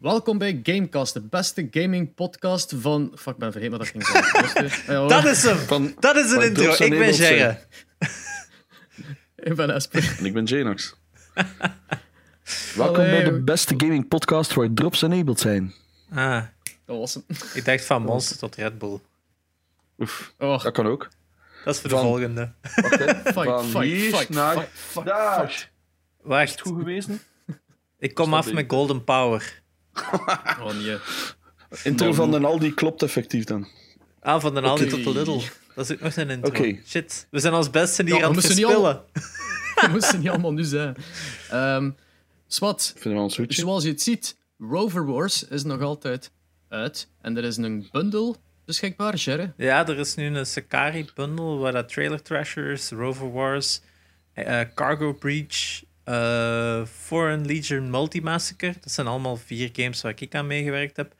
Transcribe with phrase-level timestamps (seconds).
[0.00, 3.12] Welkom bij Gamecast, de beste gaming podcast van.
[3.16, 4.96] Fuck, ik ben vergeten wat dat ging zeggen.
[4.96, 5.08] Hoor.
[5.08, 5.56] Dat is hem.
[5.56, 6.72] Van, Dat is een intro.
[6.84, 7.14] Ik ben.
[7.14, 7.58] Gerre.
[9.36, 10.16] Ik ben Esper.
[10.18, 10.94] En ik ben Janox.
[12.76, 13.10] Welkom Allee.
[13.22, 15.74] bij de beste gaming podcast waar drops enabled zijn.
[16.10, 16.42] Ah,
[16.84, 17.24] Dat was hem.
[17.54, 19.00] ik dacht van Monster tot Red Bull.
[19.98, 21.08] Oef, Oh, dat kan ook.
[21.64, 22.52] Dat is voor de Van- volgende.
[22.62, 23.14] Wacht, hè.
[23.14, 25.48] fight, Van fight, hier fight, naar fight, fight, daar.
[25.48, 25.70] fight.
[26.20, 27.08] Wacht, Goed geweest?
[27.98, 29.59] ik kom af met Golden Power.
[30.62, 30.96] Oh nee.
[31.82, 33.68] Intro van de Aldi klopt effectief dan.
[34.20, 35.40] Ah, van de Aldi tot de Lidl.
[35.74, 36.64] Dat is ook nog een intro.
[36.86, 39.02] Shit, we zijn als beste hier Ja, we aan het verspillen.
[39.74, 40.96] Dat moesten niet allemaal nu zijn.
[41.50, 41.90] Ehm
[42.46, 43.60] Swat, Vinden we ons hoedje?
[43.60, 46.30] zoals je het ziet, Rover Wars is nog altijd
[46.68, 47.08] uit.
[47.20, 48.34] En er is een bundle
[48.64, 49.52] beschikbaar, Jerry.
[49.56, 53.80] Ja, er is nu een Sakari-bundle waar dat Trailer Thrashers, Rover Wars,
[54.32, 55.82] eh, Cargo Breach,
[56.14, 58.74] eh, Foreign Legion Multi-Massacre.
[58.80, 61.14] Dat zijn allemaal vier games waar ik aan meegewerkt heb.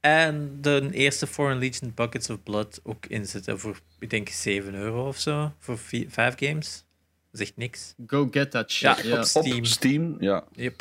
[0.00, 4.74] En de eerste Foreign Legion Buckets of Blood ook in zitten voor, ik denk, 7
[4.74, 5.52] euro of zo.
[5.58, 6.84] Voor vi- vijf games.
[7.32, 7.94] Echt niks.
[8.06, 8.96] Go get that shit.
[8.96, 9.64] Ja, Ja, op- Op Steam.
[9.64, 10.44] Steam, ja.
[10.52, 10.80] Yep.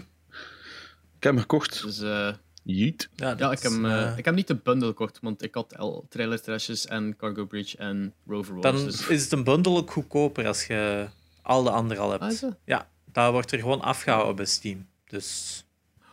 [1.17, 1.81] Ik heb hem gekocht.
[1.83, 3.09] Dus, eh, Yeet.
[3.15, 6.05] Ja, ik, heb, eh, eh, ik heb niet de bundle gekocht, want ik had al
[6.09, 8.65] Trailer Trashes en Cargo Breach en Rover Wars.
[8.75, 11.07] dan dus- is het een bundle ook goedkoper als je
[11.41, 12.43] al de andere al hebt.
[12.43, 12.51] Ah?
[12.65, 14.87] Ja, dat wordt er gewoon afgehouden bij Steam.
[15.07, 15.63] Dus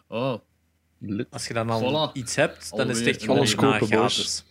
[0.08, 0.34] Oh.
[1.30, 2.12] Als je dan al Voilà.
[2.12, 4.44] iets hebt, dan is het echt gewoon gratis.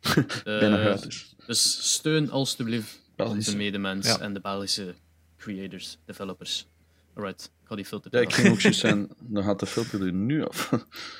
[0.00, 1.34] eh, Bijna gratis.
[1.46, 3.36] Dus steun alstublieft Belgische.
[3.50, 4.18] onze medemens Ja.
[4.18, 4.94] en de Belgische
[5.36, 6.66] creators, developers.
[7.14, 9.08] Alright, ik ga die filter Ja, ik ging ook juist zijn.
[9.20, 10.70] Dan gaat de filter er nu af.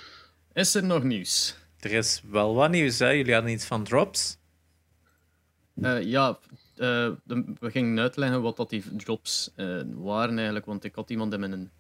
[0.53, 1.55] Is er nog nieuws?
[1.79, 3.09] Er is wel wat nieuws, hè?
[3.11, 4.37] Jullie hadden iets van drops.
[5.83, 6.39] Eh, ja,
[6.77, 11.11] eh, de- we gingen uitleggen wat dat die drops eh, waren eigenlijk, want ik had
[11.11, 11.71] iemand in mijn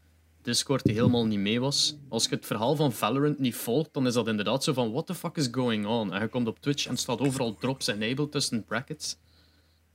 [0.43, 1.97] Discord die helemaal niet mee was.
[2.09, 5.07] Als je het verhaal van Valorant niet volgt, dan is dat inderdaad zo van what
[5.07, 6.13] the fuck is going on?
[6.13, 9.17] En je komt op Twitch en het staat overal drops enabled tussen brackets.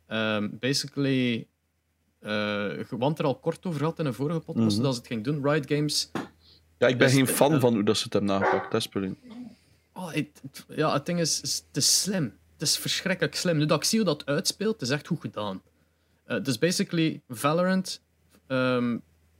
[0.07, 1.47] Ehm, basically,
[2.19, 2.31] eh
[2.77, 4.83] je want er al kort over had in een vorige podcast, Mhm.
[4.85, 5.43] dat ze het ging doen.
[5.43, 6.11] Riot Games
[6.77, 8.71] Ja, ik ben geen fan van hoe dat ze het hebben nagepakt.
[8.71, 9.15] Dat is het.
[9.93, 10.11] Oh,
[10.75, 12.33] ja, het ding is, is, het is slim.
[12.57, 13.57] Het is verschrikkelijk slim.
[13.57, 15.61] Nu dat ik zie hoe dat uitspeelt, het is echt goed gedaan.
[16.25, 18.01] Eh, dus basically, Valorant
[18.47, 18.97] ehm,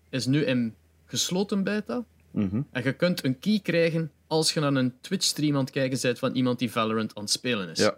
[0.10, 2.06] is nu in gesloten beta.
[2.32, 2.62] Mhm.
[2.72, 6.20] En je kunt een key krijgen als je naar een Twitch-stream aan het kijken bent
[6.20, 7.80] van iemand die Valorant aan het spelen is.
[7.80, 7.98] Ja.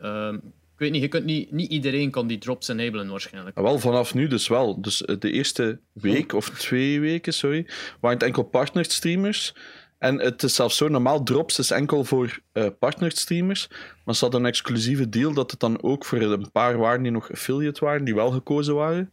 [0.00, 3.58] Ehm, ik weet niet, je kunt niet, niet iedereen kan die drops enablen waarschijnlijk.
[3.58, 4.80] Wel, vanaf nu dus wel.
[4.80, 7.66] Dus eh, de eerste week of twee weken, sorry,
[8.00, 9.54] waren het enkel partnered streamers.
[10.00, 13.68] En het is zelfs zo, normaal drops is enkel voor eh partnered streamers.
[14.04, 17.12] Maar ze hadden een exclusieve deal dat het dan ook voor een paar waren die
[17.12, 19.12] nog affiliate waren, die wel gekozen waren.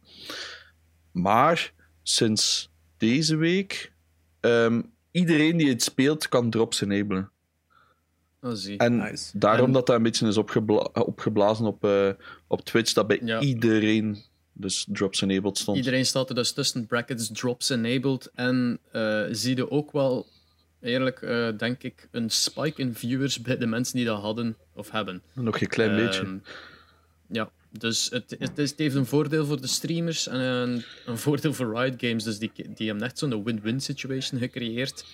[1.12, 1.72] Maar
[2.02, 3.92] sinds deze week,
[4.40, 7.30] ehm, iedereen die het speelt, kan drops enablen.
[8.42, 8.78] Oh, zie.
[8.78, 9.38] En Nice.
[9.38, 12.08] daarom En- dat dat een beetje is opgebla- opgeblazen op, eh,
[12.46, 13.40] op Twitch, dat bij Ja.
[13.40, 14.22] iedereen
[14.52, 15.76] dus drops enabled stond.
[15.76, 18.30] Iedereen staat er dus tussen brackets, drops enabled.
[18.34, 20.26] En eh zie je ook wel,
[20.82, 24.90] eerlijk eh, denk ik, een spike in viewers bij de mensen die dat hadden of
[24.90, 25.22] hebben.
[25.32, 26.40] Nog een klein Ehm, beetje.
[27.30, 31.18] Ja, dus het, het, is, het heeft een voordeel voor de streamers en een, een
[31.18, 32.24] voordeel voor Riot Games.
[32.24, 35.04] Dus die, die hebben echt zo'n win-win situation gecreëerd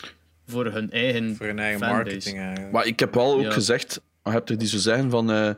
[0.47, 2.03] voor hun eigen Voor hun eigen fanbase.
[2.05, 2.73] marketing eigenlijk.
[2.73, 3.51] Maar ik heb wel ook Ja.
[3.51, 5.51] gezegd, je hebt er die zo zeggen van, eh,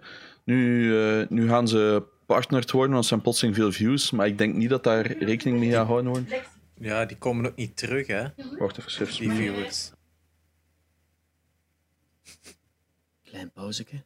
[0.44, 4.38] nu, eh, nu gaan ze partnered worden, want ze hebben plotseling veel views, maar ik
[4.38, 6.28] denk niet dat daar rekening mee gaat gehouden worden.
[6.80, 8.22] Ja, die komen ook niet terug, hè,
[8.58, 9.18] Wacht even, schrift.
[9.18, 9.90] die viewers.
[13.36, 14.02] Klein pauzeke.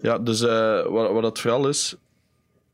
[0.00, 1.96] Ja, dus eh, wat, wat het vooral is,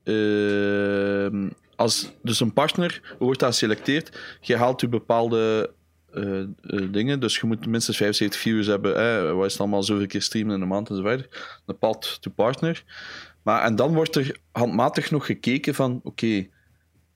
[0.02, 5.74] ehm, als dus een partner wordt dat geselecteerd, je haalt je bepaalde
[6.12, 6.48] eh, eh,
[6.92, 10.54] dingen, dus je moet minstens 75 viewers hebben, hè, wat is allemaal, zoveel keer streamen
[10.54, 12.84] in een maand en zo verder, een path to partner.
[13.42, 16.48] Maar, en dan wordt er handmatig nog gekeken van, oké,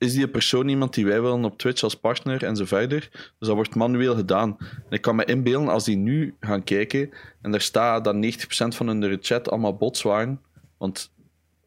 [0.02, 3.08] is die persoon iemand die wij willen op Twitch als partner en zo verder?
[3.12, 4.56] Dus dat wordt manueel gedaan.
[4.58, 7.10] En ik kan me inbeelden, als die nu gaan kijken
[7.43, 8.19] en daar staat dat 90%
[8.76, 10.40] van hun chat allemaal bots waren,
[10.78, 11.12] want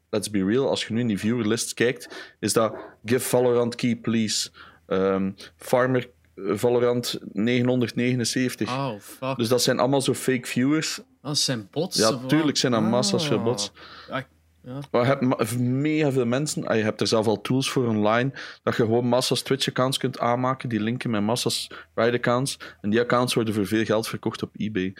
[0.09, 3.95] let's be real, als je nu in die viewerlist kijkt, is dat give Valorant key
[3.95, 4.49] please,
[4.87, 8.69] Ehm, Farmer Valorant 979.
[8.69, 9.37] Oh, fuck.
[9.37, 10.99] Dus dat zijn allemaal zo fake viewers.
[11.21, 11.97] Dat zijn bots.
[11.97, 13.43] Ja, tuurlijk zijn dat massa's veel Ah.
[13.43, 13.71] bots.
[14.09, 14.27] Ja, ik-
[14.65, 14.79] ja.
[14.91, 16.67] Maar je hebt mega veel mensen.
[16.67, 18.31] ah, Je hebt er zelf al tools voor online.
[18.63, 20.69] Dat je gewoon massa's Twitch-accounts kunt aanmaken.
[20.69, 22.59] Die linken met massa's Riot-accounts.
[22.81, 24.93] En die accounts worden voor veel geld verkocht op eBay.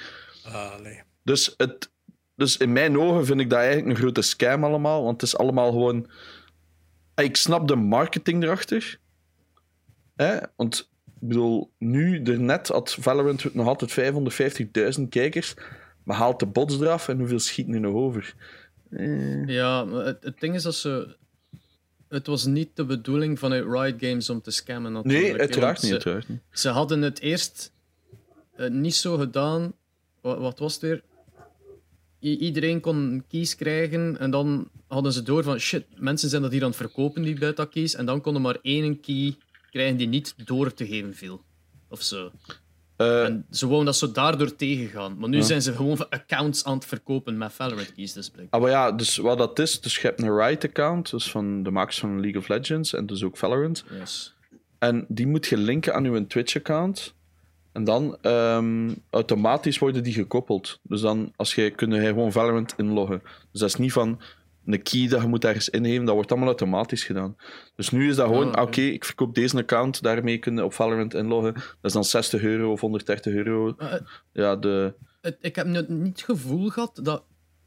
[0.52, 1.02] Allee.
[1.24, 1.92] Dus, het,
[2.36, 5.04] dus in mijn ogen vind ik dat eigenlijk een grote scam allemaal.
[5.04, 6.10] Want het is allemaal gewoon
[7.16, 9.00] Ik snap de marketing erachter.
[10.16, 10.38] Hè?
[10.56, 15.54] Want ik bedoel, nu, net had Valorant nog altijd 550.000 kijkers.
[16.04, 18.36] Maar haalt de bots eraf en hoeveel schieten er nog over?
[18.90, 19.48] Eh.
[19.48, 21.16] Ja, maar het, het ding is dat ze.
[22.08, 24.92] Het was niet de bedoeling vanuit Riot Games om te scammen.
[24.92, 25.24] Natuurlijk.
[25.32, 26.40] Nee, uiteraard niet, uiteraard niet.
[26.52, 27.72] ze hadden het eerst
[28.56, 29.74] eh, niet zo gedaan.
[30.22, 31.02] Wat, wat was het weer?
[32.22, 36.42] I- iedereen kon een kies krijgen en dan hadden ze door van shit, mensen zijn
[36.42, 37.96] dat hier aan het verkopen, die beta keys.
[37.96, 39.36] En dan konden maar één key
[39.72, 41.42] krijgen die niet door te geven viel.
[41.90, 42.32] Of zo.
[42.98, 45.18] Eh, En ze wouden dat zo daardoor tegengaan.
[45.18, 45.44] Maar nu Ja.
[45.44, 48.14] zijn ze gewoon accounts aan het verkopen met Valorant keys.
[48.14, 48.32] Dus.
[48.50, 51.72] Ah, maar ja, dus wat dat is, dus je hebt een Riot-account, dus van de
[51.72, 53.84] makers van League of Legends en dus ook Valorant.
[54.00, 54.36] Yes.
[54.80, 57.14] En die moet je linken aan je Twitch-account.
[57.72, 60.80] En dan ehm, automatisch worden die gekoppeld.
[60.84, 63.22] Dus dan, als je, kun je gewoon Valorant inloggen.
[63.52, 64.22] Dus dat is niet van
[64.66, 66.06] een key dat je moet ergens ingeven.
[66.06, 67.36] Dat wordt allemaal automatisch gedaan.
[67.76, 68.82] Dus nu is dat gewoon, Ah, oké.
[68.82, 71.54] ik verkoop deze account, daarmee kun je op Valorant inloggen.
[71.54, 73.76] Dat is dan 60 euro of 130 euro.
[74.32, 74.94] Ja, de...
[75.22, 77.24] het- ik heb niet het gevoel gehad dat,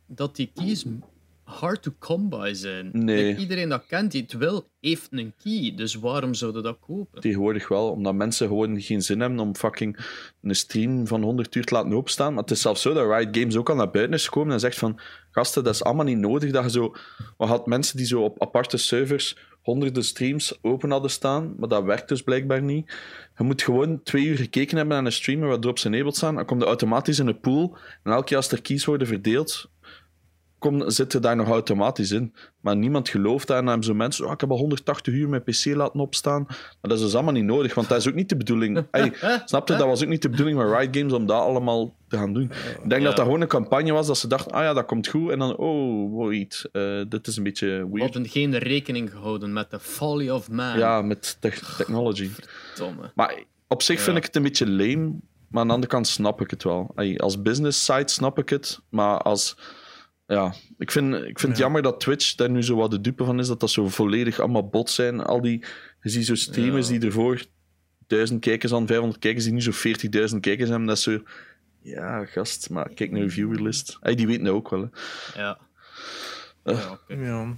[0.06, 0.84] dat die keys
[1.48, 2.90] hard to come by zijn.
[2.92, 3.26] Nee.
[3.26, 5.72] Like, iedereen dat kent die het wil, heeft een key.
[5.76, 7.20] Dus waarom zouden dat kopen?
[7.20, 9.98] Tegenwoordig wel, omdat mensen gewoon geen zin hebben om fucking
[10.42, 12.34] een stream van 100 uur te laten openstaan.
[12.34, 14.60] Maar het is zelfs zo dat Riot Games ook al naar buiten is gekomen en
[14.60, 15.00] zegt van
[15.30, 16.94] gasten, dat is allemaal niet nodig dat je zo...
[17.38, 21.84] We hadden mensen die zo op aparte servers honderden streams open hadden staan, maar dat
[21.84, 22.92] werkt dus blijkbaar niet.
[23.36, 26.44] Je moet gewoon twee uur gekeken hebben naar een streamer wat zijn enabled staan, dan
[26.44, 29.70] komt er automatisch in een pool en elke keer als er keys worden verdeeld,
[30.58, 32.34] kom, zit er daar nog automatisch in.
[32.60, 33.56] Maar niemand gelooft daar.
[33.56, 36.42] En dan hebben zo mensen, oh, ik heb al 180 uur mijn PC laten opstaan.
[36.48, 38.86] Maar dat is dus allemaal niet nodig, want dat is ook niet de bedoeling.
[38.90, 39.12] Ey,
[39.44, 42.16] snap je, dat was ook niet de bedoeling van Riot Games om dat allemaal te
[42.16, 42.42] gaan doen.
[42.82, 43.06] Ik denk Ja.
[43.06, 45.30] dat dat gewoon een campagne was dat ze dachten, ah ja, dat komt goed.
[45.30, 48.02] En dan, oh, wait, eh, dit is een beetje We weird.
[48.14, 50.78] hadden geen rekening gehouden met de folly of man.
[50.78, 52.30] Ja, met tech- technology.
[52.76, 53.10] Domme.
[53.14, 55.12] Maar op zich vind ik het een beetje lame.
[55.48, 56.94] Maar aan de andere kant snap ik het wel.
[57.16, 58.80] Als business site snap ik het.
[58.88, 59.56] Maar als.
[60.30, 61.62] Ja, ik vind, ik vind het Ja.
[61.62, 63.46] jammer dat Twitch daar nu zo wat de dupe van is.
[63.46, 65.20] Dat dat zo volledig allemaal bots zijn.
[65.20, 65.64] Al die.
[66.02, 66.98] Je ziet zo streamers Ja.
[66.98, 67.44] die ervoor
[68.06, 70.86] 1000 kijkers aan, 500 kijkers, die nu zo 40.000 kijkers hebben.
[70.86, 71.22] Dat is zo.
[71.82, 73.98] Ja, gast, maar kijk naar je viewerlist.
[74.02, 74.80] Die weten dat ook wel.
[75.32, 75.40] Hè.
[75.40, 75.58] Ja.
[76.62, 76.92] Eh.
[77.08, 77.54] Ja.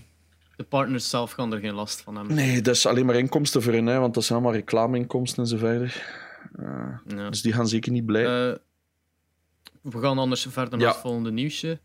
[0.57, 2.35] De partners zelf gaan er geen last van hebben.
[2.35, 5.49] Nee, dat is alleen maar inkomsten voor hen, hè, want dat zijn allemaal reclameinkomsten en
[5.49, 6.03] zo verder.
[6.59, 7.31] Eh, Ja.
[7.31, 8.25] dus die gaan zeker niet blij.
[8.51, 8.57] Eh,
[9.83, 10.93] we gaan anders verder naar Ja.
[10.93, 11.81] het volgende nieuwsje.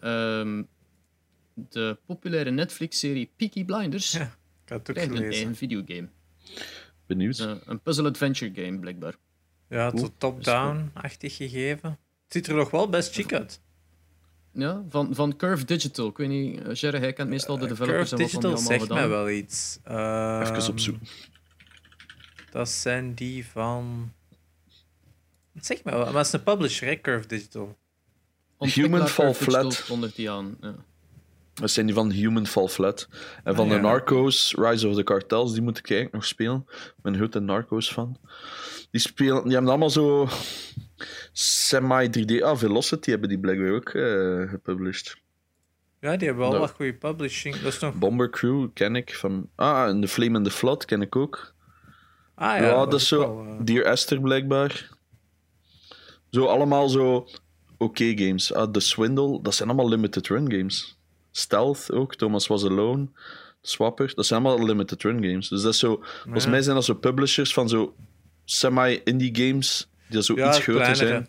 [0.00, 0.62] Ehm,
[1.54, 4.28] de populaire Netflix-serie Peaky Blinders Ja, Ik
[4.68, 6.08] had het ook krijgt een eigen videogame.
[7.06, 7.38] Benieuwd.
[7.38, 9.14] Eh, een puzzle-adventure game, blijkbaar.
[9.68, 11.90] Ja, zo top-down-achtig gegeven.
[11.90, 13.60] Het ziet er nog wel best chic uit.
[14.52, 16.08] Ja, van, van Curve Digital.
[16.08, 18.50] Ik weet niet, uh, Jerry, hij kent meestal de Eh, developers Curve en wat dan
[18.50, 19.78] Digital die allemaal zegt mij wel iets.
[19.84, 21.06] Ehm, Even opzoeken.
[22.50, 24.12] Dat zijn die van...
[25.54, 27.76] Zeg maar wel, maar het is een publisher, hè, Curve Digital.
[28.58, 29.86] Human Fall Flat.
[30.14, 30.56] die aan.
[30.60, 30.74] Ja.
[31.54, 33.08] Dat zijn die van Human Fall Flat.
[33.44, 33.80] En van Ah, de.
[33.80, 36.64] Narcos, Rise of the Cartels, die moet ik eigenlijk nog spelen.
[36.68, 38.16] Ik ben een grote Narcos fan.
[38.90, 40.28] Die, spelen, die hebben allemaal zo
[41.32, 42.42] semi-3D.
[42.42, 45.16] Ah, Velocity hebben die blijkbaar ook eh, gepublished.
[46.00, 46.60] Ja, die hebben wel Nou.
[46.66, 47.56] wat goede publishing.
[47.56, 47.94] Dat is nog...
[47.94, 49.48] Bomber Crew ken ik van.
[49.54, 51.54] Ah, en The Flame and the Flood ken ik ook.
[52.34, 53.18] Ah Ja, ja, dat is zo.
[53.18, 54.88] wel, eh, Dear Esther blijkbaar.
[56.30, 57.28] Zo allemaal zo
[57.78, 58.52] oké games.
[58.52, 60.98] Ah, The Swindle, dat zijn allemaal limited run games.
[61.30, 63.08] Stealth ook, Thomas Was Alone,
[63.62, 65.48] Swapper, dat zijn allemaal limited run games.
[65.48, 66.50] Dus dat is zo, volgens Ja.
[66.50, 67.94] mij zijn dat zo publishers van zo
[68.44, 71.06] semi-indie games die zo ja, iets groter kleinere.
[71.08, 71.28] zijn.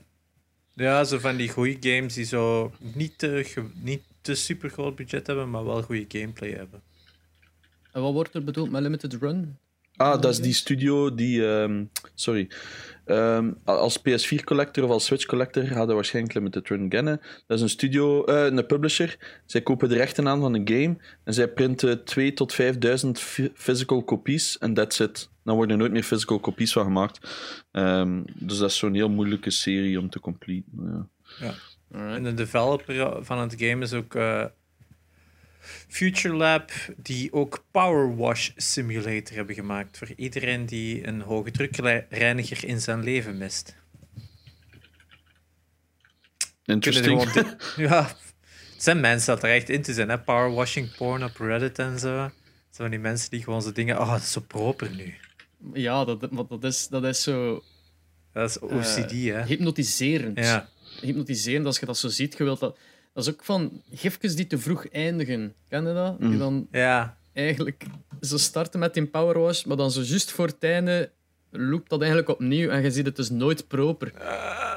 [0.74, 3.46] Ja, zo van die goede games die zo niet te,
[3.82, 6.82] niet te super groot budget hebben, maar wel goede gameplay hebben.
[7.92, 9.58] En wat wordt er bedoeld met Limited Run?
[9.96, 11.48] Ah, dat is die studio die.
[11.48, 11.84] ehm,
[12.16, 12.48] sorry.
[13.08, 17.22] Ehm, als PS4 collector of als Switch collector gaat er waarschijnlijk Limited Run kennen.
[17.48, 19.42] Dat is een studio, eh, een publisher.
[19.46, 23.52] Zij kopen de rechten aan van een game en zij printen 2 tot 5000 phy-
[23.54, 25.30] physical copies en that's it.
[25.44, 27.20] Dan worden er nooit meer physical copies van gemaakt.
[27.72, 31.10] Ehm, dus dat is zo'n heel moeilijke serie om te completen.
[31.40, 31.54] Ja.
[31.92, 34.46] En de developer van het game is ook eh,
[35.88, 39.98] Future Lab, die ook Power Wash Simulator hebben gemaakt.
[39.98, 43.76] Voor iedereen die een hoge drukreiniger in zijn leven mist.
[46.66, 47.34] Interesting.
[47.90, 48.08] ja,
[48.74, 50.10] het zijn mensen dat er echt in te zijn.
[50.10, 50.20] Hè?
[50.20, 52.32] Power washing porn op Reddit en zo.
[52.72, 54.00] Zo van die mensen die gewoon zo dingen.
[54.00, 55.14] Oh, dat is zo proper nu.
[55.74, 57.64] Ja, dat, dat, dat, is, dat is zo
[58.34, 59.44] Dat is OCD, hè?
[59.44, 60.38] hypnotiserend.
[60.40, 60.70] Ja.
[61.02, 62.38] Hypnotiserend als je dat zo ziet.
[62.38, 62.78] Je wilt dat,
[63.18, 65.54] dat is ook van gifjes die te vroeg eindigen.
[65.70, 66.20] Ken je dat?
[66.20, 66.38] Die Mhm.
[66.38, 67.18] dan Ja.
[67.34, 67.86] eigenlijk...
[68.22, 71.12] Ze starten met die Power Wash, maar dan zo juist voor het einde
[71.52, 74.12] loopt dat eigenlijk opnieuw en je ziet het dus nooit proper.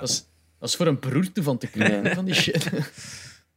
[0.00, 0.26] Dat is,
[0.58, 2.70] dat is voor een beroerte van te krijgen, van die shit.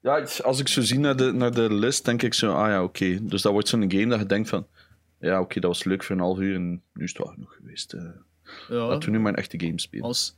[0.02, 2.84] Ja, als ik zo zie naar de, naar de list, denk ik zo, ah ja,
[2.84, 3.20] oké.
[3.22, 4.68] Dus dat wordt zo'n game dat je denkt van,
[5.20, 7.56] ja, oké, dat was leuk voor een half uur en nu is het wel genoeg
[7.56, 7.94] geweest.
[7.94, 8.02] eh
[8.70, 10.06] Ja, Laten we nu maar een echte game spelen.
[10.06, 10.36] als,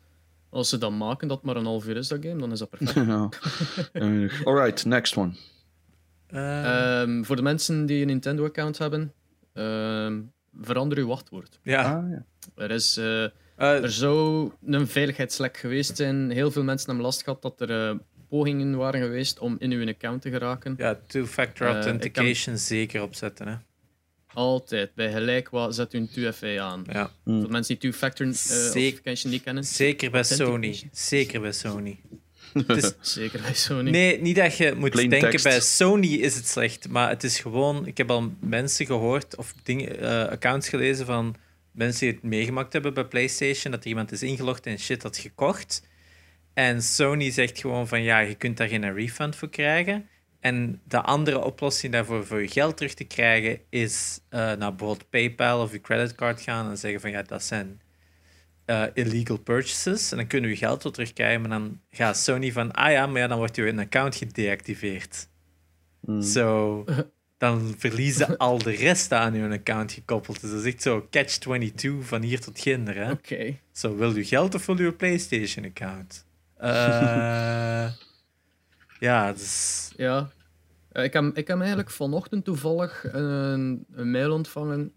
[0.50, 2.70] als ze dan maken dat maar een half uur is, dat game, dan is dat
[2.70, 2.94] perfect.
[3.08, 3.30] ja.
[3.94, 5.32] Eh, Alright, next one.
[6.28, 9.14] Eh, Ehm, voor de mensen die een Nintendo-account hebben,
[9.54, 10.22] ehm,
[10.62, 11.60] verander uw wachtwoord.
[11.64, 11.96] ja.
[11.98, 12.26] Ah, ja.
[12.56, 16.30] Er, is, eh, Eh, er zou een veiligheidslek geweest zijn.
[16.32, 17.96] Heel veel mensen hebben last gehad dat er eh,
[18.30, 20.74] pogingen waren geweest om in uw account te geraken.
[20.78, 23.48] ja, two-factor authentication zeker opzetten.
[23.48, 23.56] Hè.
[24.36, 24.94] Altijd.
[24.96, 26.86] Bij gelijk wat zet u een 2FA aan.
[26.92, 27.12] Ja.
[27.24, 27.36] Hmm.
[27.36, 29.64] Voor de mensen die two-factor eh, authentication niet kennen.
[29.64, 30.90] Zeker bij Sony.
[30.92, 32.00] Zeker bij Sony.
[32.68, 33.90] Het is- Zeker bij Sony.
[33.90, 35.44] Nee, niet dat je moet Plain denken text.
[35.44, 37.86] bij Sony is het slecht, maar het is gewoon.
[37.88, 41.36] Ik heb al mensen gehoord of dingen, eh, accounts gelezen van
[41.72, 45.18] mensen die het meegemaakt hebben bij PlayStation, dat er iemand is ingelogd en shit had
[45.18, 45.84] gekocht.
[46.54, 50.08] En Sony zegt gewoon van ja, je kunt daar geen refund voor krijgen.
[50.46, 55.10] En de andere oplossing daarvoor voor je geld terug te krijgen is eh, naar bijvoorbeeld
[55.10, 57.82] PayPal of je creditcard gaan en zeggen van ja, dat zijn
[58.66, 60.12] eh, illegal purchases.
[60.12, 63.08] En dan kunnen we je geld wel terugkrijgen, maar dan gaat Sony van ah ja,
[63.08, 65.28] maar ja, dan wordt je account gedeactiveerd.
[66.00, 66.22] Hmm.
[66.22, 66.86] Zo,
[67.38, 70.42] dan verliezen al de rest aan je account gekoppeld.
[70.42, 72.96] Dus dat is echt zo catch-22 van hier tot ginder.
[72.96, 73.12] Hè?
[73.12, 73.58] Oké.
[73.72, 76.26] Zo, wil u geld of wil een PlayStation-account?
[76.58, 77.92] Eh,
[79.08, 79.92] ja, dus...
[79.96, 80.34] Ja.
[80.96, 84.94] Eh, Ik heb, ik heb eigenlijk vanochtend toevallig een, een mail ontvangen.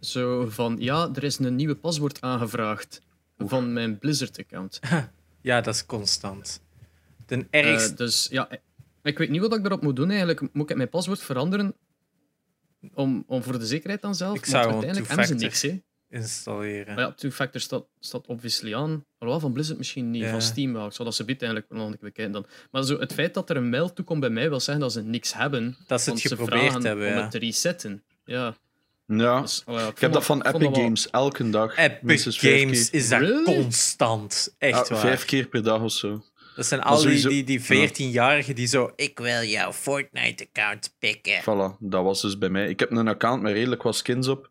[0.00, 3.00] Zo van, ja, er is een nieuwe paswoord aangevraagd
[3.38, 4.80] van mijn Blizzard-account.
[5.40, 6.62] Ja, dat is constant.
[7.26, 7.94] Ten Eh, ergste...
[7.94, 8.48] dus ja,
[9.02, 10.40] ik- weet niet wat ik erop moet doen eigenlijk.
[10.52, 11.74] Moet ik mijn paswoord veranderen
[12.94, 14.36] om, om voor de zekerheid dan zelf?
[14.36, 15.82] Ik zou uiteindelijk hebben ze niks, hè.
[16.12, 16.94] Installeren.
[16.94, 19.04] Maar ja, two-factor staat, staat obviously aan.
[19.18, 20.30] Alhoewel, van Blizzard misschien niet, Ja.
[20.30, 20.86] van Steam wel.
[20.86, 22.46] Ik zou dat ze biedt eigenlijk nog een keer bekijken dan.
[22.70, 25.02] Maar zo, het feit dat er een mail toekomt bij mij wil zeggen dat ze
[25.02, 25.76] niks hebben.
[25.86, 28.02] Dat ze het geprobeerd vragen hebben, Om het te resetten.
[28.24, 28.56] Ja.
[29.06, 31.76] Ja, Dus, allee, ik heb dat van Epic wel- Games elke dag.
[31.76, 33.00] Epic Games keer.
[33.00, 33.44] is dat Really?
[33.44, 34.54] constant.
[34.58, 35.02] Echt Ja, waar.
[35.04, 36.22] vijf keer per dag of zo.
[36.56, 38.92] Dat zijn al sowieso- die, die 14-jarigen die zo...
[38.96, 41.40] Ik wil jouw Fortnite-account pikken.
[41.40, 42.68] Voilà, dat was dus bij mij.
[42.68, 44.48] Ik heb een account met redelijk wat skins op.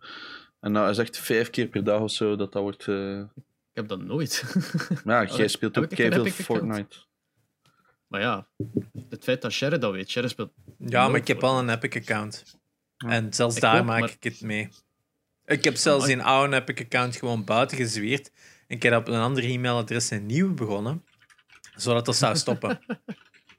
[0.61, 2.87] En dat is echt vijf keer per dag of zo dat dat wordt.
[2.87, 3.27] eh, Ik
[3.73, 4.43] heb dat nooit.
[5.05, 6.31] Maar ja, jij speelt ook Epic account?
[6.33, 6.95] Fortnite.
[8.07, 8.47] maar ja,
[9.09, 10.09] het feit dat Sherry dat weet.
[10.09, 10.51] Sherry speelt...
[10.77, 12.59] Ja, maar ik heb wel een Epic-account.
[12.97, 13.09] Ja.
[13.09, 14.69] En zelfs Ik daar ook, maak maar- ik het mee.
[15.45, 18.31] Ik heb zelfs een oude Epic-account gewoon buiten gezwierd.
[18.67, 21.05] En ik heb op een ander e-mailadres een nieuwe begonnen.
[21.75, 22.79] Zodat dat zou stoppen.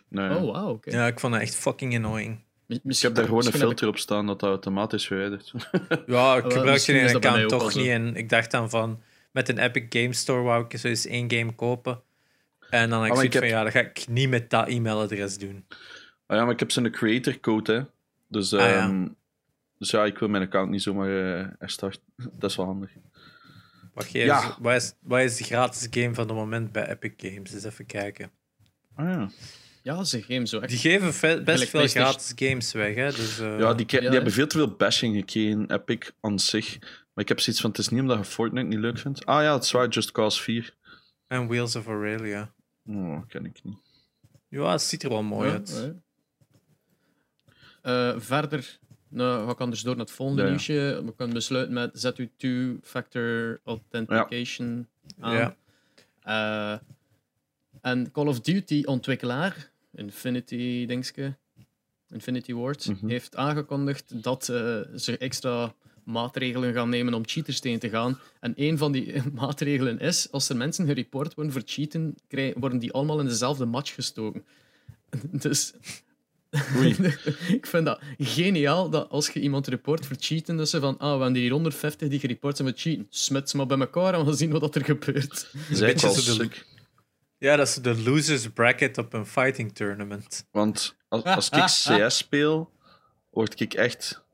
[0.08, 0.30] Nee.
[0.36, 0.90] Oh, wauw, oké.
[0.90, 2.44] ja, ik vond dat echt fucking annoying.
[2.74, 5.52] Ik misschien- heb daar gewoon een filter op staan dat dat automatisch verwijdert.
[6.06, 7.86] Ja, ik die bij mij account toch niet.
[7.86, 9.02] En ik dacht dan van...
[9.30, 12.00] Met een Epic Game Store wou ik zo eens één game kopen.
[12.70, 13.46] En dan had ik Oh, zoiets van...
[13.46, 15.64] Ja, dat ga ik niet met dat e-mailadres doen.
[16.26, 17.82] Ah ja, maar ik heb zo'n creator code, hè.
[18.28, 18.66] Dus, Ah, ja.
[18.74, 19.08] ehm,
[19.78, 22.00] dus ja, ik wil mijn account niet zomaar eh herstarten.
[22.38, 22.90] dat is wel handig.
[23.94, 24.56] Wacht, jij Ja.
[24.60, 27.52] wat, is, wat is de gratis game van het moment bij Epic Games?
[27.54, 28.30] Eens even kijken.
[28.94, 29.28] Ah ja.
[29.82, 30.68] Ja, ze geven zo echt...
[30.68, 33.10] Die geven ve- best veel gratis games weg, hè?
[33.10, 36.38] Dus, eh, Ja, die, ke- die Ja, hebben veel te veel bashing gekregen, Epic aan
[36.38, 36.78] zich.
[36.80, 39.26] Maar ik heb zoiets van, het is niet omdat je Fortnite niet leuk vindt.
[39.26, 40.74] Ah ja, het is waar, Just Cause 4.
[41.26, 42.52] En Wheels of Aurelia.
[42.86, 43.76] Oh, ken ik niet.
[44.48, 45.82] Ja, het ziet er wel mooi Ja, uit.
[45.84, 45.92] ja.
[47.82, 50.54] Eh, verder nou, ga ik anders door naar het volgende Ja, ja.
[50.54, 51.02] nieuwsje.
[51.04, 54.88] We kunnen besluiten met zet u two-factor authentication
[55.20, 55.34] aan.
[55.34, 55.56] Ja.
[56.22, 56.78] Eh,
[57.80, 61.36] en Call of Duty ontwikkelaar, Infinity dingske,
[62.08, 63.08] Infinity Ward, Mhm.
[63.08, 68.18] heeft aangekondigd dat eh, ze extra maatregelen gaan nemen om cheaters tegen te gaan.
[68.40, 72.78] En een van die maatregelen is, als er mensen gereport worden voor cheaten, krijgen, worden
[72.78, 74.44] die allemaal in dezelfde match gestoken.
[75.30, 75.72] Dus
[77.58, 81.16] ik vind dat geniaal dat als je iemand report voor cheaten, dat ze van, ah,
[81.16, 83.06] we hebben hier 150 die gereport zijn met cheaten.
[83.10, 85.50] Smet ze maar bij elkaar en we zien wat er gebeurt.
[85.70, 86.66] Zij wel sick.
[87.42, 90.48] Ja, dat is de losers bracket op een fighting tournament.
[90.50, 91.64] Want als, als ik
[92.06, 92.70] CS speel,
[93.30, 94.24] word ik echt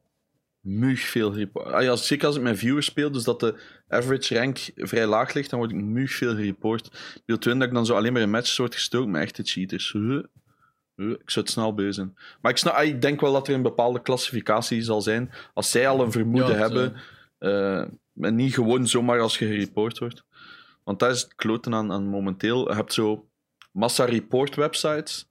[0.60, 1.82] mug veel gereport.
[1.82, 5.50] Ja, zeker als ik met viewers speel, dus dat de average rank vrij laag ligt,
[5.50, 6.86] dan word ik mug veel gereport.
[7.14, 9.42] Ik wil twin dat ik dan zo alleen maar in matches word gestoken met echte
[9.42, 9.92] cheaters.
[9.92, 10.22] Huh?
[10.96, 11.10] Huh?
[11.10, 12.16] Ik zou het snel beu zijn.
[12.40, 15.30] Maar ik, snap, ah, ik denk wel dat er een bepaalde klassificatie zal zijn.
[15.54, 16.96] Als zij al een vermoeden Ja, hebben,
[17.38, 17.80] eh,
[18.20, 20.26] en niet gewoon zomaar als je gereport wordt.
[20.88, 22.68] Want dat is het kloten aan, aan momenteel.
[22.68, 23.28] Je hebt zo
[23.72, 25.28] massa report websites.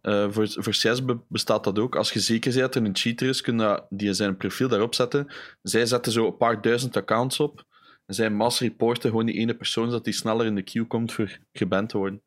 [0.00, 1.96] Eh, voor, voor CS be- bestaat dat ook.
[1.96, 4.94] Als je zeker bent dat er een cheater is, kun je die zijn profiel daarop
[4.94, 5.32] zetten.
[5.62, 7.64] Zij zetten zo een paar duizend accounts op.
[8.06, 11.12] En zij mass reporten gewoon die ene persoon, zodat die sneller in de queue komt
[11.12, 12.22] voor geband te worden.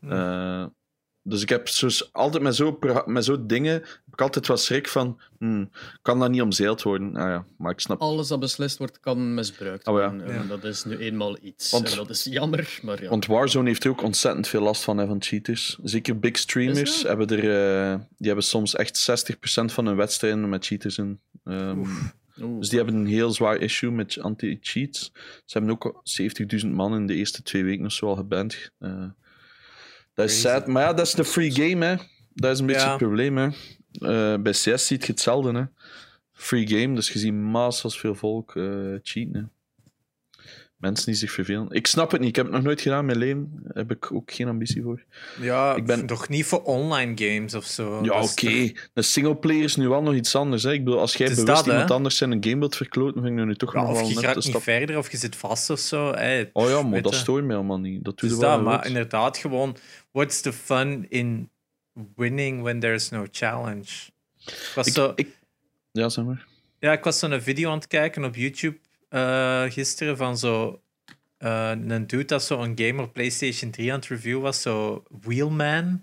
[0.00, 0.10] Hmm.
[0.10, 0.66] Eh,
[1.22, 4.88] dus ik heb zo, altijd met zo'n met zo dingen heb ik altijd wel schrik
[4.88, 5.70] van, hmm,
[6.02, 7.16] kan dat niet omzeild worden?
[7.16, 8.00] Ah ja, maar ik snap.
[8.00, 10.10] Alles dat beslist wordt, kan misbruikt Oh ja.
[10.10, 10.26] worden.
[10.26, 10.48] En Ja.
[10.48, 11.70] Dat is nu eenmaal iets.
[11.70, 13.08] Want- en dat is jammer, maar ja.
[13.08, 15.78] Want Warzone heeft er ook ontzettend veel last van, hè, van cheaters.
[15.82, 17.38] Zeker big streamers hebben er,
[17.92, 21.20] eh, die hebben soms echt 60% van hun wedstrijden met cheaters in.
[21.44, 22.58] Ehm, Oeh.
[22.58, 25.12] dus die hebben een heel zwaar issue met anti-cheats.
[25.44, 28.70] Ze hebben ook 70.000 man in de eerste twee weken of zo al geband.
[28.78, 29.04] Eh,
[30.20, 31.94] dat is sad, maar ja, dat is de free game, hè.
[32.34, 32.88] Dat is een beetje Ja.
[32.88, 33.46] het probleem, hè.
[33.92, 35.64] Eh, bij CS ziet je hetzelfde, hè.
[36.32, 38.64] Free game, dus je ziet massas veel volk eh,
[39.02, 39.42] cheaten, hè.
[40.80, 41.66] Mensen die zich vervelen.
[41.70, 43.62] Ik snap het niet, ik heb het nog nooit gedaan mijn leven.
[43.72, 45.02] Heb ik ook geen ambitie voor.
[45.40, 48.04] Ja, Ik ben- toch niet voor online games of zo.
[48.04, 48.68] Ja, oké.
[48.68, 50.62] toch- De singleplayer is nu wel nog iets anders.
[50.62, 50.72] Hè.
[50.72, 51.94] Ik bedoel, als jij bewust dat, iemand hè?
[51.94, 54.18] anders zijn een game wilt verkloten, vind ik nu toch Ja, nog wel of je
[54.18, 54.62] gaat niet stap.
[54.62, 56.12] verder of je zit vast of zo.
[56.12, 58.04] Hey, Oh ja, maar dat stoort mij allemaal niet.
[58.04, 59.76] Dat doet Dus wel dat, maar inderdaad gewoon,
[60.12, 61.50] what's the fun in
[62.16, 63.90] winning when there's no challenge?
[64.46, 65.28] Ik was Ik, zo, ik,
[65.92, 66.46] ja, zeg maar.
[66.78, 68.76] ja, ik was zo'n video aan het kijken op YouTube
[69.10, 70.82] eh, gisteren van zo
[71.38, 75.02] eh, een dude dat zo een game op PlayStation 3 aan het review was, zo
[75.20, 76.02] Wheelman.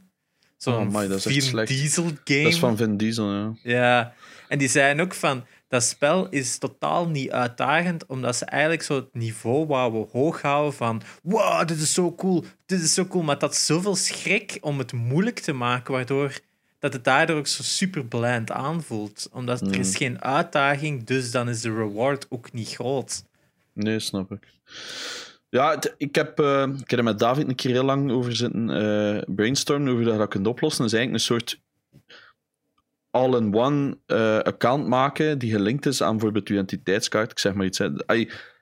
[0.58, 1.66] Zo'n Oh, Vin.
[1.66, 2.44] Diesel game.
[2.44, 3.54] Dat is van Vin Diesel, ja.
[3.64, 4.14] Ja,
[4.48, 8.96] en die zeiden ook van dat spel is totaal niet uitdagend, omdat ze eigenlijk zo
[8.96, 13.24] het niveau wouden hoog houden van wow, dit is zo cool, dit is zo cool,
[13.24, 16.40] maar dat had zoveel schrik om het moeilijk te maken, waardoor
[16.88, 19.30] dat het daardoor ook zo super bland aanvoelt.
[19.32, 19.96] Omdat er is Mm.
[19.96, 23.24] geen uitdaging, dus dan is de reward ook niet groot.
[23.74, 24.48] Nee, snap ik.
[25.50, 28.70] Ja, ik heb, eh, ik heb er met David een keer heel lang over zitten
[28.70, 30.84] eh brainstormen over dat kunt oplossen.
[30.84, 31.60] Dat is eigenlijk een soort
[33.12, 37.32] all-in-one eh, account maken die gelinkt is aan bijvoorbeeld je identiteitskaart.
[37.32, 37.78] Ik zeg maar iets.
[37.78, 37.90] hè.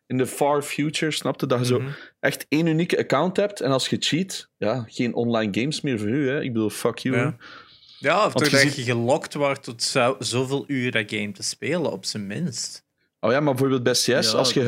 [0.08, 1.90] In de far future, snapte dat je zo Mhm.
[2.20, 6.08] echt één unieke account hebt en als je cheat, ja, geen online games meer voor
[6.08, 6.30] u.
[6.30, 6.42] Hè.
[6.42, 7.16] Ik bedoel, fuck you.
[7.16, 7.36] Ja.
[8.00, 11.44] Ja, of Want je ziet- je gelokt wordt tot zo, zoveel uur dat game te
[11.44, 12.84] spelen, op zijn minst.
[13.20, 14.62] Oh ja, maar bijvoorbeeld bij CS, Ja, als je,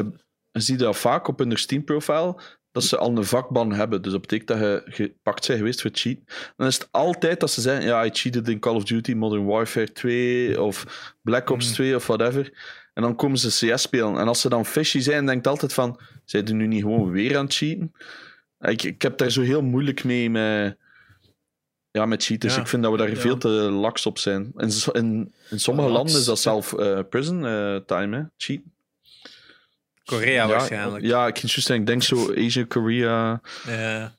[0.51, 2.39] je ziet dat vaak op hun Steam-profiel,
[2.71, 4.01] dat ze al een vakban hebben.
[4.01, 6.17] Dus dat betekent dat je gepakt bent geweest voor cheat.
[6.55, 9.45] Dan is het altijd dat ze zeggen, ja, I cheated in Call of Duty Modern
[9.45, 10.85] Warfare 2 of
[11.21, 11.73] Black Ops Mm.
[11.73, 12.51] 2 of whatever.
[12.93, 14.17] En dan komen ze CS spelen.
[14.17, 17.37] En als ze dan fishy zijn, denkt altijd van, zijn die nu niet gewoon weer
[17.37, 17.93] aan het cheaten?
[18.59, 20.77] Ik, ik heb daar zo heel moeilijk mee met,
[21.91, 22.55] ja, met cheaters.
[22.55, 22.61] Ja.
[22.61, 23.15] Ik vind dat we daar Ja.
[23.15, 24.51] veel te laks op zijn.
[24.57, 25.97] In, in, in sommige Laks.
[25.97, 28.23] landen is dat zelf eh, prison eh, time, hè?
[28.37, 28.59] Cheat.
[30.05, 31.05] Korea waarschijnlijk.
[31.05, 33.41] Ja, ik, ging juist zeggen, ik denk zo Asia, Korea.
[33.65, 34.13] Ja.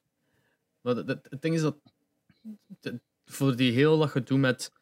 [0.80, 1.76] Maar het, ding is dat
[2.80, 4.72] de- voor die heel dat gedoe met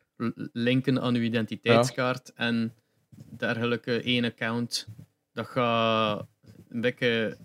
[0.53, 2.75] linken aan uw identiteitskaart en
[3.37, 4.87] dergelijke één account,
[5.33, 6.27] dat gaat
[6.69, 7.37] een beetje.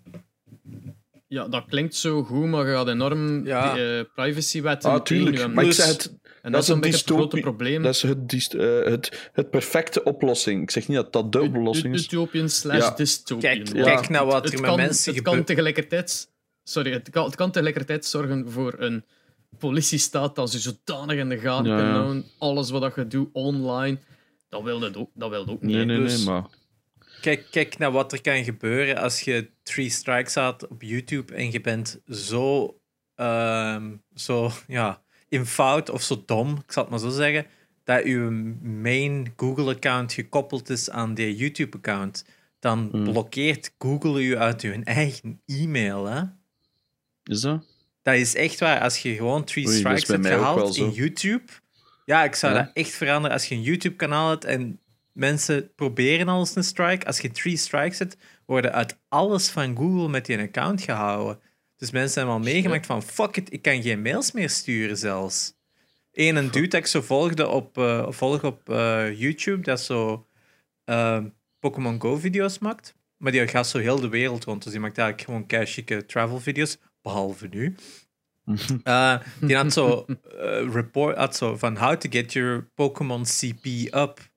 [1.31, 3.73] Ja, dat klinkt zo goed, maar je gaat enorm Ja.
[3.73, 5.35] die, eh, privacywetten Ah, tuurlijk.
[5.35, 6.05] tegen- Maar ik zeg het,
[6.41, 7.83] En dat dat, is een een beetje het grote probleem.
[7.83, 10.61] dat is het, eh, het, het perfecte oplossing.
[10.61, 12.03] Ik zeg niet dat dat de oplossing is.
[12.03, 12.91] Utopian slash Ja.
[12.95, 13.53] dystopian.
[13.53, 13.83] Kijk, Ja.
[13.83, 16.29] kijk naar wat het er met kan, mensen het kan tegelijkertijd,
[16.63, 19.05] sorry, het kan, het kan tegelijkertijd zorgen voor een
[19.59, 21.91] politiestaat dat ze zodanig in de gaten ja.
[21.91, 22.25] houden.
[22.37, 23.97] Alles wat dat je doet online,
[24.49, 25.75] dat wil het ook, dat wil het ook niet.
[25.75, 26.45] Nee, nee, dus- nee, maar...
[27.21, 31.51] Kijk, kijk naar wat er kan gebeuren als je Three Strikes had op YouTube en
[31.51, 32.77] je bent zo,
[33.15, 37.45] ehm, zo ja, in fout of zo dom, ik zal het maar zo zeggen,
[37.83, 38.17] dat je
[38.61, 42.25] main Google-account gekoppeld is aan die YouTube-account.
[42.59, 43.03] Dan Hmm.
[43.03, 46.05] blokkeert Google je uit je eigen e-mail.
[46.05, 46.21] Hè?
[47.23, 47.65] Is dat?
[48.01, 48.79] Dat is echt waar.
[48.81, 51.43] Als je gewoon Three Oei, Strikes hebt gehaald in YouTube.
[52.05, 52.61] Ja, ik zou Ja.
[52.63, 53.31] dat echt veranderen.
[53.37, 54.79] Als je een YouTube-kanaal hebt en
[55.13, 57.05] mensen proberen al eens een strike.
[57.05, 61.39] Als je Three Strikes hebt, worden uit alles van Google met je account gehouden.
[61.81, 65.53] Dus mensen hebben al meegemaakt van fuck it, ik kan geen mails meer sturen zelfs.
[66.11, 70.27] Eén een dude dat ik zo volgde op, eh, volg op eh, YouTube, dat zo
[70.83, 71.23] eh,
[71.59, 72.95] Pokémon Go-video's maakt.
[73.17, 74.63] Maar die gaat zo heel de wereld rond.
[74.63, 76.77] Dus die maakt eigenlijk gewoon kei travel-video's.
[77.01, 77.75] Behalve nu.
[78.83, 80.05] Eh, die had zo,
[80.71, 84.30] report, had zo van how to get your Pokémon CP up.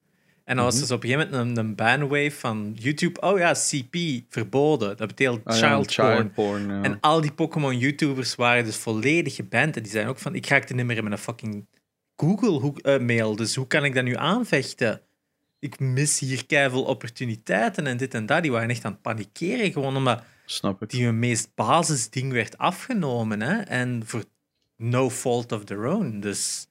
[0.44, 3.20] En dan was zo op een gegeven moment een, een banwave van YouTube.
[3.20, 3.96] Oh ja, CP,
[4.28, 4.96] verboden.
[4.96, 6.16] Dat betekent Ah ja, child, porn.
[6.16, 6.68] child porn.
[6.68, 6.82] ja.
[6.82, 9.76] En al die Pokémon-YouTubers waren dus volledig geband.
[9.76, 11.66] En die zijn ook van, ik raakte niet meer in mijn fucking
[12.16, 13.36] Google-mail.
[13.36, 15.00] dus hoe kan ik dat nu aanvechten?
[15.58, 18.42] Ik mis hier keiveel opportuniteiten en dit en dat.
[18.42, 20.90] Die waren echt aan het panikeren, gewoon omdat Snap ik.
[20.90, 23.40] die hun meest basisding werd afgenomen.
[23.42, 23.60] Hè?
[23.60, 24.24] En voor
[24.76, 26.20] no fault of their own.
[26.20, 26.66] Dus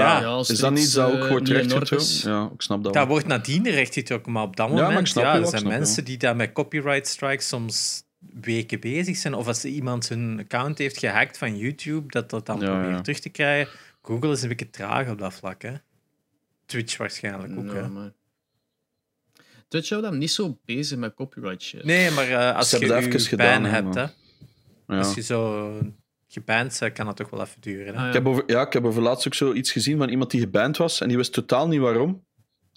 [0.00, 2.06] Maar als is dat niet dat ook eh, wordt niet in orde rechtgetrokken?
[2.08, 2.22] is.
[2.22, 3.12] Ja, ik snap dat Dat wel.
[3.12, 6.04] wordt nadien rechtgetrokken, maar op dat Ja, maar ik moment, snap ja, er zijn mensen
[6.04, 8.02] die daar met copyright strikes soms
[8.40, 9.34] weken bezig zijn.
[9.34, 13.00] Of als iemand zijn account heeft gehackt van YouTube, dat dat dan Ja, probeert ja.
[13.00, 13.78] terug te krijgen.
[14.02, 15.72] Google is een beetje traag op dat vlak, hè.
[16.66, 17.88] Twitch waarschijnlijk ook, Ja, hè.
[17.88, 18.12] maar...
[19.68, 21.84] Twitch houdt hem niet zo bezig met copyright shit.
[21.84, 24.02] Nee, maar eh, als Ze je je even ban gedaan, hebt, hè.
[24.02, 24.98] Ja.
[24.98, 25.68] Als je zo
[26.32, 28.00] geband bent, kan dat toch wel even duren, hè.
[28.00, 28.18] Ah, Ik ja.
[28.18, 30.76] heb, over, ja, ik heb over laatst ook zo iets gezien van iemand die geband
[30.76, 32.24] was en die wist totaal niet waarom.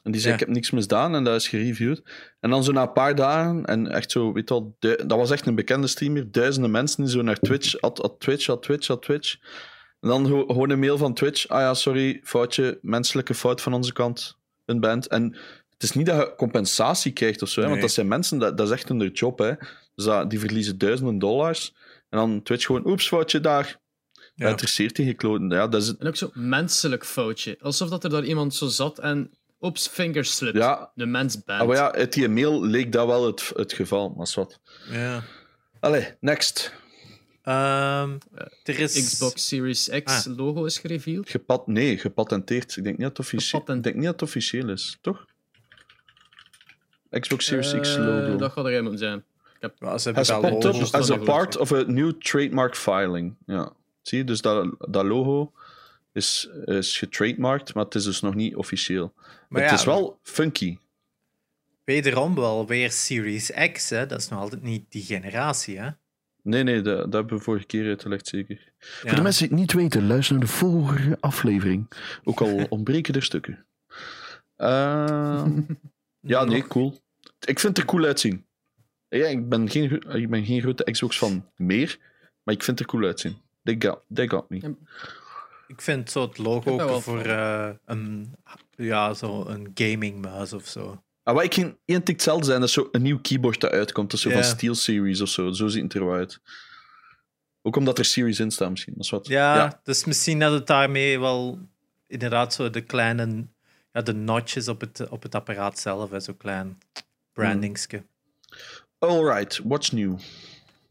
[0.03, 0.39] En die zei: Ja.
[0.39, 2.01] Ik heb niks misdaan en dat is gereviewd.
[2.39, 4.47] En dan zo na een paar dagen, en echt zo, weet
[4.79, 8.19] du- dat was echt een bekende streamer, duizenden mensen die zo naar Twitch, at, at
[8.19, 9.35] Twitch, at Twitch, at Twitch.
[9.99, 13.93] En dan gewoon een mail van Twitch: Ah ja, sorry, foutje, menselijke fout van onze
[13.93, 15.07] kant, een band.
[15.07, 15.23] En
[15.69, 18.57] het is niet dat je compensatie krijgt of zo, hè, want dat zijn mensen, dat,
[18.57, 19.39] dat is echt hun job.
[19.39, 19.51] Hè.
[19.95, 21.75] Dus dat, die verliezen duizenden dollars.
[22.09, 23.63] En dan Twitch gewoon: Oeps, foutje daar.
[24.13, 24.47] Dat Ja.
[24.49, 25.49] interesseert die gekloten.
[25.49, 27.57] Ja, dat is, En ook zo menselijk foutje.
[27.61, 30.61] Alsof dat er daar iemand zo zat en ops, fingerslipped.
[30.61, 30.91] Ja.
[30.95, 31.61] De mens bent.
[31.61, 34.59] Ah, maar ja, uit die mail leek dat wel het, het geval, maar is wat.
[34.91, 35.23] Ja.
[35.79, 36.73] Allee, next.
[37.43, 38.17] Ehm,
[38.63, 38.93] er is...
[39.05, 40.37] Xbox Series X Ah.
[40.37, 41.29] logo is gereveeld.
[41.29, 42.75] Gepat nee, gepatenteerd.
[42.77, 45.25] Ik denk niet dat het officieel, Gepatent- ik denk niet dat het officieel is, toch?
[47.09, 48.35] Xbox Series X Eh, logo.
[48.35, 49.23] Dat gaat er moeten zijn.
[49.79, 51.71] Ja, ze hebben Has dat popped logo up staan as a er wel part of
[51.71, 53.35] a new trademark filing.
[53.45, 53.73] Ja.
[54.01, 55.51] Zie je, dus dat, dat logo
[56.13, 59.13] is, is getrademarked, maar het is dus nog niet officieel.
[59.49, 60.77] Maar het ja, is wel funky.
[61.83, 64.05] Wederom wel weer Series X, hè.
[64.05, 65.89] Dat is nog altijd niet die generatie, hè.
[66.41, 68.73] Nee, nee, dat, dat hebben we vorige keer uitgelegd, zeker.
[68.79, 68.85] Ja.
[69.07, 71.91] Voor de mensen die het niet weten, luister naar de vorige aflevering.
[72.23, 73.65] Ook al ontbreken er stukken.
[74.55, 75.61] Ehm,
[76.19, 77.01] ja, nee, cool.
[77.39, 78.45] Ik vind het er cool uitzien.
[79.09, 81.97] Ja, ik, ben geen, ik ben geen grote Xbox van meer,
[82.43, 83.37] maar ik vind het er cool uitzien.
[83.63, 84.75] They got, they got me.
[85.67, 88.35] Ik vind zo het logo ook wel voor eh, een,
[88.75, 91.03] ja, zo een gaming muis of zo.
[91.23, 93.71] Ah, wat ik geen één tik hetzelfde zijn, dat is zo een nieuw keyboard dat
[93.71, 94.11] uitkomt.
[94.11, 95.51] Dat is zo van Steel Series of zo.
[95.51, 96.39] Zo ziet het er wel uit.
[97.61, 98.93] Ook omdat er Series in staat misschien.
[98.95, 99.27] Dat is wat.
[99.27, 101.59] Ja, dus misschien dat het daarmee wel
[102.07, 103.47] inderdaad zo de kleine,
[103.91, 106.77] ja, de notches op het, op het apparaat zelf, hè, zo klein
[107.33, 108.05] brandingske.
[109.05, 110.17] Alright, what's new?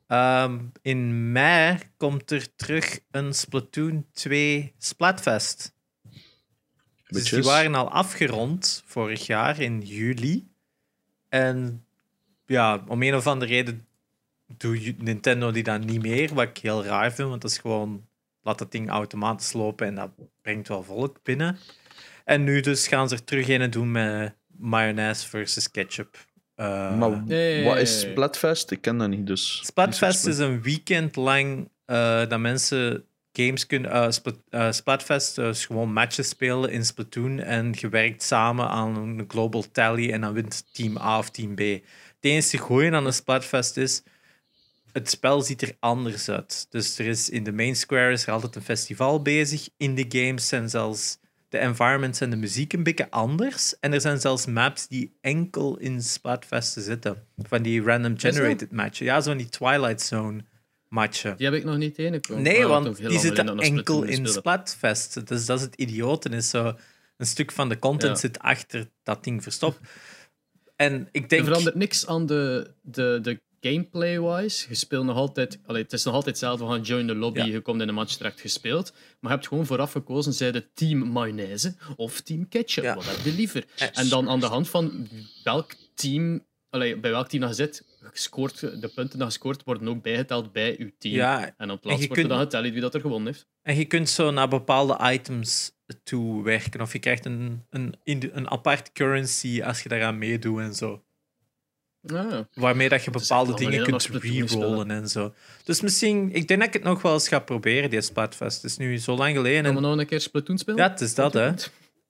[0.07, 5.74] Ehm, in mei komt er terug een Splatoon 2 Splatfest.
[7.09, 10.48] Dus die waren al afgerond vorig jaar in juli.
[11.29, 11.85] En
[12.46, 13.87] ja, om een of andere reden
[14.46, 18.07] doet Nintendo die dan niet meer, wat ik heel raar vind, want dat is gewoon
[18.42, 20.11] laat dat ding automatisch lopen en dat
[20.42, 21.59] brengt wel volk binnen.
[22.24, 26.16] En nu dus gaan ze er terug in doen met mayonaise versus ketchup.
[26.54, 27.64] Eh, maar Nee.
[27.64, 28.70] wat is Splatfest?
[28.70, 29.60] Ik ken dat niet, dus...
[29.64, 33.90] Splatfest is een weekend lang eh, dat mensen games kunnen.
[33.90, 39.24] eh, Splat- Splatfest is gewoon matches spelen in Splatoon en je werkt samen aan een
[39.28, 41.58] global tally en dan wint team A of team B.
[41.58, 41.82] Het
[42.20, 44.02] enige goeie aan een Splatfest is.
[44.92, 46.66] Het spel ziet er anders uit.
[46.70, 49.68] Dus er is in de main square is er altijd een festival bezig.
[49.76, 51.18] In de games zijn zelfs
[51.54, 53.78] de environments en de muziek een beetje anders.
[53.80, 57.16] En er zijn zelfs maps die enkel in Splatfesten zitten.
[57.36, 59.06] Van die random generated matchen.
[59.06, 60.44] Ja, zo van die Twilight Zone
[60.88, 61.36] matchen.
[61.36, 62.42] Die heb ik nog niet tegengekomen.
[62.42, 64.26] Nee, Maar want die zitten enkel in.
[64.26, 65.26] Splatfest.
[65.26, 66.32] Dus dat is het idioten.
[66.32, 66.74] Is zo
[67.16, 68.18] een stuk van de content Ja.
[68.18, 69.80] zit achter dat ding verstopt.
[70.76, 71.44] En ik Er denk...
[71.44, 74.66] verandert niks aan de, de, de gameplay-wise.
[74.68, 75.59] Je speelt nog altijd...
[75.66, 77.44] Allee, het is nog altijd hetzelfde van join the lobby, Ja.
[77.44, 78.92] je komt in de match terecht gespeeld.
[78.92, 82.85] Maar je hebt gewoon vooraf gekozen, zij de team mayonaise of team ketchup.
[82.85, 82.94] Ja.
[82.94, 83.64] Wat heb je liever?
[83.92, 85.09] En dan aan de hand van
[85.44, 86.44] welk team...
[86.70, 90.53] Allee, bij welk team dat je zit, gescoord, de punten dat gescoord worden ook bijgeteld
[90.53, 91.14] bij je team.
[91.14, 93.46] Ja, En op plaats wordt er kunt- dan geteld wie dat er gewonnen heeft.
[93.62, 95.72] En je kunt zo naar bepaalde items
[96.05, 96.81] toe werken.
[96.81, 101.05] Of je krijgt een, een, een apart currency als je daaraan meedoet en zo.
[102.06, 102.48] Ja.
[102.54, 105.34] Waarmee dat je bepaalde dingen kunt rerollen en zo.
[105.64, 106.34] Dus misschien...
[106.34, 108.62] Ik denk dat ik het nog wel eens ga proberen, die Splatfest.
[108.62, 109.64] Het is nu zo lang geleden.
[109.64, 110.78] Gaan we nog een keer Splatoon spelen?
[110.84, 111.52] ja, het is dat, hè.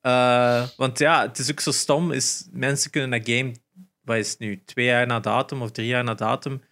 [0.01, 2.13] Eh, want ja, het is ook zo stom.
[2.13, 3.55] Is, mensen kunnen dat game,
[4.03, 6.63] wat is het nu, twee jaar na datum of drie jaar na datum,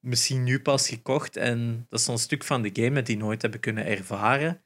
[0.00, 1.36] misschien nu pas gekocht.
[1.36, 4.60] En dat is zo'n stuk van de game dat die nooit hebben kunnen ervaren.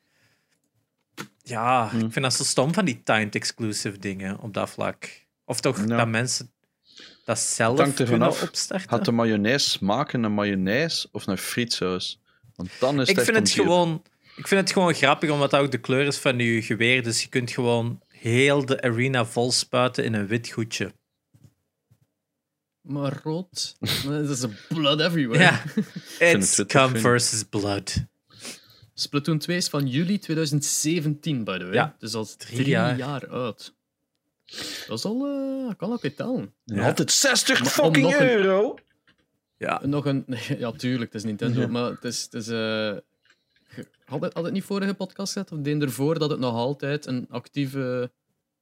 [1.42, 2.00] Ja, Hmm.
[2.00, 5.26] ik vind dat zo stom van die timed exclusive dingen op dat vlak.
[5.44, 5.96] Of toch Ja.
[5.96, 6.50] dat mensen
[7.28, 8.42] dat zelf kunnen af.
[8.42, 8.88] opstarten.
[8.88, 12.20] Gaat de mayonaise smaken naar mayonaise of naar frietsaus?
[12.56, 14.02] Want dan is ik het vind echt het gewoon
[14.36, 17.22] ik vind het gewoon grappig omdat dat ook de kleur is van je geweer dus
[17.22, 20.92] je kunt gewoon heel de arena vol spuiten in een wit goedje
[22.80, 23.76] Maar rood.
[24.06, 25.42] Er is blood everywhere.
[25.42, 25.62] ja
[26.32, 26.96] it's ik.
[26.96, 28.04] versus blood
[28.94, 31.74] Splatoon 2 is van juli 2017, by the way.
[31.74, 32.96] Ja, Dus dat is drie drie, jaar.
[32.96, 33.28] jaar.
[33.28, 33.74] oud.
[34.86, 35.26] Dat is al...
[35.26, 36.54] eh kan ook weer tellen.
[36.64, 36.86] Ja.
[36.86, 38.76] altijd 60 Maar om fucking nog een- euro.
[39.56, 39.80] Ja.
[39.86, 40.24] Nog een...
[40.58, 41.60] Ja, tuurlijk, het is Nintendo.
[41.60, 41.66] Ja.
[41.66, 42.22] Maar het is...
[42.22, 42.96] Het is eh,
[44.04, 45.52] had, het, had het niet vorige podcast gezet?
[45.52, 48.10] Of de ervoor dat het nog altijd een actieve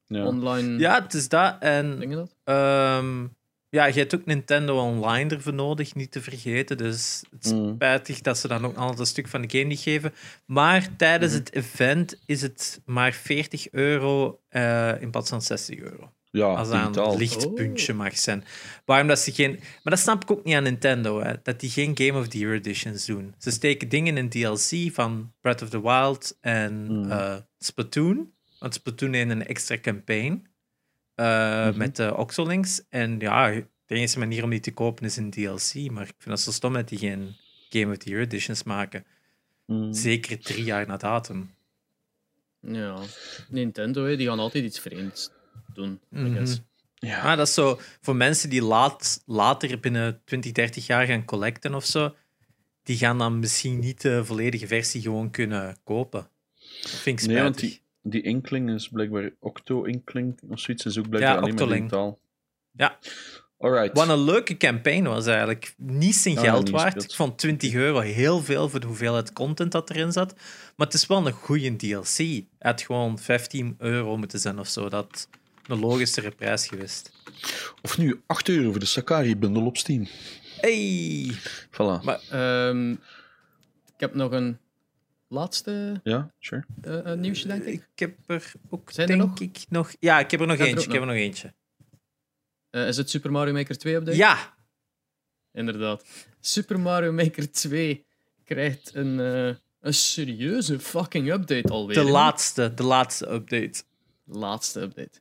[0.07, 0.25] Ja.
[0.25, 1.55] online ja, het is dat.
[1.59, 2.29] En dingen?
[2.43, 3.25] Ehm,
[3.69, 6.77] ja, je hebt ook Nintendo Online ervoor nodig, niet te vergeten.
[6.77, 7.73] Dus het is Mm.
[7.75, 10.13] spijtig dat ze dan ook altijd een stuk van de game niet geven.
[10.45, 11.41] Maar tijdens Mhm.
[11.41, 16.11] het event is het maar 40 euro eh, in plaats van 60 euro.
[16.31, 17.11] Ja, Als dat digitaal.
[17.11, 17.97] een lichtpuntje Oh.
[17.97, 18.43] mag zijn.
[18.85, 19.51] Waarom dat ze geen...
[19.51, 22.37] Maar dat snap ik ook niet aan Nintendo, hè, dat die geen Game of the
[22.37, 23.33] Year editions doen.
[23.37, 27.11] Ze steken dingen in DLC van Breath of the Wild en Mm.
[27.11, 28.31] eh, Splatoon.
[28.59, 30.47] Want Splatoon heeft een extra campaign
[31.17, 31.77] eh, Mhm.
[31.77, 32.81] met de Oxolinks.
[32.89, 33.49] En ja,
[33.85, 35.91] de enige manier om die te kopen is in DLC.
[35.91, 37.35] Maar ik vind dat zo stom dat die geen
[37.69, 39.05] Game of the Year editions maken.
[39.65, 39.93] Mm.
[39.93, 41.55] Zeker drie jaar na datum.
[42.61, 42.99] Ja.
[43.49, 45.29] Nintendo, hè, die gaan altijd iets vreemds
[45.73, 45.99] doen.
[46.15, 46.33] I Mhm.
[46.35, 46.59] guess.
[46.95, 47.21] Ja.
[47.21, 51.73] Ah, dat is zo voor mensen die laat, later binnen 20, 30 jaar gaan collecten
[51.75, 52.15] of zo.
[52.83, 56.29] Die gaan dan misschien niet de volledige versie gewoon kunnen kopen.
[56.81, 57.77] Dat vind ik Nee, want spijtig.
[57.79, 60.85] die, die Inkling is blijkbaar Octo-Inkling of zoiets.
[60.85, 62.19] Is ook blijkbaar Ja, alleen maar digitaal.
[62.71, 62.97] Ja.
[63.59, 63.97] Alright.
[63.97, 65.73] Wat een leuke campaign was eigenlijk.
[65.77, 67.03] Niet zijn Ja, geld waard.
[67.03, 70.33] Ik vond 20 euro heel veel voor de hoeveelheid content dat erin zat.
[70.75, 72.17] Maar het is wel een goede DLC.
[72.17, 74.89] Het had gewoon 15 euro moeten zijn of zo.
[74.89, 75.29] Dat
[75.67, 77.11] een logischere prijs geweest.
[77.81, 80.07] Of nu 8 euro voor de Sakari-bundel op Steam.
[80.61, 81.31] Hey!
[81.71, 82.03] Voilà.
[82.03, 84.57] Maar Ehm, ik heb nog een
[85.27, 86.65] laatste Ja, sure.
[86.81, 87.73] eh, eh, nieuwsje, denk ik.
[87.93, 89.39] ik heb er ook, Zijn er denk nog?
[89.39, 89.93] ik, nog...
[89.99, 90.85] Ja, ik heb er nog er eentje.
[90.85, 91.53] Ik heb er nog eentje.
[92.69, 94.17] Eh, is het Super Mario Maker 2 update?
[94.17, 94.55] Ja!
[95.53, 96.05] Inderdaad.
[96.39, 98.05] Super Mario Maker 2
[98.43, 101.95] krijgt een, eh, een serieuze fucking update alweer.
[101.95, 103.83] De laatste, de laatste update.
[104.25, 105.19] laatste update.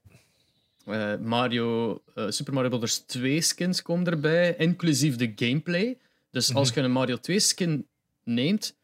[0.84, 2.98] Eh, Mario, eh, Super Mario Bros.
[2.98, 5.98] 2 skins komen erbij, inclusief de gameplay.
[6.30, 7.86] Dus als je een Mario 2 skin
[8.24, 8.76] neemt,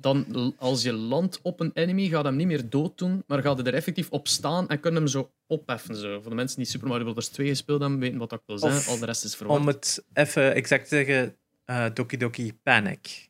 [0.00, 3.56] dan als je landt op een enemy, gaat hem niet meer dood doen, maar gaat
[3.58, 5.96] hij er effectief op staan en kun je hem zo opheffen.
[5.96, 6.20] Zo.
[6.20, 7.28] Voor de mensen die Super Mario Bros.
[7.28, 8.72] 2 gespeeld hebben, weten wat dat wil zijn.
[8.72, 9.60] Of Al de rest is verwacht.
[9.60, 13.28] Om het even exact te zeggen, eh, Doki Doki Panic.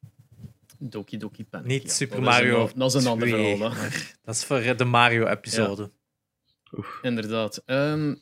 [0.79, 1.67] Doki Doki Panic.
[1.67, 1.89] Niet ja.
[1.89, 3.73] Super Dat is Mario een- Dat is een ander 2, verhaal.
[3.73, 3.79] hè.
[3.81, 5.91] maar Dat is voor de Mario-episode.
[7.03, 7.63] Inderdaad.
[7.67, 8.15] Ehm,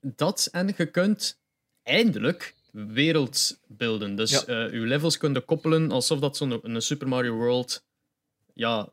[0.00, 1.40] dat en je kunt
[1.82, 2.54] eindelijk
[2.86, 4.16] werelds beelden.
[4.16, 4.44] Dus Ja.
[4.44, 7.84] eh, je levels kunnen koppelen alsof dat zo'n een Super Mario World
[8.54, 8.88] ja,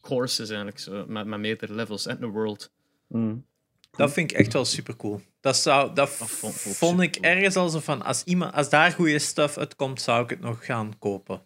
[0.00, 2.72] course is eigenlijk, zo, met, met meerdere levels en een world.
[3.08, 3.46] Mm.
[3.90, 5.20] Dat vind ik echt wel super cool.
[5.40, 7.36] Dat, zou, dat, Dat vond- vond ik vond ik supercool.
[7.36, 10.64] ergens al zo van, als, iemand, als daar goede stuff uitkomt, zou ik het nog
[10.64, 11.42] gaan kopen.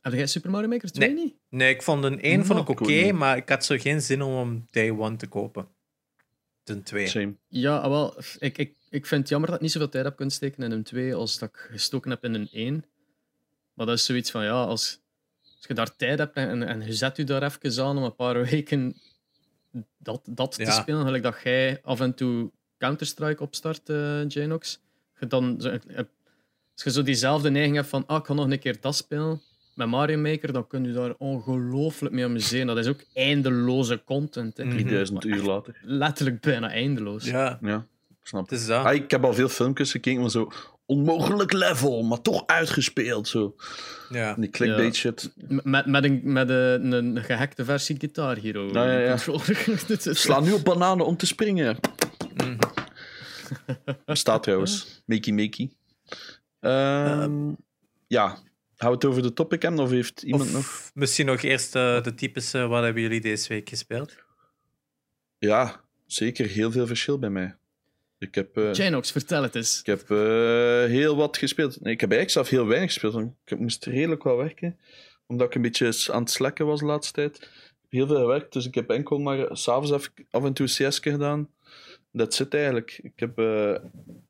[0.00, 1.24] Heb jij Super Mario Maker 2 Nee.
[1.24, 1.34] niet?
[1.48, 4.22] Nee, ik vond een 1 vond ik Nou, oké, maar ik had zo geen zin
[4.22, 5.68] om hem day one te kopen.
[6.62, 7.06] Ten 2.
[7.06, 7.36] Same.
[7.48, 10.16] Ja, ah, wel, ik, ik, ik vind het jammer dat ik niet zoveel tijd heb
[10.16, 12.84] kunnen steken in een 2 als dat ik gestoken heb in een 1.
[13.74, 15.00] Maar dat is zoiets van, ja, als,
[15.56, 18.14] als je daar tijd hebt en, en je zet je daar even aan om een
[18.14, 18.96] paar weken
[19.98, 20.70] dat, dat te Ja.
[20.70, 24.80] spelen, gelijk dat jij af en toe Counter-Strike opstart, eh Janox,
[25.18, 25.96] je dan, zo- eh,
[26.74, 29.40] als je zo diezelfde neiging hebt van, ah, ik ga nog een keer dat spelen,
[29.74, 32.66] met Mario Maker, dan kun je daar ongelooflijk mee amuseren.
[32.66, 34.56] Dat is ook eindeloze content.
[34.56, 34.64] Hè.
[34.64, 34.76] Mhm.
[34.76, 35.76] 3000 uur later.
[35.82, 37.24] Letterlijk bijna eindeloos.
[37.24, 37.86] Ja, Ja,
[38.28, 38.58] snap het ik.
[38.58, 38.84] is dat.
[38.84, 40.50] Ah, ik heb al veel filmpjes gekeken van zo
[40.86, 43.28] onmogelijk level, maar toch uitgespeeld.
[43.28, 43.54] Zo.
[44.08, 44.34] Ja.
[44.34, 45.00] Die clickbait Ja.
[45.00, 45.30] shit.
[45.62, 48.68] Met, met, een, met een, een gehackte versie Guitar Hero.
[48.72, 49.16] Ja, ja, ja.
[50.14, 51.76] Sla nu op bananen om te springen.
[52.44, 52.56] Mhm.
[54.06, 55.02] Staat trouwens.
[55.06, 55.70] Makey makey.
[56.60, 57.52] Ehm,
[58.06, 58.38] ja.
[58.76, 60.90] We het over de topic hebben of heeft iemand Of nog?
[60.94, 64.16] misschien nog eerst eh, de types, eh, wat hebben jullie deze week gespeeld?
[65.38, 67.56] Ja, zeker heel veel verschil bij mij.
[68.18, 69.80] Ik heb, eh, Janox, vertel het eens.
[69.80, 71.80] ik heb eh, heel wat gespeeld.
[71.80, 73.12] Nee, ik heb eigenlijk zelf heel weinig gespeeld.
[73.12, 74.78] want Ik moest redelijk wat werken.
[75.26, 77.36] Omdat ik een beetje aan het slekken was de laatste tijd.
[77.36, 80.66] Ik heb heel veel gewerkt, dus ik heb enkel maar s'avonds af, af en toe
[80.66, 81.48] CS gedaan.
[82.12, 82.98] Dat zit eigenlijk.
[83.02, 83.74] Ik heb eh,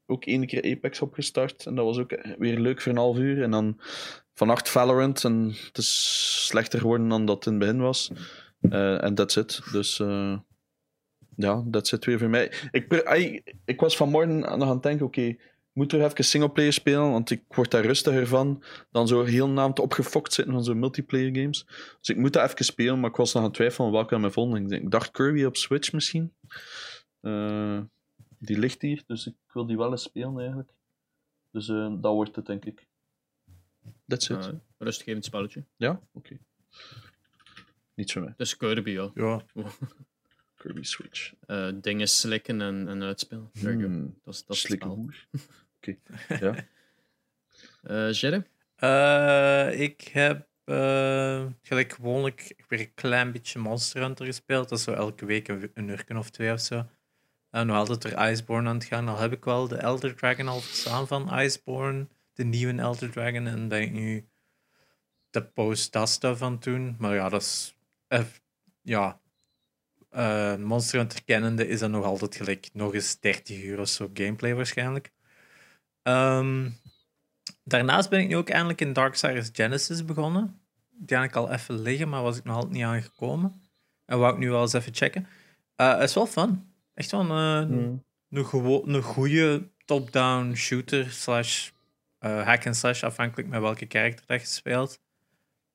[0.07, 1.67] ook één keer Apex opgestart.
[1.67, 3.43] En dat was ook weer leuk voor een half uur.
[3.43, 3.81] En dan
[4.35, 5.25] vannacht Valorant.
[5.25, 8.11] En het is slechter geworden dan dat het in het begin was.
[8.61, 9.73] Eh, En dat zit.
[9.73, 10.39] Dus eh,
[11.39, 12.53] ja, dat zit weer voor mij.
[12.71, 15.41] Ik, ik was vanmorgen nog aan het denken: oké, ik
[15.73, 17.11] moet er even singleplayer spelen.
[17.11, 18.63] Want ik word daar rustiger van.
[18.91, 21.67] Dan zo heel naamd opgefokt zitten van zo'n multiplayer games.
[21.99, 23.01] Dus ik moet dat even spelen.
[23.01, 24.61] Maar ik was nog aan het twijfelen welke aan mijn volgende.
[24.61, 26.33] Ik denk- Ik dacht Kirby op Switch misschien.
[27.21, 27.81] Eh,
[28.39, 30.71] die ligt hier, dus ik wil die wel eens spelen eigenlijk.
[31.51, 32.87] Dus eh, dat wordt het, denk ik.
[34.07, 34.47] That's it.
[34.47, 35.65] Uh, rustgevend spelletje.
[35.77, 36.01] Ja?
[36.13, 36.39] Oké.
[37.95, 38.35] Niet zo mij.
[38.37, 39.11] Dus Kirby, ja.
[39.15, 39.43] Ja.
[40.59, 41.33] Kirby Switch.
[41.47, 43.51] Eh, dingen slikken en, en uitspelen.
[43.53, 44.19] Hmm.
[44.25, 45.27] Dat is, dat Slikken hoer.
[45.77, 45.97] Oké.
[46.29, 46.55] Ja.
[47.83, 48.47] Eh, Jerry?
[48.77, 54.69] Eh, ik heb eh, gelijk gewoonlijk weer een klein beetje Monster Hunter gespeeld.
[54.69, 56.87] Dat is zo elke week een, een uur of twee of zo.
[57.51, 59.09] En nog altijd er Iceborne aan het gaan.
[59.09, 62.07] Al heb ik wel de Elder Dragon al verstaan van Iceborne.
[62.33, 63.47] De nieuwe Elder Dragon.
[63.47, 64.29] En ben ik nu
[65.31, 65.51] de
[66.41, 66.97] aan het doen.
[66.99, 67.75] Maar ja, dat is...
[68.09, 68.25] eh,
[68.83, 69.21] ja...
[70.09, 74.11] eh, Monster Hunter kennende is dat nog altijd gelijk nog eens 30 uur of zo
[74.15, 75.11] gameplay waarschijnlijk.
[76.03, 76.69] Ehm,
[77.65, 80.61] Daarnaast ben ik nu ook eindelijk in Darksiders Genesis begonnen.
[80.91, 83.63] Die had ik al even liggen, maar was ik nog altijd niet aangekomen.
[84.05, 85.27] En wou ik nu wel eens even checken.
[85.77, 86.73] Eh, het is wel fun.
[86.95, 88.03] Echt wel een, Hmm.
[88.31, 91.71] een, een goede top-down shooter slash
[92.19, 95.01] eh, hack and slash, afhankelijk met welke karakter dat je speelt.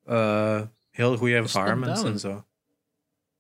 [0.04, 2.46] Eh, heel goede environments en zo.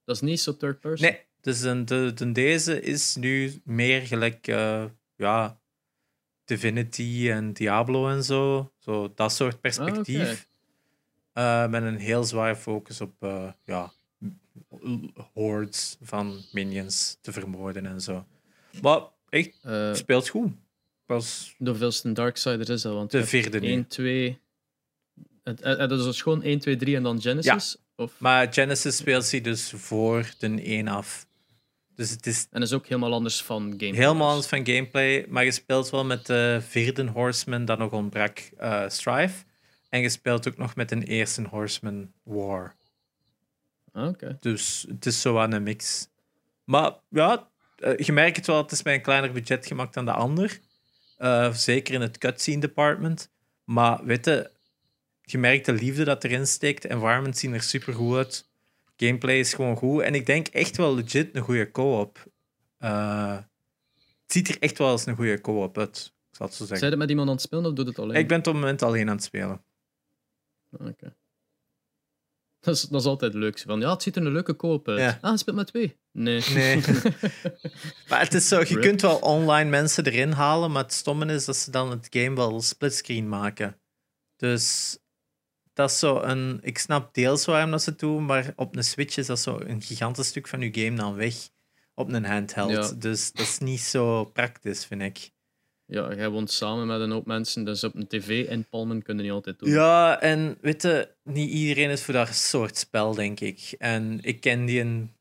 [0.05, 1.09] Dat is niet zo third person.
[1.09, 4.85] Nee, dus een, de, de, deze is nu meer gelijk, eh,
[5.15, 5.59] ja,
[6.45, 8.71] Divinity en Diablo en zo.
[8.79, 10.47] Zo dat soort perspectief.
[11.33, 13.91] Eh, met een heel zwaar focus op, eh, ja,
[15.33, 18.25] hordes van minions te vermoorden en zo.
[18.81, 19.57] Maar echt,
[19.93, 20.51] speelt goed.
[21.05, 22.93] Was de hoeveelste Darksiders is dat?
[22.93, 23.67] Want de vierde nu.
[23.67, 24.41] 1, 2...
[25.43, 27.77] Het, het, het is dus gewoon 1, 2, 3 en dan Genesis?
[27.95, 31.25] Of, Maar Genesis speelt zich dus voor de 1 af.
[31.95, 33.91] Dus het is en is ook helemaal anders van gameplay.
[33.91, 38.39] Helemaal anders van gameplay, maar je speelt wel met de vierde Horseman dat nog ontbrak,
[38.57, 39.43] eh, Strife.
[39.89, 42.75] En je speelt ook nog met een eerste Horseman War.
[43.91, 44.37] Ah, Oké.
[44.39, 46.07] Dus het is zo aan een mix.
[46.63, 50.05] Maar ja, eh, je merkt het wel, het is met een kleiner budget gemaakt dan
[50.05, 50.59] de ander.
[51.17, 53.31] Eh, zeker in het cutscene department.
[53.63, 54.51] Maar weet je,
[55.25, 56.85] je merkt de liefde dat erin steekt.
[56.85, 58.49] Environments zien er super goed uit.
[58.97, 60.01] Gameplay is gewoon goed.
[60.01, 62.25] En ik denk echt wel legit een goede co-op.
[62.77, 63.35] Eh,
[63.97, 66.13] het ziet er echt wel als een goede co-op uit.
[66.29, 66.89] Ik zal het zo Zijn zeggen.
[66.89, 68.17] het met iemand aan het spelen of doet het alleen?
[68.17, 69.63] Ik ben op het moment alleen aan het spelen.
[70.79, 71.15] Ah, Oké.
[72.59, 73.59] Dat, is, dat is altijd leuk.
[73.59, 74.99] Van, ja, het ziet er een leuke koop uit.
[74.99, 75.17] Ja.
[75.21, 75.97] Ah, speelt met twee.
[76.11, 76.43] Nee.
[76.53, 76.75] Nee.
[78.09, 78.81] maar het is zo, je Rip.
[78.81, 82.35] kunt wel online mensen erin halen, maar het stomme is dat ze dan het game
[82.35, 83.79] wel splitscreen maken.
[84.35, 84.97] Dus
[85.73, 86.59] dat is zo een...
[86.61, 89.59] Ik snap deels waarom dat ze het doen, maar op een Switch is dat zo
[89.59, 91.35] een gigantisch stuk van je game dan weg
[91.95, 92.71] op een handheld.
[92.71, 92.91] Ja.
[92.97, 95.31] Dus dat is niet zo praktisch, vind ik.
[95.85, 99.33] Ja, jij woont samen met een hoop mensen, dus op een tv inpalmen kunnen niet
[99.33, 99.69] altijd doen.
[99.69, 103.75] Ja, en weet je, niet iedereen is voor dat soort spel, denk ik.
[103.77, 105.11] En ik ken die in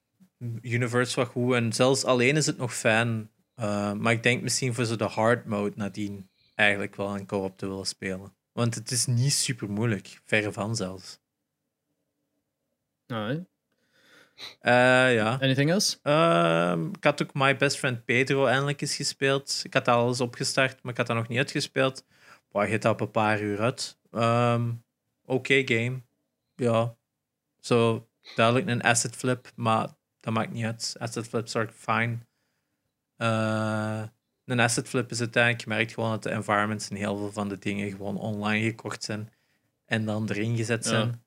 [0.63, 1.55] Universe wat goed.
[1.55, 3.31] En zelfs alleen is het nog fijn.
[3.57, 7.59] Uh, maar ik denk misschien voor zo de hard mode nadien eigenlijk wel een co-op
[7.59, 8.33] te willen spelen.
[8.53, 10.21] Want het is niet super moeilijk.
[10.25, 11.21] Verre van zelfs.
[13.07, 13.45] Hè.
[14.63, 15.39] Uh, ja.
[15.41, 15.99] Anything else?
[16.03, 19.61] Um, ik had ook My Best Friend Pedro eindelijk eens gespeeld.
[19.63, 22.05] Ik had alles opgestart, maar ik had dat nog niet uitgespeeld.
[22.51, 23.99] Boah, je dat op een paar uur uit.
[24.11, 24.85] Um,
[25.25, 26.03] Oké game.
[26.55, 26.97] Ja.
[27.61, 29.89] Zo duidelijk een asset flip, maar
[30.21, 30.97] dat maakt niet uit.
[30.99, 32.19] Asset flips are fine.
[33.19, 34.03] Uh,
[34.45, 37.49] een asset flip is uiteindelijk, je merkt gewoon dat de environments en heel veel van
[37.49, 39.33] de dingen gewoon online gekocht zijn
[39.87, 41.09] en dan erin gezet zijn.
[41.09, 41.21] Ja.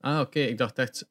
[0.00, 0.40] Ah, oké.
[0.40, 1.08] Ik dacht echt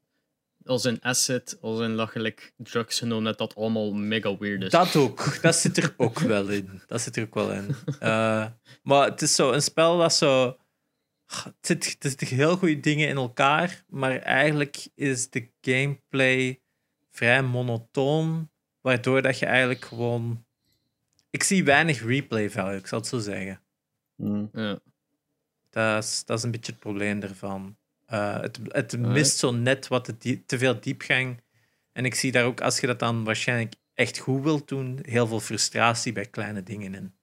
[0.66, 4.72] als een asset, als een lachelijk drugs genomen, dat dat allemaal mega weird is.
[4.72, 5.42] Dat ook.
[5.42, 6.82] Dat zit er ook wel in.
[6.88, 7.76] Dat zit er ook wel in.
[8.04, 8.46] Uh,
[8.84, 10.58] maar het is zo een spel dat zo.
[11.26, 16.62] Het zit, er zitten heel goede dingen in elkaar, maar eigenlijk is de gameplay
[17.12, 18.50] vrij monotoon,
[18.82, 20.45] waardoor dat je eigenlijk gewoon.
[21.36, 23.62] Ik zie weinig replay value, ik zal het zo zeggen.
[24.16, 24.50] Mm.
[24.54, 24.80] Ja.
[25.70, 27.78] Dat is, dat is een beetje het probleem ervan.
[28.10, 31.42] Uh, het, het mist zo net wat die, te veel diepgang.
[31.92, 35.28] En ik zie daar ook, als je dat dan waarschijnlijk echt goed wilt doen, heel
[35.28, 37.16] veel frustratie bij kleine dingen in.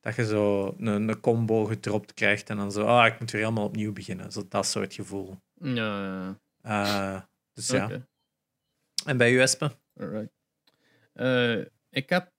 [0.00, 3.42] Dat je zo een, een combo gedropt krijgt en dan zo, ah, ik moet weer
[3.42, 4.32] helemaal opnieuw beginnen.
[4.32, 5.40] Zo dat soort gevoel.
[5.54, 7.14] Ja, ja.
[7.14, 7.22] Uh,
[7.52, 8.06] dus ja.
[9.04, 9.76] En bij u, Espe?
[9.94, 10.34] Alright.
[11.14, 11.64] Uh,
[11.96, 12.30] ik heb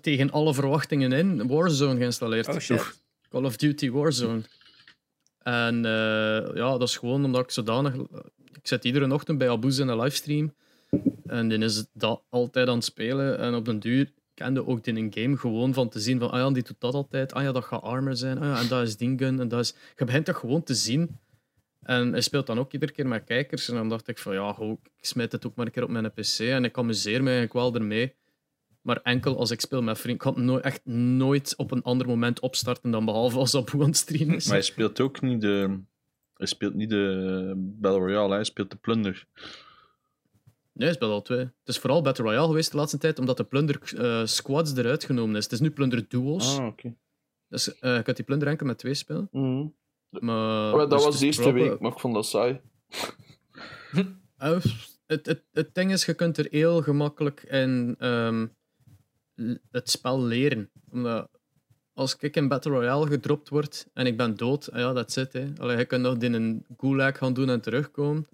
[0.00, 2.48] tegen alle verwachtingen in Warzone geïnstalleerd.
[2.48, 3.02] Oh shit.
[3.28, 4.42] Call of Duty Warzone.
[5.38, 7.94] En uh, ja, dat is gewoon omdat ik zodanig...
[8.52, 10.54] Ik zit iedere ochtend bij Aboes in een livestream.
[11.26, 13.38] En dan is het dat altijd aan het spelen.
[13.38, 16.38] En op den duur kende ook in een game gewoon van te zien van ah
[16.38, 17.32] ja, die doet dat altijd.
[17.32, 18.38] Ah ja, dat gaat armor zijn.
[18.38, 19.40] Ah ja, en dat is die gun.
[19.40, 19.74] En dat is...
[19.96, 21.18] Je begint dat gewoon te zien.
[21.82, 23.68] En hij speelt dan ook iedere keer met kijkers.
[23.68, 25.90] En dan dacht ik van ja, ho, ik smijt het ook maar een keer op
[25.90, 26.38] mijn PC.
[26.38, 28.18] En ik amuseer me eigenlijk wel ermee.
[28.80, 30.26] Maar enkel als ik speel met vrienden.
[30.26, 33.70] Ik kan het no echt nooit op een ander moment opstarten dan behalve als op
[33.72, 34.46] aan het streamen is.
[34.46, 35.80] Maar je speelt ook niet de,
[36.34, 39.26] Hij speelt niet de Battle Royale, hij speelt de Plunder.
[40.72, 41.38] Nee, het is wel al twee.
[41.38, 45.04] Het is vooral Battle Royale geweest de laatste tijd, omdat de Plunder eh, Squads eruit
[45.04, 45.44] genomen is.
[45.44, 46.58] Het is nu Plunder Duels.
[46.58, 46.94] Ah, oké.
[47.48, 49.28] Dus eh je kunt die Plunder enkel met twee spelen.
[49.32, 49.66] Mhm.
[50.10, 52.60] Maar, Oh, dat dus was de eerste proper- week, maar ik vond dat saai.
[54.36, 54.58] Eh,
[55.06, 58.46] het, het, het ding is, je kunt er heel gemakkelijk in ehm,
[59.70, 60.70] het spel leren.
[60.90, 61.28] Omdat
[61.94, 65.32] als ik in Battle Royale gedropt word en ik ben dood, ah ja, dat zit.
[65.32, 68.26] Je kunt nog in een gulag gaan doen en terugkomen.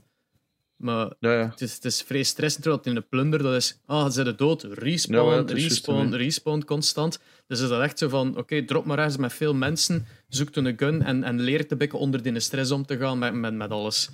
[0.77, 1.49] Maar Ja, ja.
[1.51, 4.37] het is, het is vrij stressend, terwijl in een plunder, dat is, ah, ze zijn
[4.37, 7.21] dood, respawn, ja, respawn, respawn constant.
[7.47, 10.65] Dus is dat echt zo van, oké, drop maar ergens met veel mensen, zoek toen
[10.65, 13.55] een gun en, en leer te bikken onder die stress om te gaan met, met,
[13.55, 14.11] met alles.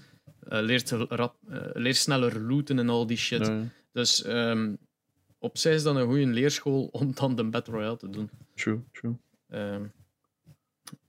[0.49, 1.37] Eh leer, te rap,
[1.73, 3.51] leer sneller looten en al die shit.
[3.93, 4.75] Dus ehm,
[5.43, 8.31] op zich is dat een goede leerschool om dan de Battle Royale te doen.
[8.55, 9.17] True, true.
[9.49, 9.85] Ehm,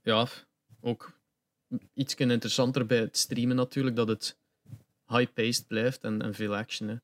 [0.02, 0.28] ja,
[0.80, 1.12] ook
[1.92, 4.38] iets interessanter bij het streamen natuurlijk, dat het
[5.06, 6.88] high-paced blijft en, en veel action.
[6.88, 6.96] Hè.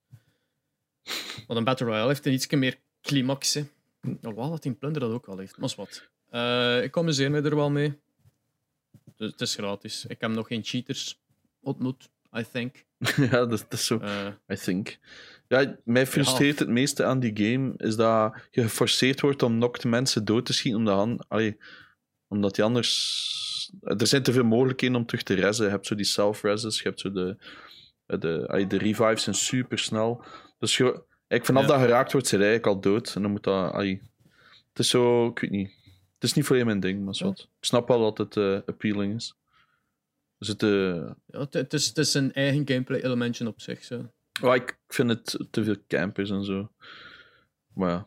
[1.47, 3.55] Want een Battle Royale heeft een iets meer climax.
[3.55, 3.64] Hè.
[4.22, 5.57] Alhoewel dat in Plunder dat ook al heeft.
[5.57, 6.09] Maar wat.
[6.28, 7.99] Eh, ik amuseer me er wel mee.
[9.16, 10.07] Dus het is gratis.
[10.07, 11.20] Ik heb nog geen cheaters
[11.61, 12.85] ontmoet, I think.
[13.31, 13.99] ja, dat, dat is zo.
[13.99, 14.99] Eh, I think.
[15.49, 19.85] Ja, mij frustreert het meeste aan die game is dat je geforceerd wordt om knocked
[19.85, 21.57] mensen dood te schieten omdat, han- allee,
[22.28, 23.72] omdat die anders...
[23.83, 25.64] Er zijn te veel mogelijkheden om terug te rezen.
[25.64, 27.37] Je hebt zo die self-reses, je hebt zo de...
[28.07, 30.24] De, allee, de revives zijn super snel.
[30.59, 31.68] Dus je, eigenlijk vanaf Ja.
[31.68, 33.12] dat geraakt wordt, zijn eigenlijk al dood.
[33.14, 33.72] En dan moet dat...
[33.72, 34.03] allee,
[34.68, 35.26] het is zo...
[35.28, 35.70] Ik weet niet.
[36.14, 37.24] Het is niet voor je mijn ding, maar Ja.
[37.26, 37.41] wat.
[37.41, 39.35] Ik snap wel dat het eh, appealing is.
[40.41, 40.62] Dus het...
[40.62, 43.84] eh, ja, het, is, het is een eigen gameplay elementje op zich.
[43.84, 44.11] Zo.
[44.53, 46.70] Ik vind het te veel campers en zo.
[47.74, 48.07] Maar ja,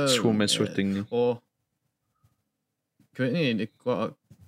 [0.00, 1.04] het is gewoon mijn soort eh, ding niet.
[1.08, 1.36] Oh.
[3.10, 3.60] Ik weet niet.
[3.60, 3.72] Ik,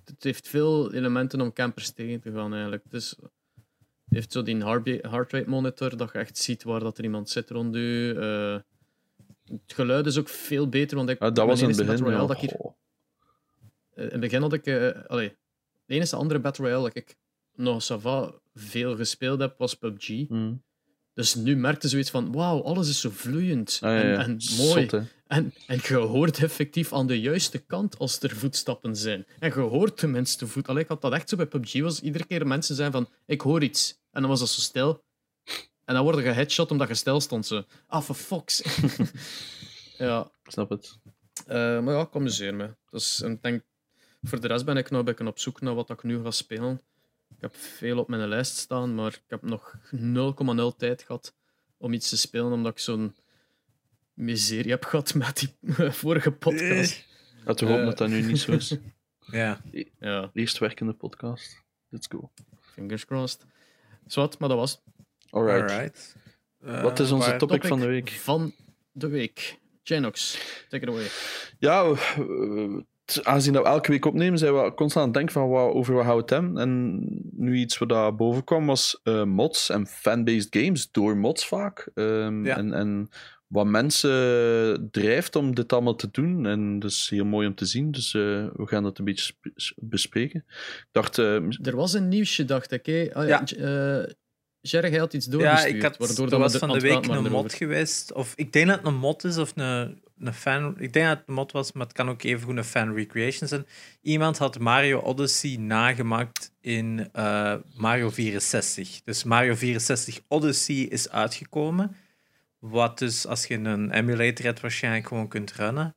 [0.05, 2.83] het heeft veel elementen om campers tegen te gaan eigenlijk.
[2.83, 3.29] Het, is, het
[4.09, 7.29] heeft zo die heart- heart rate monitor, dat je echt ziet waar dat er iemand
[7.29, 8.15] zit rond je.
[8.19, 11.97] Eh, het geluid is ook veel beter, want ik, Ah, dat was in het begin.
[11.97, 12.03] Ja.
[12.03, 12.59] Royale dat ik hier,
[13.93, 14.65] eh, in het begin had ik...
[14.65, 15.35] eh allee,
[15.87, 17.15] de enige andere Battle Royale dat ik
[17.53, 20.07] nog ça va veel gespeeld heb, was PUBG.
[20.27, 20.53] Hm.
[21.13, 24.17] Dus nu merkte zoiets van, wauw, alles is zo vloeiend Ah, ja, en, ja.
[24.19, 24.89] en mooi.
[24.89, 25.01] Zot.
[25.27, 29.25] En, en je hoort effectief aan de juiste kant als er voetstappen zijn.
[29.39, 30.67] En je hoort tenminste voet.
[30.67, 31.79] Allee, ik had dat echt zo bij PUBG.
[31.81, 33.99] Was iedere keer mensen zijn van, ik hoor iets.
[34.11, 35.03] En dan was dat zo stil.
[35.85, 37.45] En dan word je headshot omdat je stil stond.
[37.45, 37.63] Zo.
[37.87, 38.61] Ah, for fox.
[39.97, 40.99] ja, snap het.
[41.45, 42.75] eh, maar ja, ik amuseer me.
[42.89, 43.63] Dus en denk,
[44.27, 46.31] voor de rest ben ik nog een beetje op zoek naar wat ik nu ga
[46.31, 46.81] spelen.
[47.29, 51.35] Ik heb veel op mijn lijst staan, maar ik heb nog 0,0 tijd gehad
[51.77, 53.15] om iets te spelen, omdat ik zo'n
[54.13, 55.55] miserie heb gehad met die
[56.01, 57.05] vorige podcast.
[57.45, 57.85] Laten we hopen Eh.
[57.89, 58.75] dat dat nu niet zo is.
[59.31, 59.61] Ja.
[59.99, 61.63] Ja, Eerst werkende podcast.
[61.89, 62.31] Let's go.
[62.61, 63.45] fingers crossed.
[64.05, 64.81] Zwat, maar dat was.
[65.29, 65.71] Alright.
[65.71, 66.15] Alright.
[66.61, 68.09] Eh, Wat is onze waar- topic van de week?
[68.09, 68.53] Van
[68.91, 69.59] de week.
[69.83, 70.37] Janox,
[70.69, 71.07] take it away.
[71.59, 71.95] Ja, we-
[72.83, 72.85] t-
[73.23, 75.93] aangezien dat we elke week opnemen, zijn we constant aan het denken van wat, over
[75.93, 76.57] wat het hebben.
[76.57, 76.99] En
[77.31, 81.89] nu iets wat daar boven kwam was eh, mods en fan-based games, door mods vaak.
[81.93, 82.57] Ehm, Ja.
[82.57, 83.09] en, en
[83.47, 86.45] wat mensen drijft om dit allemaal te doen.
[86.45, 88.21] En dat is heel mooi om te zien, dus eh,
[88.55, 89.33] we gaan dat een beetje
[89.75, 90.43] bespreken.
[90.47, 91.35] Ik dacht, eh,
[91.65, 92.85] Er was een nieuwsje, dacht ik.
[92.85, 93.09] Hè?
[93.13, 93.43] Ah, Ja.
[94.69, 95.75] Jerry, jij had iets Ja, doorgestuurd.
[95.75, 97.49] ik had, waardoor er was de- van de week een mod erover.
[97.51, 98.13] geweest.
[98.13, 100.75] Of ik denk dat het een mod is of een, een fan.
[100.79, 102.93] Ik denk dat het een mod was, maar het kan ook even goed een fan
[102.95, 103.65] recreation zijn.
[104.01, 109.01] Iemand had Mario Odyssey nagemaakt in eh, Mario 64.
[109.03, 111.95] Dus Mario 64 Odyssey is uitgekomen.
[112.59, 115.95] Wat dus, als je een emulator hebt, waarschijnlijk gewoon kunt runnen.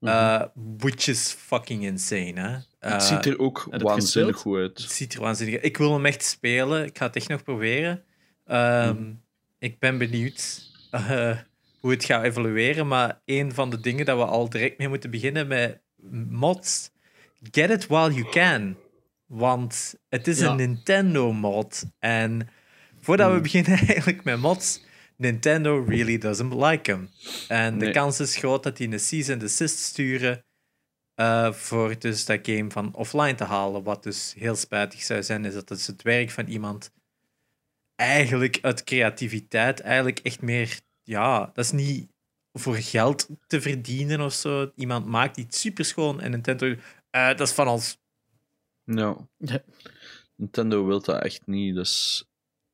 [0.00, 0.42] Eh,
[0.76, 2.48] which is fucking insane, hè?
[2.50, 4.78] het Eh, ziet er ook waanzinnig goed uit.
[4.82, 5.64] het ziet er waanzinnig uit.
[5.64, 6.84] Ik wil hem echt spelen.
[6.84, 8.02] Ik ga het echt nog proberen.
[8.50, 9.12] Ehm.
[9.58, 11.36] Ik ben benieuwd eh,
[11.80, 12.88] hoe het gaat evolueren.
[12.88, 15.80] Maar een van de dingen dat we al direct mee moeten beginnen met
[16.28, 16.90] mods.
[17.50, 18.76] Get it while you can.
[19.26, 20.50] Want het is Ja.
[20.50, 21.84] een Nintendo mod.
[21.98, 22.48] En
[23.00, 23.42] voordat we Mhm.
[23.42, 24.82] beginnen eigenlijk met mods.
[25.16, 27.08] Nintendo really doesn't like them.
[27.48, 30.44] En de kans is groot dat die een cease and desist sturen.
[31.14, 33.82] eh, voor dus dat game van offline te halen.
[33.82, 36.92] Wat dus heel spijtig zou zijn, is dat het het werk van iemand
[38.00, 40.80] eigenlijk uit creativiteit eigenlijk echt meer...
[41.02, 42.08] Ja, dat is niet
[42.52, 44.70] voor geld te verdienen of zo.
[44.74, 46.74] Iemand maakt iets superschoon en Nintendo...
[47.10, 47.98] eh, dat is van ons.
[48.84, 49.16] Ja.
[50.36, 52.24] Nintendo wil dat echt niet, dat is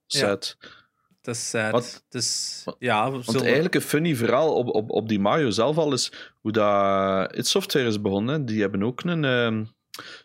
[0.07, 0.19] Ja.
[0.19, 0.57] sad.
[1.21, 1.73] Dat is sad.
[1.73, 3.43] Wat- Dus wat- ja, we Want zullen...
[3.43, 7.47] eigenlijk een funny verhaal op, op, op die Mario zelf al is hoe dat It
[7.47, 8.45] Software is begonnen.
[8.47, 9.65] Die hebben ook een ehm,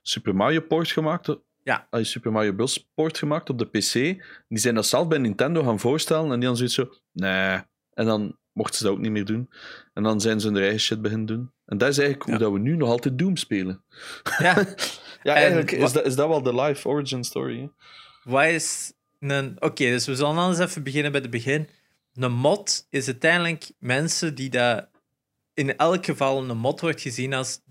[0.01, 1.35] Super Mario port gemaakt.
[1.71, 1.99] Ja, Ja.
[1.99, 2.89] ah, Super Mario Bros.
[2.93, 3.93] port gemaakt op de PC.
[4.47, 7.59] Die zijn dat zelf bij Nintendo gaan voorstellen en die dan zoiets zo, nee.
[7.93, 9.49] En dan mochten ze dat ook niet meer doen.
[9.93, 11.51] En dan zijn ze hun eigen shit beginnen doen.
[11.65, 12.35] En dat is eigenlijk Ja.
[12.35, 13.83] hoe dat we nu nog altijd Doom spelen.
[14.39, 14.55] Ja,
[15.23, 17.59] Ja, En eigenlijk is dat, is dat wel de live origin story.
[17.59, 17.67] Hè?
[18.23, 19.55] wat is een...
[19.59, 21.69] Oké, dus we zullen anders even beginnen bij het begin.
[22.13, 24.89] Een mod is uiteindelijk mensen die dat...
[25.53, 27.61] In elk geval een mod wordt gezien als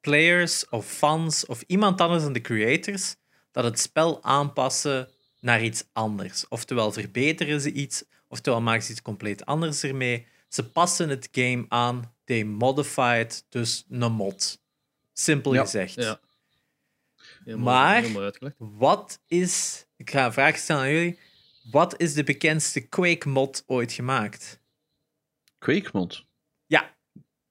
[0.00, 3.16] players of fans of iemand anders dan de creators
[3.56, 5.08] dat het spel aanpassen
[5.40, 6.48] naar iets anders.
[6.48, 10.26] Oftewel verbeteren ze iets, oftewel maken ze iets compleet anders ermee.
[10.48, 14.60] Ze passen het game aan, they modify it, dus een mod.
[15.12, 15.60] Simpel Ja.
[15.62, 15.94] gezegd.
[15.94, 16.20] Ja.
[17.44, 18.30] Helemaal, Maar- helemaal.
[18.58, 21.18] Wat is, ik ga een vraag stellen aan jullie,
[21.70, 24.60] wat is de bekendste Quake-mod ooit gemaakt?
[25.58, 26.24] Quake mod.
[26.66, 26.94] Ja,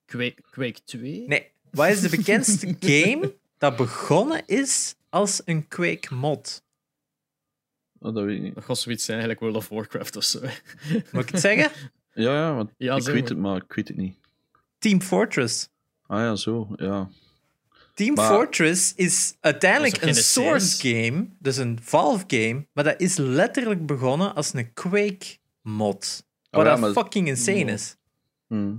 [0.06, 1.24] Quake, Quake 2?
[1.28, 1.52] nee.
[1.72, 6.64] Wat is de bekendste game dat begonnen is als een Quake-mod?
[8.00, 8.56] Oh, dat weet ik niet.
[8.56, 10.40] Dat gaat zoiets zijn, eigenlijk World of Warcraft of zo.
[11.12, 11.72] Moet ik het zeggen?
[12.14, 14.16] Ja, ja, want Ja, ik weet het, maar ik weet het niet.
[14.80, 15.70] Team Fortress.
[16.08, 17.10] Ah ja, zo, ja.
[17.94, 23.00] Team Maar- Fortress is uiteindelijk is een Source game, dus een Valve game, maar dat
[23.02, 26.26] is letterlijk begonnen als een Quake-mod.
[26.50, 27.96] Wat Oh ja, maar- fucking insane is.
[28.48, 28.74] Hm.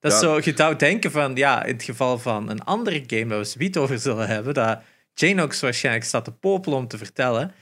[0.00, 3.26] Dat is zo, je zou denken van, ja, in het geval van een andere game
[3.26, 4.80] dat we zoiets over zullen hebben, dat
[5.14, 7.54] Janox waarschijnlijk staat te popelen om te vertellen,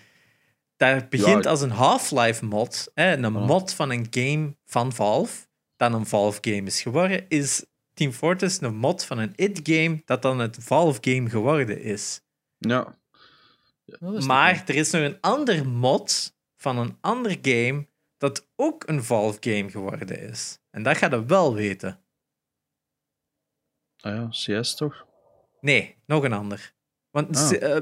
[0.77, 1.51] dat begint Ja.
[1.51, 3.47] als een Half-Life mod, hè, een Oh.
[3.47, 5.47] mod van een game van Valve,
[5.77, 10.03] dat een Valve game is geworden, is Team Fortress een mod van een It game
[10.05, 12.21] dat dan het Valve game geworden is.
[12.59, 13.01] Ja.
[13.85, 17.87] Is maar er is nog een ander mod van een ander game
[18.19, 20.59] dat ook een Valve game geworden is.
[20.71, 22.01] En dat gaat je wel weten.
[24.01, 24.29] Ah ja,
[24.61, 25.07] CS toch?
[25.61, 26.73] Nee, nog een ander.
[27.13, 27.49] Want Ah.
[27.51, 27.77] C- eh,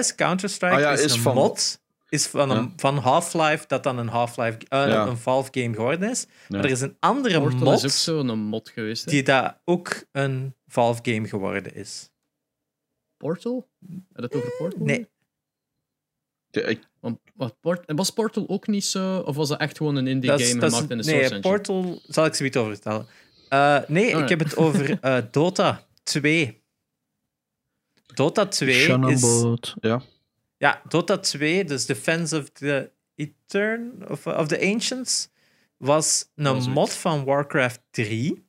[0.00, 2.72] CS, Counter-Strike, Ah ja, is, is een van- mod is van, een, Ja.
[2.76, 5.06] van Half-Life dat dan een, Half-Life, eh, Ja.
[5.06, 6.20] een Valve game geworden is.
[6.20, 6.28] Ja.
[6.48, 7.90] Maar er is een andere mod is ook
[8.26, 9.04] zo'n mod geweest.
[9.04, 9.10] Hè?
[9.10, 12.10] die dat ook een Valve game geworden is.
[13.16, 13.68] Portal?
[13.88, 14.84] Heb je het over Portal?
[14.84, 15.08] Nee.
[16.50, 19.18] Ja, ik, Want, wat, Port- was Portal ook niet zo?
[19.18, 21.02] Of was dat echt gewoon een indie Dat is- game dat is- gemaakt in de
[21.04, 21.54] Source nee, Engine?
[21.54, 23.06] Portal zal ik zoiets over vertellen.
[23.48, 26.61] Eh, nee, Oh, ik heb het over eh, Dota 2.
[28.14, 29.24] Dota 2 is...
[29.80, 30.02] Ja.
[30.56, 35.28] Ja, Dota 2, dus Defense of the Etern of, of the Ancients,
[35.76, 38.46] was een mod van Warcraft 3.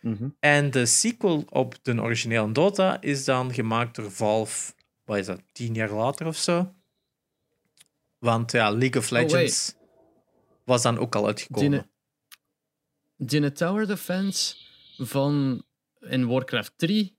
[0.00, 0.28] Mhm.
[0.40, 4.72] En de sequel op de originele Dota is dan gemaakt door Valve,
[5.04, 6.74] wat is dat, tien jaar later of zo?
[8.18, 9.18] Want ja, League of Oh.
[9.18, 9.74] Legends
[10.64, 11.90] was dan ook al uitgekomen.
[13.16, 14.56] Die Tower Defense
[14.96, 15.64] van
[16.00, 17.16] in Warcraft 3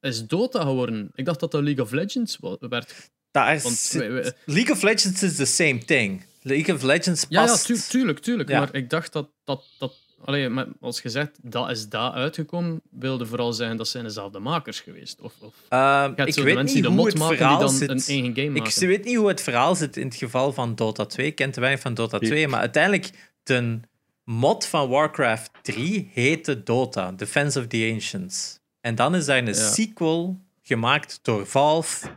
[0.00, 1.10] is Dota geworden.
[1.14, 3.10] Ik dacht dat dat League of Legends werd.
[3.30, 6.24] Dat is, Want wij- wij- League of Legends is the same thing.
[6.42, 7.66] League of Legends Ja, ja past...
[7.66, 8.48] tu- tuurlijk, tuurlijk.
[8.48, 8.58] Ja.
[8.58, 9.64] Maar ik dacht dat dat.
[9.78, 9.94] dat
[10.24, 14.80] allee, maar als gezegd, dat is daar uitgekomen, wilde vooral zeggen dat zijn dezelfde makers
[14.80, 15.20] geweest.
[15.20, 17.36] Of, of Ehm, ik de weet mensen niet die de hoe mod het maken die
[17.46, 17.88] verhaal dan zit.
[17.88, 18.82] een eigen game maken.
[18.82, 21.26] Ik weet niet hoe het verhaal zit in het geval van Dota 2.
[21.26, 23.10] Ik ken te weinig van Dota 2, maar uiteindelijk
[23.42, 23.80] de
[24.24, 28.59] mod van Warcraft 3 heette Dota, Defense of the Ancients.
[28.80, 29.52] En dan is daar een Ja.
[29.52, 32.08] sequel gemaakt door Valve,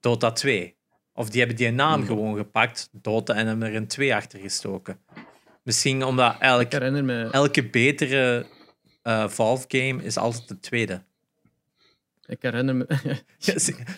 [0.00, 0.74] Dota 2.
[1.14, 2.06] Of die hebben die naam Hmm.
[2.06, 4.98] gewoon gepakt, Dota, en hebben er een 2 achter gestoken.
[5.62, 6.72] Misschien omdat elk,
[7.32, 8.46] elke betere
[9.02, 11.02] eh, Valve game is altijd de tweede.
[12.26, 12.86] Ik herinner me.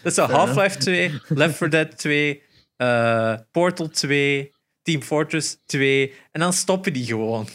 [0.03, 2.43] Dat is Half-Life 2, Left 4 Dead 2,
[2.77, 6.15] eh, Portal 2, Team Fortress 2.
[6.33, 7.49] En dan stoppen die gewoon.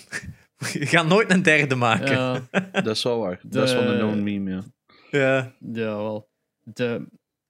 [0.73, 2.11] Je gaat nooit een derde maken.
[2.11, 3.39] ja, Dat is wel waar.
[3.43, 4.63] Dat is wel een known meme, ja.
[5.11, 5.55] Ja.
[5.73, 6.29] ja, wel.
[6.63, 7.07] De,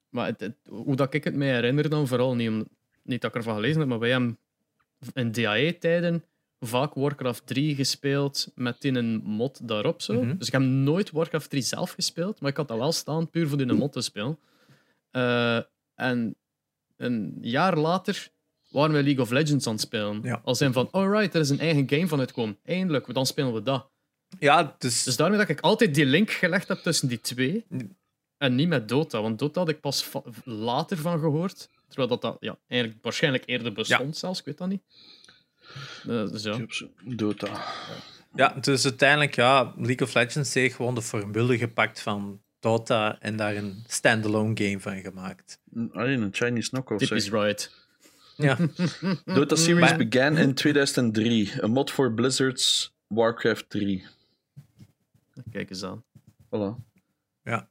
[0.09, 2.67] maar het, het- hoe dat ik het mij herinner dan, vooral niet, om,
[3.03, 4.37] niet dat ik ervan gelezen heb, maar wij hebben
[5.13, 6.23] in DAE-tijden
[6.59, 10.01] vaak Warcraft 3 gespeeld met in een mod daarop.
[10.01, 10.23] Zo.
[10.23, 10.37] Mhm.
[10.37, 13.47] Dus ik heb nooit Warcraft 3 zelf gespeeld, maar ik had dat wel staan puur
[13.47, 14.39] voor die mod te spelen.
[15.11, 15.59] Eh,
[15.95, 16.35] en
[16.97, 18.29] een jaar later
[18.69, 20.19] waren we League of Legends aan het spelen.
[20.23, 20.41] Ja.
[20.43, 22.57] Als zijn van, alright, er is een eigen game van uitkomen.
[22.63, 23.89] Eindelijk, dan spelen we dat.
[24.39, 27.65] ja, dus, Dus daarmee dat ik altijd die link gelegd heb tussen die twee.
[28.37, 29.21] En niet met Dota.
[29.21, 31.69] Want Dota had ik pas va- later van gehoord.
[31.87, 34.39] Terwijl dat, dat ja, eigenlijk waarschijnlijk eerder bestond zelfs.
[34.39, 34.81] Ik weet dat niet.
[36.07, 36.57] Eh, dus ja.
[37.03, 37.63] Dota.
[38.35, 43.35] ja, dus uiteindelijk, ja, League of Legends heeft gewoon de formule gepakt van Dota en
[43.35, 45.59] daar een standalone game van gemaakt.
[45.91, 46.99] Alleen een Chinese knock-off.
[46.99, 47.86] Tip is right.
[48.37, 48.57] Ja,
[49.25, 51.51] Dota series Maar- began in 2003.
[51.57, 54.05] Een mod voor Blizzard's Warcraft 3.
[55.51, 56.03] Kijk eens aan.
[56.45, 56.83] Voilà.
[57.43, 57.69] ja.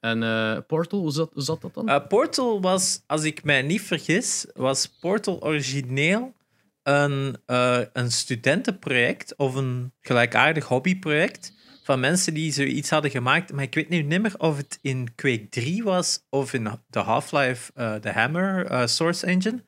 [0.00, 1.88] En eh, Portal, hoe zat, hoe zat dat dan?
[1.88, 6.34] Eh, Portal was, als ik mij niet vergis, was Portal origineel
[6.82, 11.52] een, eh, een studentenproject of een gelijkaardig hobbyproject
[11.82, 13.52] van mensen die zoiets hadden gemaakt.
[13.52, 16.98] Maar ik weet nu niet meer of het in Quake 3 was of in de
[16.98, 19.62] Half-Life, eh, de Hammer eh, Source Engine.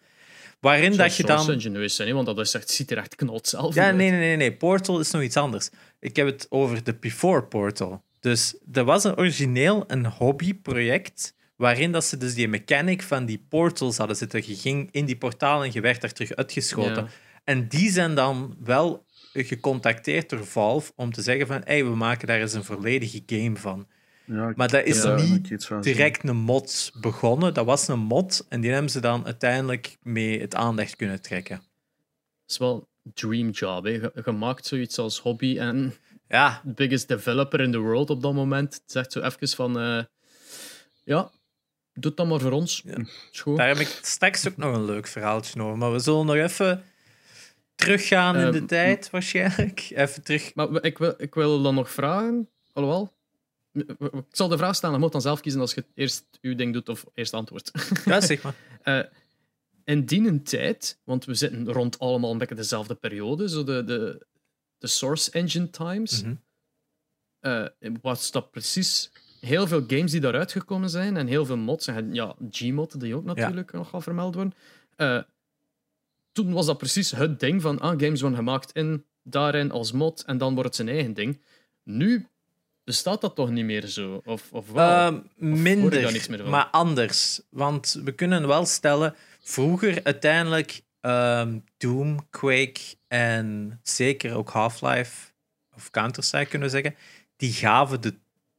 [0.64, 1.60] Waarin dat je dan...
[1.60, 4.36] Geweest zijn, want dat is echt, ziet er echt knot zelf Ja, nee, nee, nee,
[4.36, 4.56] nee.
[4.56, 5.70] Portal is nog iets anders.
[6.00, 8.02] Ik heb het over de Before Portal.
[8.20, 13.44] Dus er was een origineel een hobbyproject waarin dat ze dus die mechanic van die
[13.48, 14.42] portals hadden zitten.
[14.46, 17.02] Je ging in die portaal en je werd daar terug uitgeschoten.
[17.02, 17.08] Ja.
[17.44, 22.26] En die zijn dan wel gecontacteerd door Valve om te zeggen van hey, we maken
[22.26, 23.86] daar eens een volledige game van.
[24.26, 27.54] Ja, Maar dat is ja, niet direct een mod begonnen.
[27.54, 31.56] Dat was een mod en die hebben ze dan uiteindelijk mee het aandacht kunnen trekken.
[31.56, 33.84] Het is wel een dream job.
[33.84, 33.90] Hè.
[33.90, 35.94] Je, je maakt zoiets als hobby en
[36.28, 39.78] Ja, de biggest developer in the world op dat moment zegt zo even van...
[39.80, 40.04] eh,
[41.04, 41.30] ja,
[41.92, 42.82] doe het dan maar voor ons.
[42.84, 43.04] Ja.
[43.56, 45.78] Daar heb ik straks ook nog een leuk verhaaltje over.
[45.78, 46.82] Maar we zullen nog even
[47.74, 49.90] teruggaan in de Ehm, tijd, waarschijnlijk.
[49.94, 50.54] Even terug.
[50.54, 53.12] Maar ik wil, ik wil dan nog vragen, alhoewel...
[53.74, 56.72] Ik zal de vraag stellen, je moet dan zelf kiezen als je eerst uw ding
[56.72, 57.70] doet of eerst antwoord.
[58.04, 58.54] Ja, zeg maar.
[58.82, 59.00] Eh,
[59.84, 64.26] in die tijd, want we zitten rond allemaal een beetje dezelfde periode, zo de, de,
[64.78, 66.22] de Source Engine Times,
[67.40, 67.66] eh,
[68.02, 69.10] was dat precies
[69.40, 71.86] heel veel games die daaruit gekomen zijn en heel veel mods.
[71.86, 74.54] En ja, Gmod, die ook natuurlijk nog wel vermeld worden.
[74.96, 75.22] Eh,
[76.32, 80.24] toen was dat precies het ding van ah, games worden gemaakt in, daarin als mod
[80.24, 81.40] en dan wordt het zijn eigen ding.
[81.82, 82.28] Nu
[82.84, 84.20] bestaat dat toch niet meer zo?
[84.24, 84.86] Of, of wel?
[84.86, 87.40] Daar minder, meer maar anders.
[87.50, 95.32] Want we kunnen wel stellen, vroeger uiteindelijk ehm, Doom, Quake en zeker ook Half-Life
[95.76, 96.94] of Counter-Strike kunnen we zeggen,
[97.36, 98.14] die gaven de,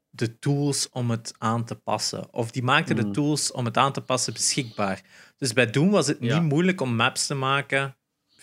[0.10, 2.34] de tools om het aan te passen.
[2.34, 3.12] Of die maakten de Mm.
[3.14, 5.02] tools om het aan te passen beschikbaar.
[5.38, 6.40] Dus bij Doom was het Ja.
[6.40, 7.96] niet moeilijk om maps te maken.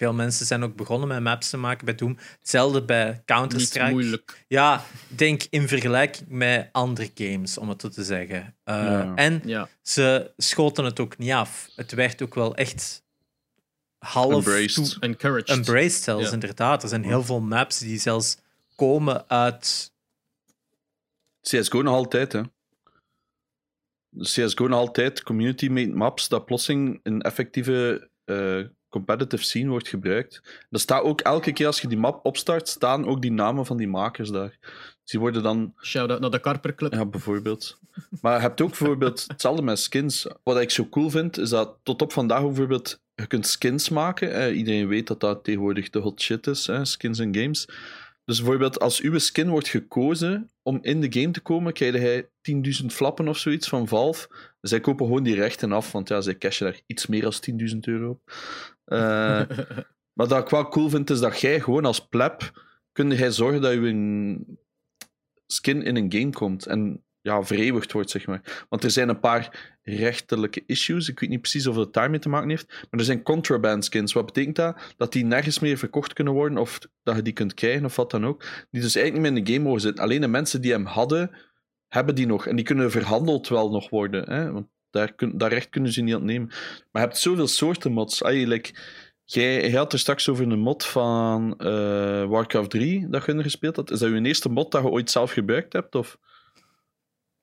[0.03, 2.18] Veel mensen zijn ook begonnen met maps te maken bij Doom.
[2.38, 3.90] Hetzelfde bij niet Counter-Strike.
[3.90, 4.44] moeilijk.
[4.48, 8.40] Ja, ik denk in vergelijking met andere games, om het zo te zeggen.
[8.64, 9.14] Uh, Ja.
[9.14, 9.68] En Ja.
[9.82, 11.68] ze schoten het ook niet af.
[11.76, 13.03] Het werd ook wel echt
[13.98, 14.96] half Embraced.
[15.00, 15.48] Encouraged.
[15.48, 16.32] embraced zelfs, Ja.
[16.32, 16.82] inderdaad.
[16.82, 18.36] Er zijn heel veel maps die zelfs
[18.76, 19.92] komen uit...
[21.40, 22.42] CSGO nog altijd, hè.
[24.18, 28.61] CSGO nog altijd, community-made maps, dat plotseling in effectieve eh,
[28.93, 30.43] competitive scene wordt gebruikt.
[30.70, 33.76] Er staat ook elke keer als je die map opstart, staan ook die namen van
[33.76, 34.59] die makers daar.
[35.03, 36.93] Dus die worden dan, Shout-out naar de Karper Club.
[36.93, 37.78] ja, bijvoorbeeld.
[38.20, 40.26] Maar je hebt ook bijvoorbeeld hetzelfde met skins.
[40.43, 44.32] Wat ik zo cool vind, is dat tot op vandaag bijvoorbeeld, je kunt skins maken.
[44.32, 47.66] Eh, iedereen weet dat dat tegenwoordig de hot shit is, skins in games.
[48.24, 52.28] Dus bijvoorbeeld, als uw skin wordt gekozen om in de game te komen, krijg hij
[52.82, 54.28] 10.000 flappen of zoiets van Valve.
[54.63, 57.33] Zij kopen gewoon die rechten af, want ja, zij cashen daar iets meer dan
[57.73, 58.33] 10.000 euro op.
[58.85, 58.99] Eh,
[60.17, 63.61] maar dat ik wel cool vind, is dat jij gewoon als pleb, kun jij zorgen
[63.61, 64.59] dat je een
[65.47, 66.67] skin in een game komt.
[66.67, 68.67] En ja, vereeuwigd wordt, zeg maar.
[68.69, 71.09] Want er zijn een paar rechtelijke issues.
[71.09, 72.69] Ik weet niet precies of het daarmee te maken heeft.
[72.69, 74.13] Maar er zijn contraband skins.
[74.13, 74.95] Wat betekent dat?
[74.97, 76.59] Dat die nergens meer verkocht kunnen worden.
[76.59, 78.45] Of dat je die kunt krijgen, of wat dan ook.
[78.71, 80.05] Die dus eigenlijk niet meer in de game mogen zitten.
[80.05, 81.31] Alleen de mensen die hem hadden,
[81.93, 82.47] hebben die nog.
[82.47, 84.30] En die kunnen verhandeld wel nog worden.
[84.30, 84.53] Hè?
[84.53, 86.47] Want daar, kun, daar recht kunnen ze niet ontnemen.
[86.49, 88.22] Maar je hebt zoveel soorten mods.
[88.22, 88.70] Eigenlijk.
[89.24, 93.76] Jij, jij had er straks over een mod van eh, Warcraft 3 dat je gespeeld
[93.76, 93.90] had.
[93.90, 95.95] Is dat je eerste mod dat je ooit zelf gebruikt hebt?
[95.95, 96.18] Of?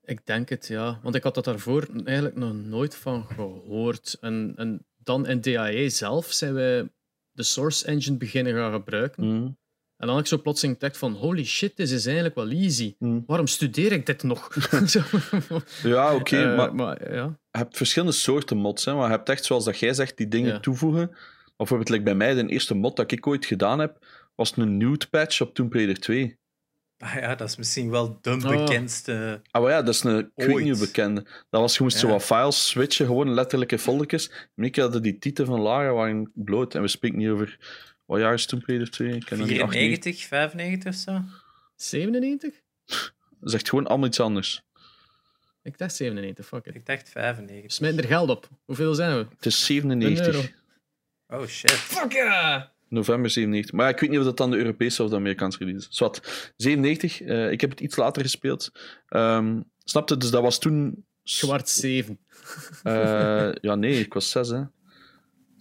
[0.04, 1.00] Ik denk het, ja.
[1.04, 4.18] Want ik had dat daarvoor eigenlijk nog nooit van gehoord.
[4.22, 6.90] En, en dan in DAE zelf zijn wij
[7.32, 9.26] de Source Engine beginnen gaan gebruiken.
[9.26, 9.58] Mm.
[10.00, 12.96] En dan had ik zo plotseling gedacht van, holy shit, dit is eigenlijk wel easy.
[13.00, 13.24] Mm.
[13.28, 14.50] Waarom studeer ik dit nog?
[15.84, 17.24] Ja, oké, Eh, maar maar ja.
[17.52, 18.86] je hebt verschillende soorten mods.
[18.86, 20.60] Hè, maar je hebt echt, zoals dat jij zegt, die dingen Ja.
[20.60, 21.08] toevoegen.
[21.10, 24.78] Maar bijvoorbeeld, like bij mij, de eerste mod dat ik ooit gedaan heb, was een
[24.78, 26.38] nude patch op Tomb Raider 2.
[26.98, 28.42] Ah ja, dat is misschien wel de Oh.
[28.66, 29.42] bekendste...
[29.52, 31.24] Ah, maar ja, dat is een, hoe bekende.
[31.50, 34.32] Dat was, je moest zo wat files switchen, gewoon letterlijke foldertjes.
[34.56, 36.76] En ik hadden die titel van Lara waren bloot.
[36.76, 37.58] En we spreken niet over,
[38.10, 39.16] wat jaar is Tomb Raider 2?
[39.16, 40.28] Ik ken dat niet, 98.
[40.28, 41.22] 94, 95 of zo?
[41.76, 42.54] 97?
[43.40, 44.62] Dat is echt gewoon allemaal iets anders.
[45.64, 46.76] Ik dacht 97, fuck it.
[46.76, 47.72] Ik dacht 95.
[47.72, 48.50] Smijt er geld op.
[48.66, 49.26] Hoeveel zijn we?
[49.36, 50.02] Het is Een euro.
[50.02, 50.52] 97.
[51.28, 51.72] Oh shit.
[51.72, 52.72] Fuck ja!
[52.88, 53.74] November 97.
[53.76, 55.96] Maar ja, ik weet niet of dat dan de Europese of de Amerikaanse release is.
[55.96, 56.52] Zwat.
[56.58, 57.22] 97.
[57.22, 58.72] eh, ik heb het iets later gespeeld.
[59.08, 60.18] Ehm snapte?
[60.18, 61.06] Dus dat was toen...
[61.24, 62.20] Zwart 7.
[62.84, 64.64] eh, ja, nee, ik was 6, hè.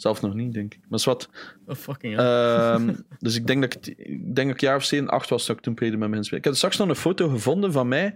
[0.00, 0.80] Zelf nog niet, denk ik.
[0.88, 1.28] Maar zwart.
[1.66, 2.24] Oh, fucking hell.
[2.24, 5.46] Ehm, dus ik denk dat ik, ik denk dat ik jaar of 7, 8 was
[5.46, 6.38] dat ik toen Raider met mijn spelen.
[6.38, 8.14] Ik heb straks nog een foto gevonden van mij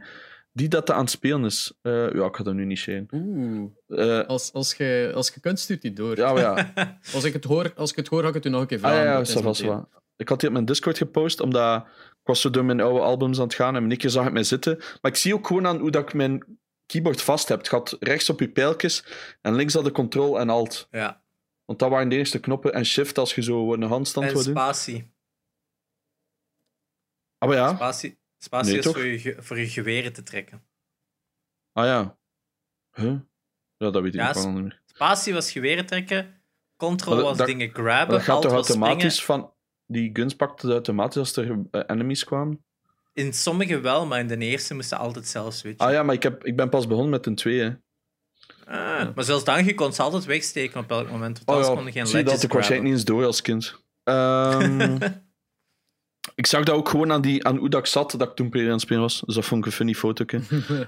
[0.52, 1.72] die dat aan het spelen is.
[1.82, 3.08] Eh, ja, ik ga dat nu niet sharen.
[3.12, 3.70] Oeh.
[4.20, 6.16] Eh, Als, als, je, als je kunt, stuurt die door.
[6.16, 6.72] ja, maar ja.
[7.14, 8.78] Als, ik het hoor, als ik het hoor, ga ik het u nog een keer
[8.78, 9.04] Ah, vragen.
[9.04, 9.66] ja, ja, ça meteen.
[9.66, 9.88] va.
[10.16, 13.38] Ik had die op mijn Discord gepost, omdat ik was zo door mijn oude albums
[13.38, 14.76] aan het gaan en keer zag ik mij zitten.
[14.78, 16.44] Maar ik zie ook gewoon aan hoe dat ik mijn
[16.86, 17.58] keyboard vast heb.
[17.58, 19.04] Het gaat rechts op je pijltjes
[19.40, 20.88] en links had de control en alt.
[20.90, 21.21] Ja.
[21.64, 22.72] Want dat waren de eerste knoppen.
[22.72, 24.52] En shift als je zo een handstand En wil doen.
[24.52, 25.10] spatie.
[27.38, 27.74] Ah, maar ja.
[27.74, 28.94] Spatie, spatie Nee, is toch?
[28.94, 30.62] voor je, ge- voor je geweren te trekken.
[31.72, 32.18] Ah ja.
[32.92, 33.18] Huh?
[33.76, 34.80] Ja, dat weet ik Ja, niet meer.
[34.84, 36.42] Spatie was geweren trekken.
[36.76, 38.14] Control dat- was dat- dingen grabben.
[38.16, 39.42] dat gaat toch automatisch springen.
[39.42, 39.54] van...
[39.86, 42.64] Die guns pakte het automatisch als er enemies kwamen?
[43.12, 45.86] In sommige wel, maar in de eerste moesten altijd zelf switchen.
[45.86, 47.76] Ah ja, maar ik, heb, ik ben pas begonnen met een 2,
[48.72, 51.42] Ah, Maar zelfs dan, je kon ze altijd wegsteken op elk moment.
[51.44, 53.80] Want Oh ja, kon je geen zie dat ik waarschijnlijk niet eens door als kind.
[54.04, 54.98] Ehm,
[56.34, 58.48] ik zag dat ook gewoon aan, die, aan hoe dat ik zat, dat ik toen
[58.50, 59.22] PL aan het spelen was.
[59.26, 60.24] Dus dat vond ik een funny foto.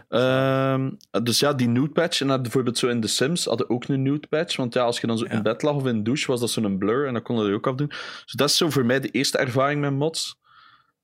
[0.09, 0.91] Ehm,
[1.22, 2.20] dus ja, die nude patch.
[2.20, 4.57] En bijvoorbeeld zo in The Sims hadden ook een nude patch.
[4.57, 5.30] Want ja, als je dan zo Ja.
[5.30, 7.07] in bed lag of in de douche, was dat zo'n blur.
[7.07, 7.89] En dan kon je dat ook afdoen.
[8.24, 10.39] Dus dat is zo voor mij de eerste ervaring met mods.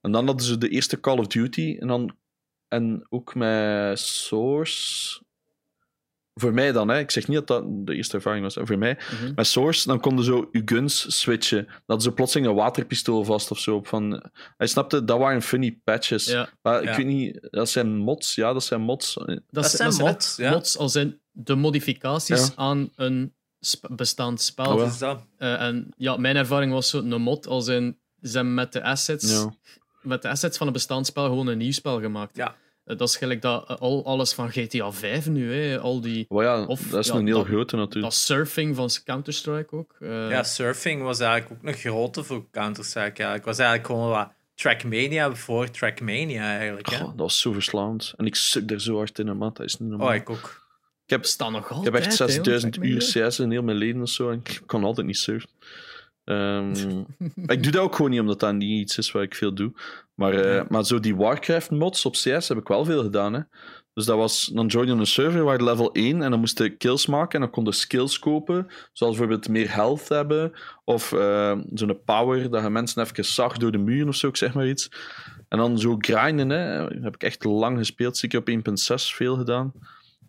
[0.00, 1.76] En dan hadden ze de eerste Call of Duty.
[1.80, 2.16] En, dan,
[2.68, 5.20] en ook met Source.
[6.40, 6.98] Voor mij dan, hè.
[6.98, 8.56] ik zeg niet dat dat de eerste ervaring was.
[8.60, 9.32] Voor mij, Mhm.
[9.34, 11.68] met Source, dan konden zo je guns switchen.
[11.86, 13.74] Dat ze plotseling een waterpistool vast of zo.
[13.76, 14.22] Op van,
[14.56, 16.24] hij snapte, dat waren funny patches.
[16.24, 16.96] Ja, Maar ik Ja.
[16.96, 18.34] weet niet, dat zijn mods.
[18.34, 19.14] Ja, dat zijn mods.
[19.50, 20.50] dat, zijn dat mods, ja.
[20.50, 22.52] mods als in de modificaties Ja.
[22.56, 24.72] aan een sp- bestaand spel.
[24.78, 24.84] Oh.
[24.84, 25.00] Dus.
[25.36, 28.82] Eh, en ja, mijn ervaring was zo een mod als in ze hebben met de
[28.82, 29.52] assets, Ja.
[30.02, 32.36] met de assets van een bestaand spel gewoon een nieuw spel gemaakt.
[32.36, 32.54] Ja.
[32.90, 36.26] Eh, dat is gelijk dat eh, al alles van GTA 5 nu, hè, al die
[36.28, 38.04] ja, Of, dat is ja, een heel dat- grote natuurlijk.
[38.12, 39.94] dat surfing van Counter-Strike ook.
[40.00, 43.22] eh, Ja, surfing was eigenlijk ook een grote voor Counter-Strike.
[43.22, 43.34] Ja.
[43.34, 46.88] Ik was eigenlijk gewoon wat Trackmania voor Trackmania eigenlijk.
[46.90, 46.96] Hè?
[46.96, 48.12] Goh, dat was zo verslaand.
[48.16, 49.50] En ik suk er zo hard in, man.
[49.54, 50.08] Dat is niet normaal.
[50.08, 50.62] Oh, ik ook.
[51.04, 51.94] ik, heb, staan nog ik altijd.
[51.94, 53.28] heb echt hè, 6000 jongens, uur.
[53.28, 54.30] CS in heel mijn leven of zo.
[54.30, 55.48] En ik kan altijd niet surfen.
[56.24, 56.70] Ehm,
[57.54, 59.72] ik doe dat ook gewoon niet, omdat dat niet iets is waar ik veel doe.
[60.14, 60.66] Maar, eh, Ja.
[60.68, 63.32] maar zo die Warcraft mods op CS heb ik wel veel gedaan.
[63.32, 63.40] Hè.
[63.94, 66.58] Dus dat was, dan join je een server waar je level 1 en dan moest
[66.58, 68.66] je kills maken en dan kon je skills kopen.
[68.92, 70.52] Zoals bijvoorbeeld meer health hebben
[70.84, 74.36] of eh, zo'n power dat je mensen even zag door de muren of zo, ik
[74.36, 74.90] zeg maar iets.
[75.48, 76.82] En dan zo grinden, hè.
[77.02, 78.16] heb ik echt lang gespeeld.
[78.16, 79.72] Zeker op 1.6 veel gedaan.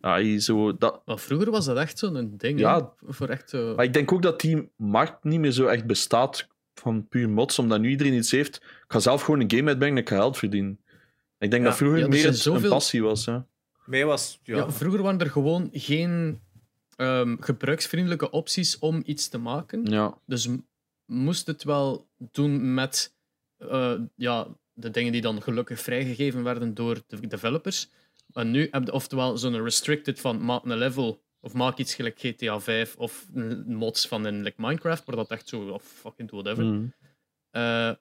[0.01, 2.59] Ja, je zo, dat, Maar vroeger was dat echt zo'n ding.
[2.59, 2.93] Ja.
[3.05, 7.07] voor echt maar ik denk ook dat die markt niet meer zo echt bestaat van
[7.07, 8.55] puur mods, omdat nu iedereen iets heeft.
[8.55, 10.79] Ik ga zelf gewoon een game uitbrengen en ik ga geld verdienen.
[11.37, 13.25] Ik denk Ja, dat vroeger ja, er meer een, zoveel- een passie was.
[13.25, 13.39] Hè.
[13.85, 14.39] Mee was...
[14.43, 14.55] Ja.
[14.57, 16.39] Ja, vroeger waren er gewoon geen
[16.95, 19.85] ehm, gebruiksvriendelijke opties om iets te maken.
[19.85, 20.17] Ja.
[20.25, 20.47] Dus
[21.05, 23.13] moest het wel doen met
[23.57, 27.89] eh, ja, de dingen die dan gelukkig vrijgegeven werden door de developers.
[28.33, 32.19] En nu heb je oftewel zo'n restricted van maak een level of maak iets gelijk
[32.19, 33.25] GTA 5 of
[33.65, 36.63] mods van een like Minecraft, waar dat echt zo of fucking whatever.
[36.63, 36.93] Mm.
[37.51, 37.91] Eh,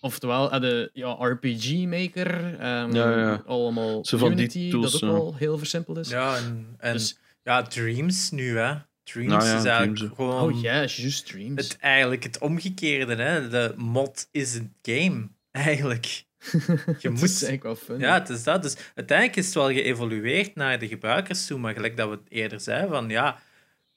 [0.00, 3.42] oftewel, je ja, RPG Maker, ehm, Ja, ja.
[3.46, 5.16] allemaal Zo van die Unity, tools, dat ook ja.
[5.16, 6.08] al heel versimpeld is.
[6.08, 8.74] Ja, en, en Dus- ja, Dreams nu, hè.
[9.02, 11.62] Dreams Nou ja, is eigenlijk Dreams, gewoon Oh ja, juist streams.
[11.62, 13.14] het, eigenlijk het omgekeerde.
[13.14, 13.48] Hè.
[13.48, 16.23] De mod is een game, eigenlijk.
[16.98, 17.20] Je moet...
[17.22, 17.98] eigenlijk wel fun.
[17.98, 18.62] Ja, het is dat.
[18.62, 22.30] Dus uiteindelijk is het wel geëvolueerd naar de gebruikers toe, maar gelijk dat we het
[22.30, 23.40] eerder zeiden, van ja,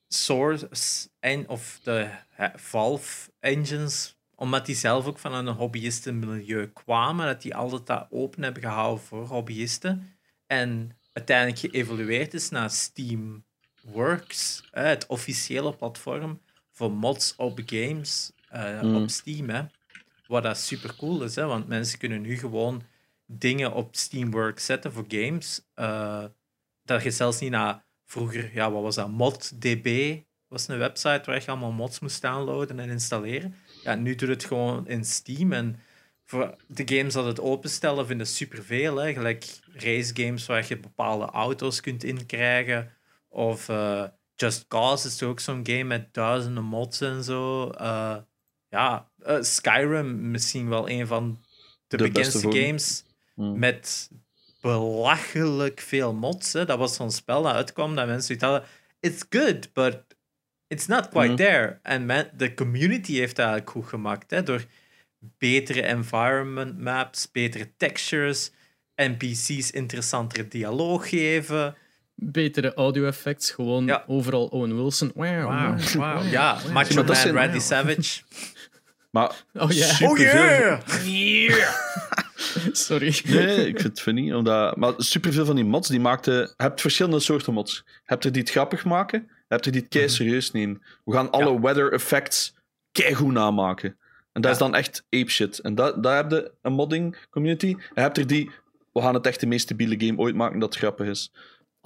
[0.08, 0.70] Source
[1.20, 7.42] en, of de hè, Valve engines, omdat die zelf ook van een hobbyistenmilieu kwamen, dat
[7.42, 10.18] die altijd dat open hebben gehouden voor hobbyisten.
[10.48, 13.46] En uiteindelijk geëvolueerd is naar Steam
[13.82, 16.42] Works, hè, het officiële platform
[16.72, 18.96] voor mods op games eh, Mm.
[18.96, 19.50] op Steam.
[19.50, 19.62] Hè.
[20.28, 22.84] Wat dat super cool is, hè, want mensen kunnen nu gewoon
[23.26, 25.62] dingen op Steamworks zetten voor games.
[25.74, 26.26] eh,
[26.84, 29.10] dat je zelfs niet naar vroeger, ja, wat was dat?
[29.10, 33.56] ModDB was een website waar je allemaal mods moest downloaden en installeren.
[33.84, 35.54] Ja, nu doet het gewoon in Steam.
[35.54, 35.80] En
[36.24, 38.96] voor de games dat het openstellen vinden superveel.
[38.96, 39.14] Hè?
[39.14, 42.92] Gelijk race games waar je bepaalde auto's kunt inkrijgen.
[43.30, 44.04] Of eh,
[44.36, 47.70] Just Cause is ook zo'n game met duizenden mods en zo.
[47.70, 48.18] Eh,
[48.70, 51.40] ja, eh, Skyrim misschien wel een van
[51.88, 53.06] de, De beste bekendste games
[53.36, 53.60] Mm.
[53.60, 54.10] met
[54.62, 56.54] belachelijk veel mods.
[56.54, 56.66] Hè.
[56.66, 58.64] Dat was zo'n spel dat uitkwam dat mensen zoiets hadden.
[59.00, 60.02] It's good, but
[60.68, 61.36] it's not quite Mhm.
[61.36, 61.80] there.
[61.82, 64.32] En men- de community heeft het eigenlijk goed gemaakt.
[64.32, 64.66] Hè, door
[65.38, 68.52] betere environment maps, betere textures,
[68.96, 71.76] NPC's interessantere dialoog geven.
[72.16, 74.04] Betere audio-effects, gewoon Ja.
[74.08, 75.12] overal Owen Wilson.
[75.16, 76.32] Wow, wow, wow.
[76.32, 78.22] Ja, Macho dat Man Randy Savage.
[79.10, 81.60] Maar Oh superveel- yeah!
[82.72, 83.22] Sorry.
[83.26, 84.34] Nee, ik vind het funny.
[84.34, 86.34] Omdat, maar superveel van die mods die maakten.
[86.34, 87.84] Je hebt verschillende soorten mods.
[87.86, 90.14] Je hebt er die het grappig maken, je hebt er die het kei Mhm.
[90.14, 90.82] serieus nemen.
[91.06, 92.54] We gaan alle weather effects
[92.92, 93.98] keigoed namaken.
[94.34, 95.60] En dat is dan echt ape shit.
[95.60, 97.68] En dat, daar heb je een modding community.
[97.72, 98.52] En je hebt er die.
[98.94, 101.32] We gaan het echt de meest stabiele game ooit maken dat grappig is.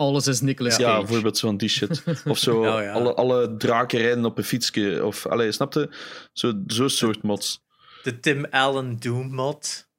[0.01, 0.99] Alles is Nicolas Ja, Cage.
[0.99, 2.03] bijvoorbeeld zo'n die shit.
[2.25, 2.91] Of zo, Oh, ja.
[2.91, 5.05] alle, alle draken rijden op een fietsje.
[5.05, 5.89] Of, allee, snapte?
[6.33, 7.63] Zo, zo'n soort mods.
[8.03, 9.89] De Tim Allen Doom mod.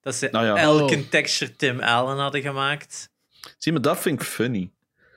[0.00, 0.56] Dat ze Nou ja.
[0.56, 1.00] elke Oh.
[1.10, 3.10] texture Tim Allen hadden gemaakt.
[3.40, 4.70] Zie je, maar dat vind ik funny.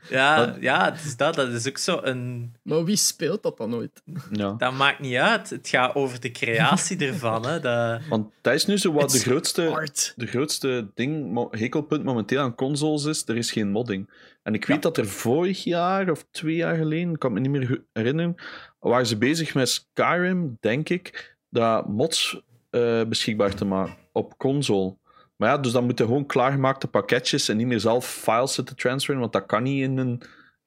[0.10, 0.56] Ja, Wat?
[0.60, 1.36] ja het is dat.
[1.36, 2.54] Dat is ook zo een...
[2.64, 4.02] Maar wie speelt dat dan nooit?
[4.32, 4.54] Ja.
[4.58, 5.50] Dat maakt niet uit.
[5.50, 7.46] Het gaat over de creatie ervan.
[7.48, 7.60] Hè.
[7.60, 8.02] Dat...
[8.10, 10.14] Want dat is nu zo wat de grootste, Art.
[10.16, 13.24] de grootste ding, hekelpunt momenteel aan consoles is.
[13.28, 14.10] Er is geen modding.
[14.44, 14.82] En ik weet Ja.
[14.82, 18.36] dat er vorig jaar of twee jaar geleden, ik kan me niet meer herinneren,
[18.80, 24.98] waren ze bezig met Skyrim, denk ik, dat mods eh, beschikbaar te maken op console.
[25.40, 29.20] Maar ja, dus dan moeten gewoon klaargemaakte pakketjes en niet meer zelf files zitten transferen,
[29.22, 30.22] want dat kan niet in een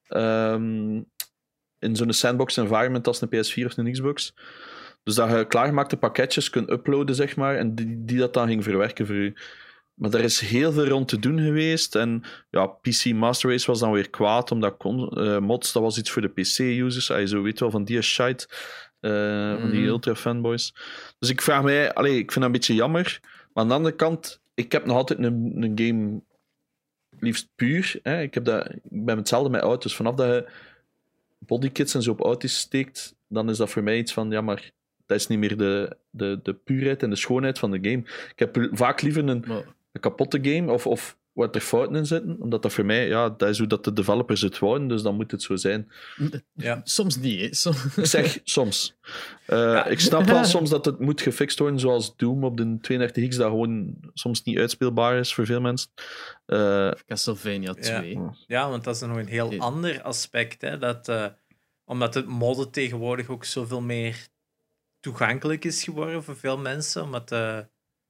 [0.06, 1.02] ehm,
[1.78, 4.34] in zo'n sandbox environment als een PS4 of een Xbox.
[5.02, 8.62] Dus dat je klaargemaakte pakketjes kunt uploaden, zeg maar, en die, die dat dan ging
[8.64, 9.34] verwerken voor u.
[9.94, 11.94] Maar er is heel veel rond te doen geweest.
[11.96, 15.98] En ja, PC Master Race was dan weer kwaad, omdat con- eh, mods, dat was
[15.98, 17.08] iets voor de PC-users.
[17.08, 18.48] Hij zo weet wel van die shite,
[19.00, 19.88] eh, van die Mhm.
[19.88, 20.74] ultra-fanboys.
[21.18, 23.18] Dus ik vraag mij, allee, ik vind dat een beetje jammer.
[23.22, 26.20] Maar aan de andere kant, ik heb nog altijd een, een game
[27.18, 28.00] liefst puur.
[28.02, 28.22] Hè.
[28.22, 29.96] Ik, heb dat, ik ben hetzelfde met auto's.
[29.96, 30.50] Vanaf dat je
[31.38, 34.70] bodykits en zo op auto's steekt, dan is dat voor mij iets van, ja, maar
[35.06, 38.02] dat is niet meer de, de, de puurheid en de schoonheid van de game.
[38.30, 39.44] Ik heb vaak liever een,
[39.92, 43.28] een kapotte game of, of wat er fouten in zitten, omdat dat voor mij, ja,
[43.30, 45.90] dat is hoe dat de developers het wouden, dus dan moet het zo zijn.
[46.52, 46.80] Ja.
[46.84, 47.54] Soms niet, hè.
[47.54, 48.96] Som- Ik zeg soms.
[49.46, 49.86] Eh, Ja.
[49.86, 53.48] Ik snap wel soms dat het moet gefixt worden, zoals Doom op de 32X, dat
[53.50, 55.90] gewoon soms niet uitspeelbaar is voor veel mensen.
[56.46, 57.98] Eh, Castlevania Ja.
[57.98, 58.18] 2.
[58.46, 60.60] Ja, want dat is nog een heel ander aspect.
[60.62, 61.26] Hè, dat, eh,
[61.84, 64.28] omdat het modden tegenwoordig ook zoveel meer
[65.00, 67.02] toegankelijk is geworden voor veel mensen.
[67.02, 67.58] Omdat eh,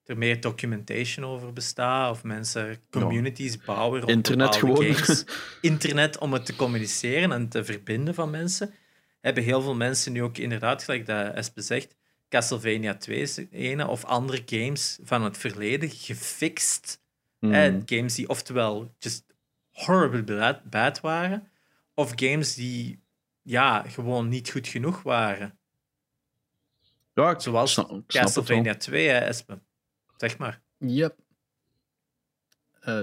[0.04, 2.10] er meer documentation over bestaat.
[2.10, 4.76] Of mensen communities bouwen rond internet gewoon.
[4.76, 5.24] games.
[5.60, 8.74] Internet om het te communiceren en te verbinden van mensen.
[9.20, 11.96] Hebben heel veel mensen nu ook inderdaad, gelijk dat Espe zegt,
[12.28, 17.00] Castlevania 2 is ene, of andere games van het verleden gefixt.
[17.38, 17.52] hmm.
[17.54, 19.24] Eh, games die oftewel just
[19.70, 21.48] horrible bad, bad waren,
[21.94, 23.00] of games die
[23.42, 25.58] ja, gewoon niet goed genoeg waren.
[27.14, 28.06] ja, ik Zoals snap, snap.
[28.06, 29.62] Castlevania 2, hè, Espen.
[30.22, 30.60] Zeg maar.
[30.78, 31.16] Yep.
[32.80, 33.00] Eh,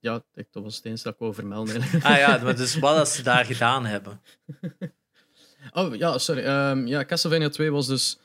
[0.00, 1.74] ja, ik- dat was het eens dat ik wou vermelden.
[1.80, 2.04] eigenlijk.
[2.04, 4.20] Ah ja, maar dus wat dat ze daar gedaan hebben.
[5.72, 6.42] Oh ja, sorry.
[6.44, 8.18] Ehm, ja, Castlevania 2 was dus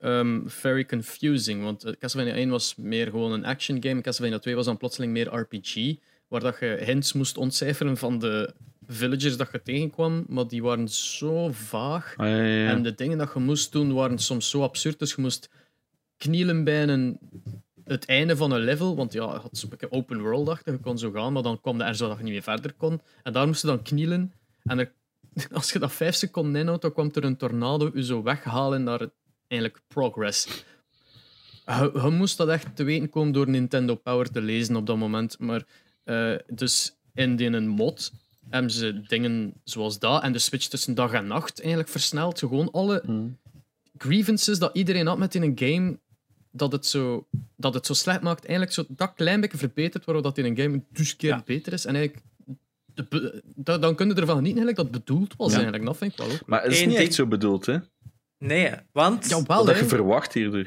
[0.00, 1.62] ehm, very confusing.
[1.62, 4.00] Want eh, Castlevania 1 was meer gewoon een action game.
[4.00, 5.96] Castlevania 2 was dan plotseling meer RPG.
[6.28, 8.54] Waar dat je hints moest ontcijferen van de
[8.86, 10.24] villagers dat je tegenkwam.
[10.28, 12.14] Maar die waren zo vaag.
[12.16, 12.68] Ah, ja, ja, ja.
[12.70, 14.98] En de dingen dat je moest doen waren soms zo absurd.
[14.98, 15.50] Dus je moest
[16.16, 17.18] knielen bij een,
[17.92, 18.96] het einde van een level.
[18.96, 20.72] Want ja, het had zo'n beetje open world achter.
[20.72, 23.00] Je kon zo gaan, maar dan kwam er zo dat je niet meer verder kon.
[23.22, 24.32] En daar moest je dan knielen.
[24.62, 24.92] En er,
[25.52, 29.00] als je dat vijf seconden inhoudt, dan kwam er een tornado je zo weghalen naar
[29.00, 29.12] het,
[29.48, 30.64] eigenlijk progress.
[31.66, 34.96] Je, je moest dat echt te weten komen door Nintendo Power te lezen op dat
[34.96, 35.38] moment.
[35.38, 35.64] Maar
[36.04, 38.12] eh, dus in die een mod
[38.48, 42.38] hebben ze dingen zoals dat en de switch tussen dag en nacht eigenlijk versneld.
[42.38, 43.38] Gewoon alle Hmm.
[43.98, 45.98] grievances dat iedereen had met in een game,
[46.52, 47.26] dat het zo,
[47.56, 50.56] dat het zo slecht maakt, eigenlijk zo dat klein beetje verbeterd, waardoor dat in een
[50.56, 51.42] game dus keer Ja.
[51.46, 51.84] beter is.
[51.84, 52.24] En eigenlijk,
[52.94, 55.48] de be- da- dan kun je ervan genieten eigenlijk dat het bedoeld was.
[55.48, 55.54] Ja.
[55.54, 55.84] Eigenlijk.
[55.84, 56.32] Dat vind ik wel ook.
[56.32, 56.46] leuk.
[56.46, 57.76] Maar het is Eén niet ding- echt zo bedoeld, hè?
[58.38, 59.28] Nee, want...
[59.28, 59.80] Jawel, Wat hè.
[59.80, 60.66] je verwacht hierdoor.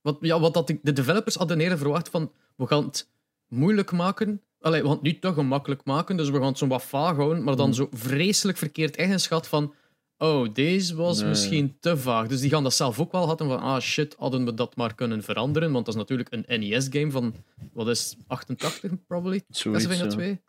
[0.00, 3.08] Wat, ja, wat dat ik- de developers hadden eerder verwacht van, we gaan het
[3.48, 4.42] moeilijk maken.
[4.60, 7.16] Allee, we gaan het niet te gemakkelijk maken, dus we gaan het zo wat vaag
[7.16, 7.74] houden, maar dan Hmm.
[7.74, 9.74] zo vreselijk verkeerd ingeschat van,
[10.20, 11.28] oh, deze was Nee.
[11.28, 12.26] misschien te vaag.
[12.28, 14.94] Dus die gaan dat zelf ook wel hadden van, ah shit, hadden we dat maar
[14.94, 17.34] kunnen veranderen, want dat is natuurlijk een NES-game van,
[17.72, 19.42] wat is 88 probably?
[19.50, 20.08] Castlevania ja.
[20.10, 20.40] 2.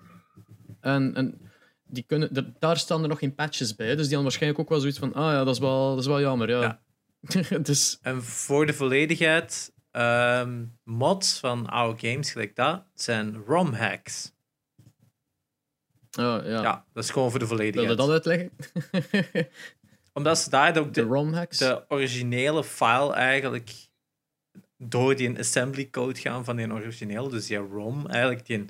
[0.82, 1.42] En, en
[1.86, 4.70] die kunnen, er- daar staan er nog geen patches bij, dus die hadden waarschijnlijk ook
[4.70, 6.80] wel zoiets van, ah ja, dat is wel, dat is wel jammer, ja.
[7.22, 7.58] Ja.
[7.70, 14.32] dus, En voor de volledigheid, ehm, mods van oude games gelijk dat, zijn ROM-hacks.
[16.20, 16.62] Oh, ja.
[16.62, 16.86] Ja.
[16.94, 17.98] dat is gewoon voor de Wil je volledigheid.
[17.98, 18.52] dat uitleggen?
[20.14, 23.72] Omdat ze daar ook De de, originele file eigenlijk
[24.78, 28.66] door die assembly code gaan van die origineel, dus die ROM, eigenlijk die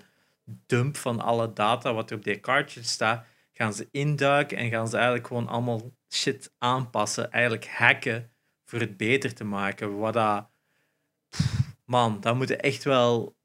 [0.65, 4.87] dump van alle data wat er op die cartridge staat, gaan ze induiken en gaan
[4.87, 8.31] ze eigenlijk gewoon allemaal shit aanpassen, eigenlijk hacken
[8.65, 9.97] voor het beter te maken.
[9.97, 10.49] Wat dat,
[11.85, 13.35] man, dan moet je echt wel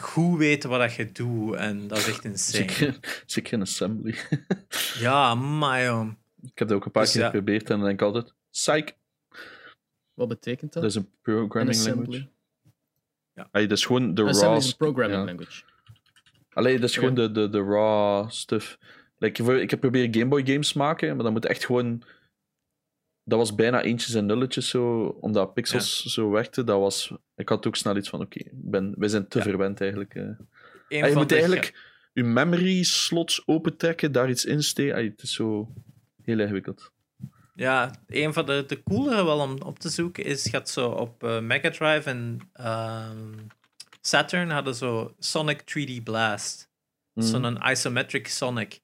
[0.00, 1.54] goed weten wat dat je doet.
[1.54, 2.70] En dat is echt insane.
[2.70, 4.14] Zeker, zeker in assembly.
[4.98, 6.08] Ja, maar joh.
[6.42, 7.26] Ik heb dat ook een paar Dus keer ja.
[7.26, 8.92] geprobeerd en dan denk ik altijd, psych,
[10.14, 10.82] Wat betekent dat?
[10.82, 12.28] dat is een programming language.
[13.50, 14.56] Allee, dat is gewoon de Assembly raw...
[14.56, 15.24] is een programming ja.
[15.24, 15.62] language.
[16.52, 17.00] Allee, dat is Ja.
[17.00, 18.78] gewoon de, de, de raw stuff.
[19.18, 22.02] Like, ik heb proberen Game Boy games maken, maar dan moet echt gewoon...
[23.24, 26.66] Dat was bijna eentjes en nulletjes zo, omdat pixels zo werkten.
[26.66, 27.12] Dat was...
[27.36, 29.44] Ik had ook snel iets van, oké, ben wij zijn te Ja.
[29.44, 30.14] verwend eigenlijk.
[30.14, 30.22] eh.
[31.02, 35.04] Ah, je moet de- eigenlijk je memory slots opentrekken, daar iets in steken.
[35.04, 35.72] Het is zo
[36.22, 36.90] heel ingewikkeld.
[37.54, 41.24] Ja, een van de, de coolere wel om op te zoeken is, gaat zo op
[41.24, 43.32] eh, Mega Drive en ehm,
[44.00, 46.68] Saturn hadden zo Sonic 3D Blast.
[47.12, 47.26] Mhm.
[47.26, 48.80] Zo'n isometric Sonic.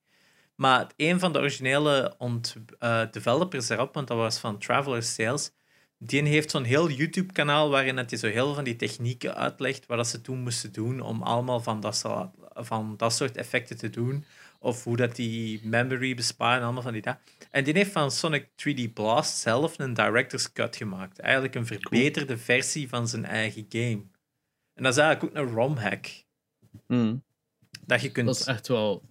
[0.61, 5.51] Maar een van de originele ont, eh, developers daarop, want dat was van Traveler's Tales,
[5.99, 9.97] die heeft zo'n heel YouTube-kanaal waarin dat hij zo heel van die technieken uitlegt wat
[9.97, 13.91] dat ze toen moesten doen om allemaal van dat, soort- van dat soort effecten te
[13.91, 14.25] doen.
[14.59, 17.17] Of hoe dat die memory besparen, allemaal van die dat.
[17.51, 21.19] En die heeft van Sonic 3D Blast zelf een director's cut gemaakt.
[21.19, 24.03] Eigenlijk een verbeterde versie van zijn eigen game.
[24.75, 26.07] En dat is eigenlijk ook een ROM-hack.
[26.87, 27.17] Mhm.
[27.87, 28.27] Dat je kunt...
[28.27, 29.03] Dat is echt wel...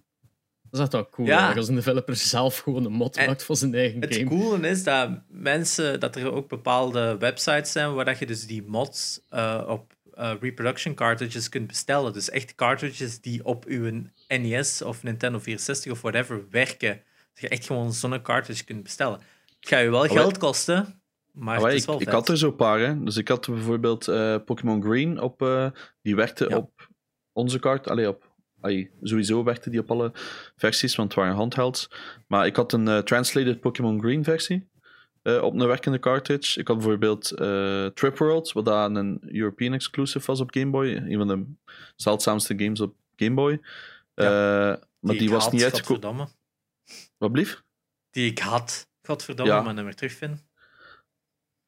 [0.70, 1.28] Dat is echt wel cool.
[1.28, 1.52] Ja.
[1.52, 4.28] Als een developer zelf gewoon een mod En maakt voor zijn eigen Het game.
[4.28, 8.62] coole is dat mensen, dat er ook bepaalde websites zijn waar dat je dus die
[8.66, 12.12] mods eh, op eh, reproduction cartridges kunt bestellen.
[12.12, 17.02] Dus echt cartridges die op uw NES of Nintendo 64 of whatever werken.
[17.32, 19.18] Dat je echt gewoon zo'n cartridge kunt bestellen.
[19.60, 21.00] Het gaat je wel geld kosten,
[21.32, 22.12] maar het is ik, wel ik vet.
[22.12, 23.02] had er zo'n paar, hè.
[23.02, 25.42] Dus ik had bijvoorbeeld eh, Pokémon Green op...
[25.42, 25.66] eh,
[26.02, 26.56] die werkte Ja.
[26.56, 26.88] op
[27.32, 27.88] onze kaart.
[27.88, 28.27] Allee, op...
[29.02, 30.12] Sowieso werkte die op alle
[30.56, 31.90] versies, want het waren handhelds.
[32.26, 34.68] Maar ik had een eh, translated Pokémon Green versie
[35.22, 36.60] eh, op een werkende cartridge.
[36.60, 40.86] Ik had bijvoorbeeld eh, Trip World, wat dan een European exclusive was op Game Boy.
[40.86, 41.44] Een van de
[41.96, 43.60] zeldzaamste games op Game Boy.
[44.14, 44.26] Eh,
[45.00, 46.28] maar die, was had, niet uitgekomen.
[47.18, 47.62] Wat blief?
[48.10, 48.88] Die ik had.
[49.02, 49.60] Godverdomme, Ja.
[49.60, 50.48] maar niet meer terugvinden.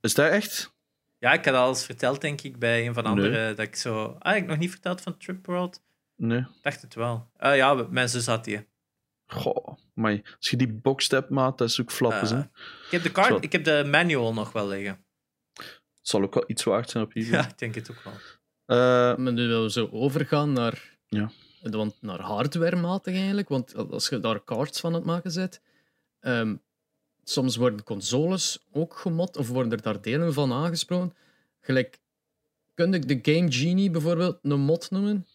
[0.00, 0.74] Is dat echt?
[1.18, 3.18] Ja, ik had al eens verteld, denk ik, bij een van de Nee.
[3.24, 4.16] andere, dat ik zo...
[4.18, 5.82] Ah, ik heb nog niet verteld van Trip World?
[6.20, 6.38] Nee.
[6.38, 7.30] Ik dacht het wel.
[7.36, 8.68] Ah ja, mijn zus had die.
[9.26, 12.42] Goh, maar als je die box hebt, maat, dat is ook flappers, Eh, hè.
[12.84, 15.04] Ik heb, de card, ik heb de manual nog wel liggen.
[15.54, 17.30] Het zal ook wel iets waard zijn op eBay.
[17.30, 18.12] Ja, ik denk het ook wel.
[18.66, 21.30] Eh, Maar nu willen we zo overgaan naar, Ja.
[21.60, 23.48] want naar hardwarematig eigenlijk.
[23.48, 25.60] Want als je daar cards van aan het maken bent,
[26.20, 26.56] ehm,
[27.24, 31.16] soms worden consoles ook gemod of worden er daar delen van aangesproken.
[31.60, 31.98] Gelijk,
[32.74, 35.26] kun ik de Game Genie bijvoorbeeld een mod noemen?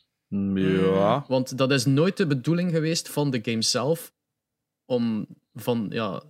[0.55, 1.25] Ja.
[1.27, 4.13] Want dat is nooit de bedoeling geweest van de game zelf
[4.86, 6.23] om van, ja,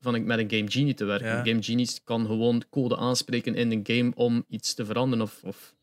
[0.00, 1.28] van met een Game Genie te werken.
[1.28, 1.44] Ja.
[1.44, 5.24] Game Genie kan gewoon code aanspreken in een game om iets te veranderen.
[5.24, 5.74] Of, of...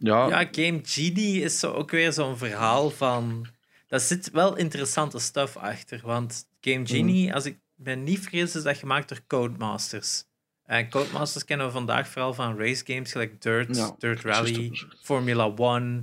[0.00, 3.46] Ja, Ja, Game Genie is zo ook weer zo'n verhaal van...
[3.86, 6.00] Daar zit wel interessante stuff achter.
[6.04, 10.24] Want Game Genie, als ik me niet vergis, is dat gemaakt door Codemasters.
[10.68, 14.70] En Codemasters kennen we vandaag vooral van race games, gelijk Dirt, Ja, Dirt Rally.
[15.02, 16.02] Formula One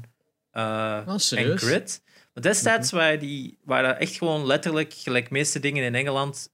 [0.51, 1.61] eh, Ah, en serieus?
[1.63, 2.01] Grid.
[2.33, 6.49] Maar destijds waren die, waren dat echt gewoon letterlijk, gelijk meeste dingen in Engeland,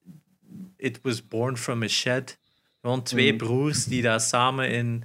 [0.78, 2.40] it was born from a shed.
[2.82, 3.38] Gewoon twee Mhm.
[3.38, 5.04] broers die daar samen in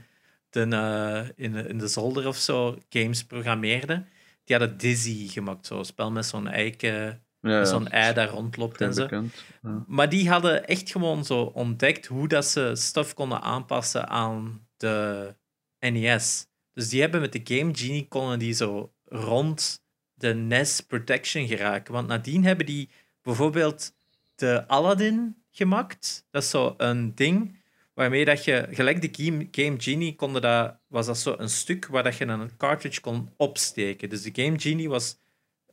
[0.50, 4.08] de, eh, in, de- in de zolder of zo games programmeerden.
[4.44, 7.64] Die hadden Dizzy gemaakt, zo'n spel met zo'n eiken, ja, ja.
[7.64, 9.06] zo'n ei daar rondloopt en zo.
[9.10, 9.84] Ja.
[9.86, 15.34] Maar die hadden echt gewoon zo ontdekt hoe dat ze stuff konden aanpassen aan de
[15.78, 16.46] NES.
[16.72, 19.84] Dus die hebben met de Game Genie konden die zo rond
[20.14, 21.92] de NES Protection geraken.
[21.92, 22.90] Want nadien hebben die
[23.22, 23.94] bijvoorbeeld
[24.34, 26.26] de Aladdin gemaakt.
[26.30, 27.64] Dat is zo een ding
[27.94, 31.86] waarmee dat je, gelijk de Game, Game Genie, konden dat, was dat zo een stuk
[31.86, 34.08] waar dat je een cartridge kon opsteken.
[34.08, 35.18] Dus de Game Genie was,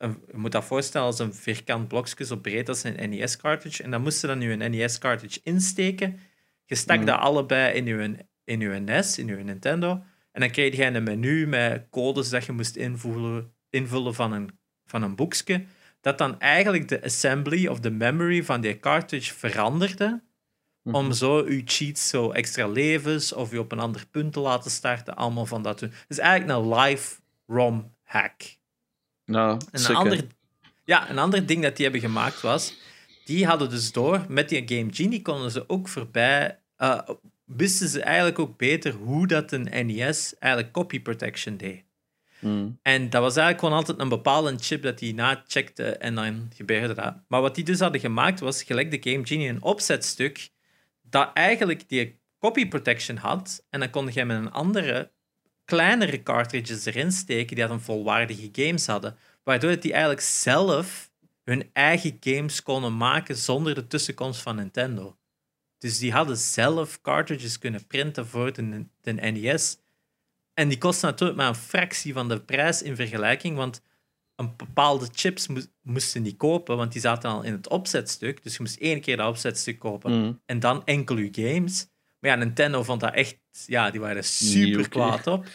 [0.03, 3.83] een, je moet dat voorstellen als een vierkant blokje zo breed als een NES-cartridge.
[3.83, 6.19] En dan moest je dan je NES-cartridge insteken.
[6.65, 7.05] Je stak Mhm.
[7.05, 10.03] dat allebei in je, in je NES, in je Nintendo.
[10.31, 14.49] En dan kreeg je een menu met codes dat je moest invullen, invullen van een,
[14.85, 15.65] van een boekje.
[16.01, 20.23] Dat dan eigenlijk de assembly of de memory van die cartridge veranderde.
[20.83, 20.95] Mhm.
[20.95, 24.71] Om zo je cheats, zo extra levens of je op een ander punt te laten
[24.71, 25.15] starten.
[25.15, 25.91] Allemaal van dat doen.
[26.07, 27.15] Dus eigenlijk een live
[27.47, 28.41] ROM hack.
[29.71, 30.27] Sick, een ander,
[30.85, 32.73] ja, een ander ding dat die hebben gemaakt was,
[33.25, 36.99] die hadden dus door, met die Game Genie konden ze ook voorbij, eh,
[37.45, 41.83] wisten ze eigenlijk ook beter hoe dat een NES eigenlijk copy protection deed.
[42.39, 42.79] Mm.
[42.81, 46.93] En dat was eigenlijk gewoon altijd een bepaalde chip dat die nacheckte en dan gebeurde
[46.93, 47.15] dat.
[47.27, 50.49] Maar wat die dus hadden gemaakt was, gelijk de Game Genie, een opzetstuk
[51.01, 53.65] dat eigenlijk die copy protection had.
[53.69, 55.11] En dan kon je met een andere
[55.65, 59.17] kleinere cartridges erin steken die dan volwaardige games hadden.
[59.43, 61.11] Waardoor dat die eigenlijk zelf
[61.43, 65.17] hun eigen games konden maken zonder de tussenkomst van Nintendo.
[65.77, 69.77] Dus die hadden zelf cartridges kunnen printen voor de, de NES.
[70.53, 73.81] En die kosten natuurlijk maar een fractie van de prijs in vergelijking, want
[74.35, 78.43] een bepaalde chips mo moesten die kopen, want die zaten al in het opzetstuk.
[78.43, 80.33] Dus je moest één keer dat opzetstuk kopen Mhm.
[80.45, 81.87] en dan enkel je games.
[82.19, 85.45] Maar ja, Nintendo vond dat echt, ja, die waren er super kwaad op.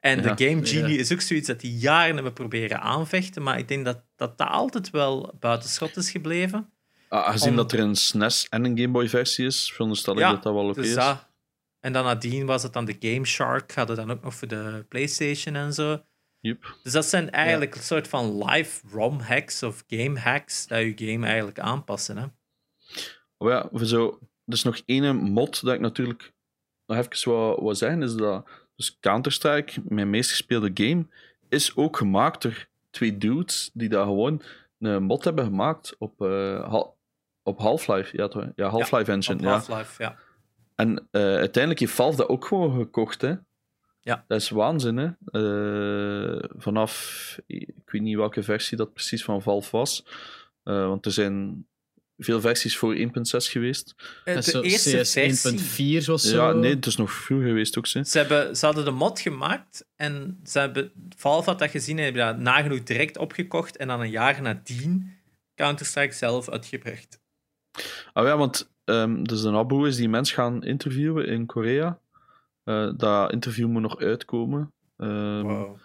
[0.00, 0.34] En Ja.
[0.34, 1.00] de Game Genie Ja.
[1.00, 4.48] is ook zoiets dat die jaren hebben proberen aanvechten, maar ik denk dat dat, dat
[4.48, 6.70] altijd wel buitenschot is gebleven.
[7.08, 10.18] Ah, Aangezien Om- dat er een SNES en een Game Boy versie is, veronderstel ik
[10.20, 10.94] Ja, dat dat wel oké Dus is.
[10.94, 11.26] dat.
[11.80, 14.84] En dan nadien was het dan de Game Shark, hadden dan ook nog voor de
[14.88, 16.02] PlayStation en zo.
[16.40, 16.78] Joep.
[16.82, 20.92] Dus dat zijn eigenlijk een soort van live ROM hacks of game hacks dat je
[20.96, 22.16] game eigenlijk aanpassen.
[22.16, 22.26] Hè?
[23.38, 26.32] Maar ja, voor zo, er is nog één mod dat ik natuurlijk
[26.88, 28.44] nog even wou, wou zeggen, is dat
[28.76, 31.06] dus Counter-Strike, mijn meest gespeelde game,
[31.48, 34.42] is ook gemaakt door twee dudes die daar gewoon
[34.78, 36.82] een mod hebben gemaakt op, eh,
[37.42, 38.16] op Half-Life.
[38.16, 38.46] Ja, toch?
[38.54, 39.38] ja Half-Life Engine.
[39.38, 39.50] Op Ja.
[39.50, 40.16] Half-Life, ja.
[40.74, 43.34] En eh, uiteindelijk heeft Valve dat ook gewoon gekocht, hè.
[44.00, 44.24] Ja.
[44.26, 45.08] Dat is waanzin, hè.
[45.24, 50.04] Eh, vanaf, ik weet niet welke versie dat precies van Valve was,
[50.62, 51.66] want er zijn
[52.18, 53.02] veel versies voor 1.6
[53.50, 53.94] geweest.
[54.24, 56.00] Eh, De zo eerste CS versie.
[56.02, 56.36] 1.4 was zo.
[56.36, 58.04] Ja, nee, het is nog vroeger geweest ook, hè.
[58.04, 62.04] Ze, hebben, ze hadden de mod gemaakt en ze hebben, Valve had dat gezien en
[62.04, 65.16] hebben dat nagenoeg direct opgekocht en dan een jaar nadien
[65.54, 67.20] Counter-Strike zelf uitgebracht.
[68.12, 71.98] Ah ja, want ehm dus een Abu is die mens gaan interviewen in Korea.
[72.64, 74.72] Eh, dat interview moet nog uitkomen.
[74.96, 75.76] Ehm, Wow.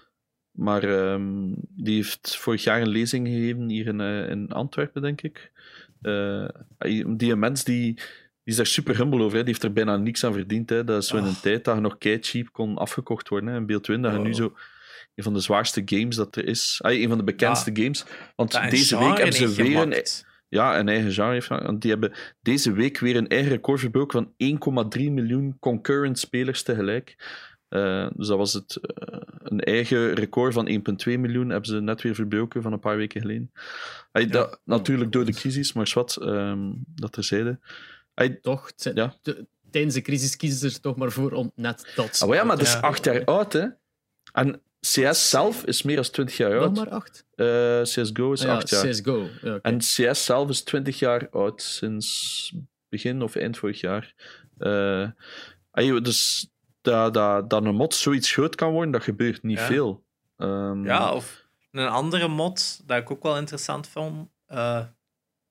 [0.51, 5.21] Maar ehm, die heeft vorig jaar een lezing gegeven hier in, eh, in Antwerpen, denk
[5.21, 5.51] ik.
[6.03, 6.47] Eh,
[7.17, 8.03] die mens die, die
[8.43, 9.37] is daar super humble over.
[9.37, 9.43] Hè.
[9.43, 10.69] Die heeft er bijna niks aan verdiend.
[10.69, 10.83] Hè.
[10.83, 11.41] Dat is zo in een Oh.
[11.41, 13.49] tijd dat je nog kei cheap kon afgekocht worden.
[13.49, 13.55] Hè.
[13.57, 14.35] In Beeld Twin, dat je nu Wow.
[14.35, 14.53] zo
[15.15, 16.79] een van de zwaarste games dat er is.
[16.81, 18.05] Ah, een van de bekendste games.
[18.35, 20.03] Want deze week hebben ze weer een,
[20.49, 21.63] ja, een eigen genre.
[21.63, 26.63] Want die hebben deze week weer een eigen record verbroken van 1,3 miljoen concurrent spelers
[26.63, 27.15] tegelijk.
[27.73, 32.01] Eh, dus dat was het, eh, een eigen record van 1,2 miljoen hebben ze net
[32.01, 33.51] weer verbroken van een paar weken geleden.
[34.11, 37.59] Ay, dat, natuurlijk door de crisis, maar wat, ehm dat terzijde.
[38.13, 38.71] Ay, Toch?
[38.75, 39.15] Ja.
[39.21, 42.37] de- tijdens de crisis kiezen ze er toch maar voor om net dat ah, maar
[42.37, 43.67] ja, maar dat is acht jaar oud, hè.
[44.33, 46.75] En CS zelf is meer dan 20 jaar Nog oud.
[46.75, 47.25] maar acht?
[47.35, 48.87] Eh, CSGO is Ah ja, acht jaar.
[48.87, 49.27] CSGO.
[49.41, 49.59] Ja.
[49.61, 52.53] En CS zelf is 20 jaar oud, sinds
[52.89, 54.13] begin of eind vorig jaar.
[55.71, 56.47] Ay, dus
[56.83, 59.65] dat, dat, dat een mod zoiets groot kan worden, dat gebeurt niet Ja.
[59.65, 60.03] veel.
[60.37, 64.29] Ehm, Ja, of een andere mod dat ik ook wel interessant vond.
[64.45, 64.83] eh,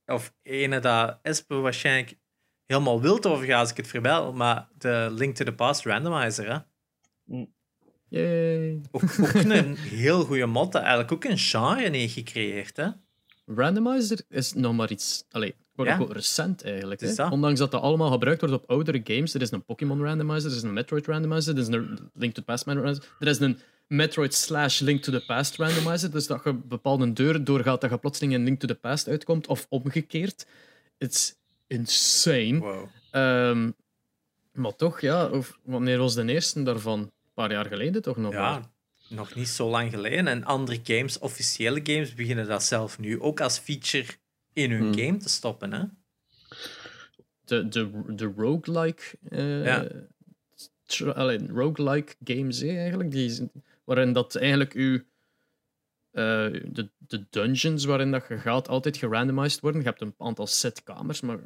[0.07, 2.19] of ene dat Espe waarschijnlijk
[2.67, 6.49] helemaal wild over gaat als ik het verbel, maar de Link to the Past randomizer.
[6.53, 6.59] Hè?
[8.09, 8.81] Yay.
[8.91, 12.77] Ook, ook een heel goede mod dat eigenlijk ook een genre heeft gecreëerd.
[12.77, 12.89] Hè?
[13.47, 15.93] Randomizer is nog maar iets allee, Ja.
[15.93, 17.01] unquote recent eigenlijk.
[17.01, 17.15] Hè?
[17.15, 17.31] dat.
[17.31, 19.35] Ondanks dat dat allemaal gebruikt wordt op oudere games.
[19.35, 22.41] Er is een Pokémon randomizer, er is een Metroid randomizer, er is een Link to
[22.41, 26.11] the Past randomizer, er is een Metroid slash Link to the Past randomizer.
[26.11, 29.47] Dus dat je bepaalde deur doorgaat, dat je plotseling in Link to the Past uitkomt,
[29.47, 30.47] of omgekeerd.
[30.99, 31.35] It's
[31.67, 32.59] insane.
[32.59, 32.89] Wow.
[33.11, 33.71] Ehm,
[34.53, 37.01] maar toch, ja, of, wanneer was de eerste daarvan?
[37.01, 38.33] Een paar jaar geleden toch nog?
[38.33, 38.41] maar?
[38.41, 38.71] Ja,
[39.09, 40.29] nog niet zo lang geleden.
[40.29, 44.07] En andere games, officiële games, beginnen dat zelf nu ook als feature
[44.53, 44.95] in hun Hmm.
[44.99, 45.73] game te stoppen.
[45.73, 45.83] Hè?
[47.45, 49.87] de, de, de roguelike, eh Ja.
[51.15, 53.51] allee, roguelike games hè, eigenlijk, die, zijn-
[53.85, 54.97] waarin dat eigenlijk uw,
[56.11, 59.81] eh, de, de dungeons waarin dat je gaat altijd gerandomized worden.
[59.81, 61.39] Je hebt een aantal set kamers, maar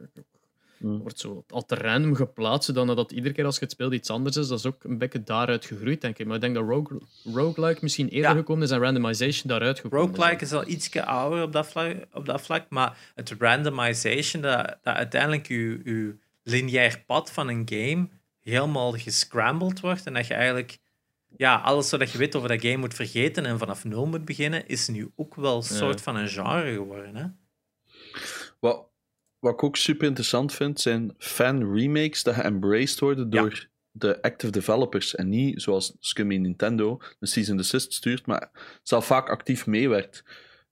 [0.79, 3.93] Het wordt zo al te random geplaatst, zodat dat iedere keer als je het speelt
[3.93, 4.49] iets anders is.
[4.49, 6.27] Dat is ook een beetje daaruit gegroeid, denk ik.
[6.27, 8.37] Maar ik denk dat rogue, roguelike misschien eerder Ja.
[8.37, 12.27] gekomen is en randomization daaruit gekomen Roguelike is al iets ouder op dat, vlak, op
[12.27, 18.09] dat vlak, maar het randomization, dat, dat uiteindelijk je, je lineair pad van een game
[18.41, 20.79] helemaal gescrambled wordt en dat je eigenlijk
[21.37, 24.69] ja, alles wat je weet over dat game moet vergeten en vanaf nul moet beginnen,
[24.69, 27.17] is nu ook wel een soort van een genre geworden.
[27.17, 27.27] Hè?
[28.61, 28.87] Wat,
[29.39, 33.41] wat ik ook super interessant vind, zijn fan-remakes dat geëmbraced worden Ja.
[33.41, 35.15] door de active developers.
[35.15, 38.51] En niet zoals Scummy Nintendo een season assist stuurt, maar
[38.83, 40.25] zelf vaak actief meewerkt.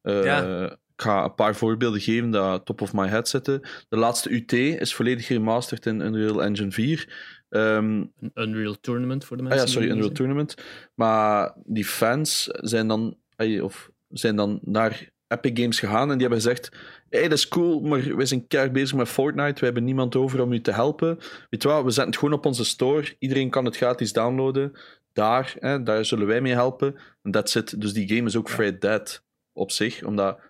[0.03, 0.71] Eh, Ja.
[0.97, 3.61] Ik ga een paar voorbeelden geven dat top of my head zitten.
[3.89, 7.09] De laatste UT is volledig geremasterd in Unreal Engine 4.
[7.49, 9.67] Ehm, Een Unreal Tournament voor de Ah mensen.
[9.67, 10.55] ja, sorry, die Unreal Tournament.
[10.95, 13.17] Maar die fans zijn dan,
[13.61, 16.77] of zijn dan naar Epic Games gegaan en die hebben gezegd:
[17.19, 19.59] hey, dat is cool, maar wij zijn keihard bezig met Fortnite.
[19.61, 21.17] We hebben niemand over om u te helpen.
[21.51, 23.17] Weet je wat, we zetten het gewoon op onze store.
[23.19, 24.73] Iedereen kan het gratis downloaden.
[25.13, 26.97] daar, hè, daar zullen wij mee helpen.
[27.23, 27.81] En that's it.
[27.81, 30.41] Dus die game is ook vrij dead op zich, omdat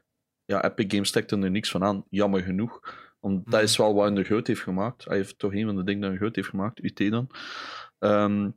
[0.45, 2.81] ja, Epic Games stekt er niks van aan, jammer genoeg.
[3.21, 3.63] Want dat Mhm.
[3.63, 5.05] is wel wat hij er groot heeft gemaakt.
[5.05, 7.31] Hij heeft toch een van de dingen dat hij groot heeft gemaakt, UT dan.
[7.99, 8.51] Ehm,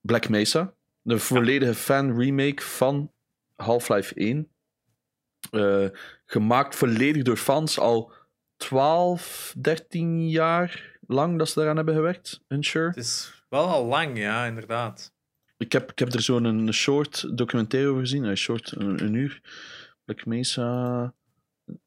[0.00, 3.12] Black Mesa, de volledige fan-remake van
[3.56, 4.48] Half-Life 1.
[5.50, 5.86] Eh,
[6.26, 8.12] gemaakt volledig door fans al
[8.56, 12.40] 12, 13 jaar lang dat ze daaraan hebben gewerkt.
[12.48, 12.86] Unsure.
[12.86, 15.12] Het is wel al lang, ja, inderdaad.
[15.56, 18.24] Ik heb, ik heb er zo'n een short documentaire over gezien.
[18.24, 19.40] Een short, een, een uur.
[20.04, 21.14] Black Mesa.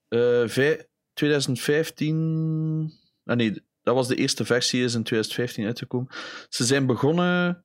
[0.07, 2.93] eh, vij- 2015.
[3.25, 6.07] Ah nee, dat was de eerste versie, is in 2015 uitgekomen.
[6.49, 7.63] Ze zijn begonnen.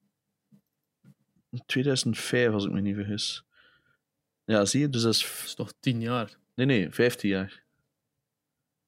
[1.51, 3.45] In 2005, als ik me niet vergis.
[4.49, 4.89] Ja, zie je?
[4.89, 5.21] Dus dat is.
[5.21, 6.37] Dat is toch tien jaar.
[6.55, 7.63] Nee, nee, 15 jaar.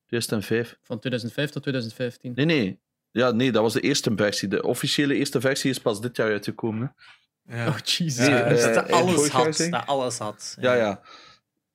[0.06, 0.78] 2005.
[0.82, 2.32] Van 2005 tot 2015.
[2.34, 2.78] Nee, nee.
[3.10, 4.48] Ja, nee, dat was de eerste versie.
[4.48, 6.94] De officiële eerste versie is pas dit jaar uitgekomen.
[7.46, 7.56] hè.
[7.62, 7.68] Ja.
[7.68, 8.26] Oh, Jesus.
[8.26, 9.66] Ja, dus dat eh, alles jaar, had.
[9.70, 10.56] Dat alles had.
[10.60, 11.00] Ja, ja.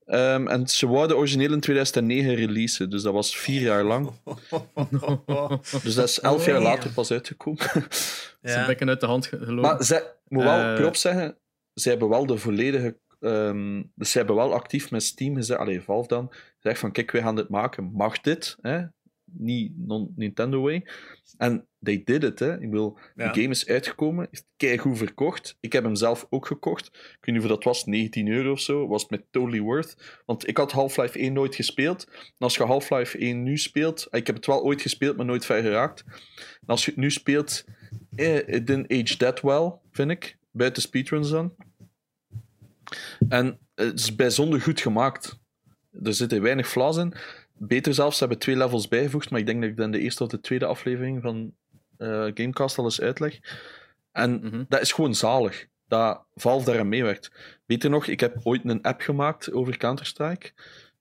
[0.06, 4.12] Ehm, en ze wouden origineel in 2009 releasen, dus dat was vier jaar lang.
[5.84, 6.68] Dus dat is elf jaar Oh, ja.
[6.70, 7.60] later pas uitgekomen.
[8.42, 8.66] Zijn ja.
[8.66, 9.62] bekken uit de hand ge- gelopen.
[9.72, 10.76] maar ze, ik moet wel Eh.
[10.76, 11.38] prop zeggen,
[11.74, 12.98] ze hebben wel de volledige...
[13.20, 17.12] ehm, dus ze hebben wel actief met Steam gezegd, allee, Valve dan, gezegd van kijk,
[17.12, 17.92] wij gaan dit maken.
[17.94, 18.58] Mag dit?
[18.62, 18.82] Hè?
[19.38, 20.86] Niet non-Nintendo way.
[21.38, 22.54] En they did it, hè.
[22.62, 23.32] Ik bedoel, Ja.
[23.32, 25.58] de game is uitgekomen, is keigoed verkocht.
[25.60, 26.86] Ik heb hem zelf ook gekocht.
[26.88, 28.88] Ik weet niet of dat was, 19 euro of zo.
[28.88, 30.22] Was het met totally worth.
[30.26, 32.08] Want ik had Half-Life 1 nooit gespeeld.
[32.12, 34.08] En als je Half-Life 1 nu speelt...
[34.12, 36.04] Ik heb het wel ooit gespeeld, maar nooit ver geraakt.
[36.62, 37.64] En als je het nu speelt...
[38.16, 40.38] Eh, it didn't age that well, vind ik.
[40.52, 41.56] Buiten speedruns dan.
[43.30, 45.40] En het is bijzonder goed gemaakt.
[46.04, 47.14] Er zitten weinig flaws in.
[47.58, 50.24] Beter zelfs, ze hebben twee levels bijgevoegd, maar ik denk dat ik dan de eerste
[50.24, 51.54] of de tweede aflevering van
[51.98, 53.40] eh, Gamecast al eens uitleg.
[54.12, 54.64] En Mhm.
[54.68, 57.32] dat is gewoon zalig, dat Valve daaraan meewerkt.
[57.66, 60.52] Beter nog, ik heb ooit een app gemaakt over Counter-Strike.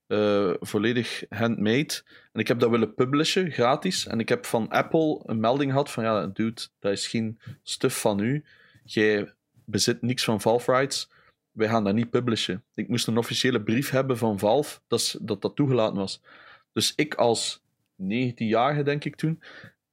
[0.07, 2.03] eh, volledig handmade.
[2.33, 4.07] En ik heb dat willen publishen, gratis.
[4.07, 8.01] En ik heb van Apple een melding gehad van, ja, dude, dat is geen stuff
[8.01, 8.45] van u.
[8.85, 9.33] Jij
[9.65, 11.11] bezit niks van Valve rights.
[11.55, 12.65] Wij gaan dat niet publishen.
[12.75, 16.23] Ik moest een officiële brief hebben van Valve dat dat, dat toegelaten was.
[16.73, 17.63] Dus ik als
[18.03, 19.43] 19-jarige, denk ik toen,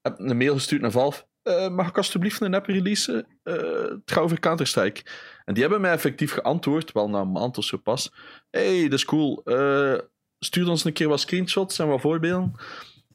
[0.02, 1.26] heb een mail gestuurd naar Valve.
[1.44, 3.28] "Eh, mag ik alsjeblieft een app releasen?
[3.44, 5.04] Eh, het gaat over Counter-Strike.
[5.46, 8.12] En die hebben mij effectief geantwoord, wel na een maand of zo pas.
[8.50, 9.42] hey, dat is cool.
[9.44, 9.98] Eh,
[10.40, 12.56] stuur ons een keer wat screenshots en wat voorbeelden.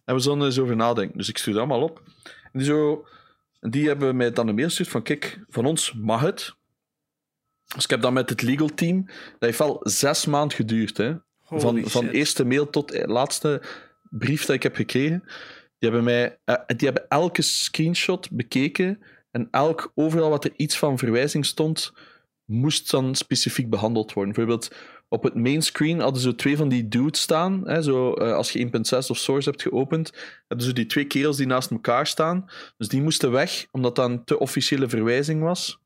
[0.04, 1.18] En we zullen eens over nadenken.
[1.18, 2.02] Dus ik stuur dat allemaal op.
[2.52, 2.98] En die,
[3.60, 6.56] die hebben mij dan een mail gestuurd van, kijk, van ons mag het.
[7.74, 11.14] Dus ik heb dan met het legal team, dat heeft wel zes maanden geduurd, hè.
[11.46, 13.62] Holy Van, van eerste mail tot de laatste
[14.10, 15.22] brief dat ik heb gekregen.
[15.78, 19.02] Die hebben, mij, eh, die hebben elke screenshot bekeken.
[19.30, 21.92] En elk, overal wat er iets van verwijzing stond,
[22.44, 24.34] moest dan specifiek behandeld worden.
[24.34, 24.74] Bijvoorbeeld
[25.08, 27.68] op het main screen hadden ze twee van die dudes staan.
[27.68, 30.12] Hè, zo, eh, als je 1.6 of Source hebt geopend,
[30.46, 32.44] hebben ze die twee kerels die naast elkaar staan.
[32.76, 35.80] Dus die moesten weg, omdat dat een te officiële verwijzing was.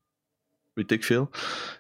[0.73, 1.31] Weet ik veel.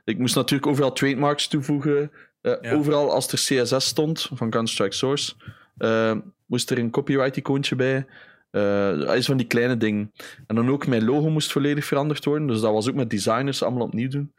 [0.04, 2.10] Ik moest natuurlijk overal trademarks toevoegen.
[2.40, 2.72] Eh, Ja.
[2.72, 5.34] Overal als er CSS stond, van Counter-Strike Source,
[5.76, 8.06] eh, moest er een copyright-icoontje bij.
[8.50, 10.12] Dat is van die kleine dingen.
[10.46, 12.46] En dan ook mijn logo moest volledig veranderd worden.
[12.46, 14.32] Dus dat was ook met designers allemaal opnieuw doen.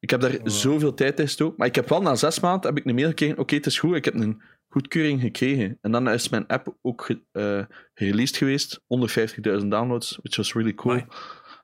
[0.00, 0.48] Ik heb daar Wow.
[0.48, 1.54] zoveel tijd in gestoken.
[1.58, 3.38] Maar ik heb wel na zes maanden heb ik een mail gekregen.
[3.38, 3.96] Oké, het is goed.
[3.96, 5.78] Ik heb een goedkeuring gekregen.
[5.80, 8.80] En dan is mijn app ook ge- gereleased geweest.
[8.86, 11.00] 150.000 downloads, which was really cool.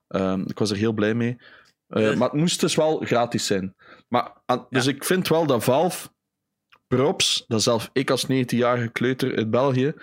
[0.08, 1.36] Ehm, ik was er heel blij mee.
[1.90, 2.16] Eh, Ja.
[2.16, 3.74] Maar het moest dus wel gratis zijn.
[4.08, 4.90] Maar, aan- dus Ja.
[4.90, 6.08] ik vind wel dat Valve,
[6.86, 9.94] props, dat zelf ik als 19-jarige kleuter uit België,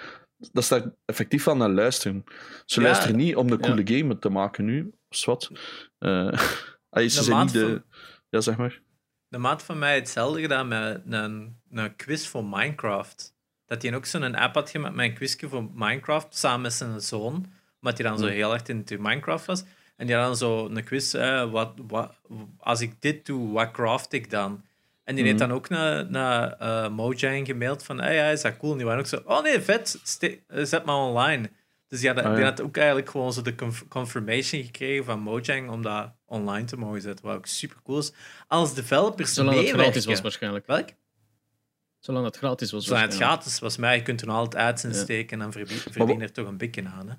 [0.51, 2.23] dat ze daar effectief van naar luisteren.
[2.65, 2.85] Ze Ja.
[2.87, 3.57] luisteren niet om Ja.
[3.57, 5.51] coole game te maken nu, of wat.
[5.99, 6.31] Eh
[6.89, 7.59] allee, ze De zijn niet de...
[7.67, 7.83] van-
[8.29, 8.81] Ja, zeg maar.
[9.27, 13.35] De maat van mij hetzelfde gedaan met een, een quiz voor Minecraft.
[13.65, 17.01] Dat hij ook zo'n app had gemaakt met een quizje voor Minecraft samen met zijn
[17.01, 17.33] zoon.
[17.81, 19.63] Omdat hij dan zo heel erg into Minecraft was.
[19.97, 21.13] En die had dan zo een quiz,
[21.51, 22.13] wat, wat,
[22.57, 24.65] als ik dit doe, wat craft ik dan?
[25.03, 25.47] En die heeft Mhm.
[25.47, 28.71] dan ook naar, naar eh, Mojang gemaild van, hey, ja, is dat cool?
[28.71, 29.99] En die waren ook zo, oh nee, vet,
[30.47, 31.49] zet maar online.
[31.87, 32.49] Dus die had, Ah, die ja.
[32.49, 36.77] had ook eigenlijk gewoon zo de conf- confirmation gekregen van Mojang om dat online te
[36.77, 37.25] mogen zetten.
[37.25, 38.11] Wat ook super cool is.
[38.47, 39.85] Als developers Zolang het meewerken.
[39.91, 40.65] gratis was, waarschijnlijk.
[40.67, 40.89] Welk?
[41.99, 42.85] Zolang het gratis was.
[42.85, 44.95] Zolang het gratis was, maar je kunt er altijd ads in Ja.
[44.95, 47.09] steken en verdien, verdien er toch een beetje aan.
[47.09, 47.15] Hè?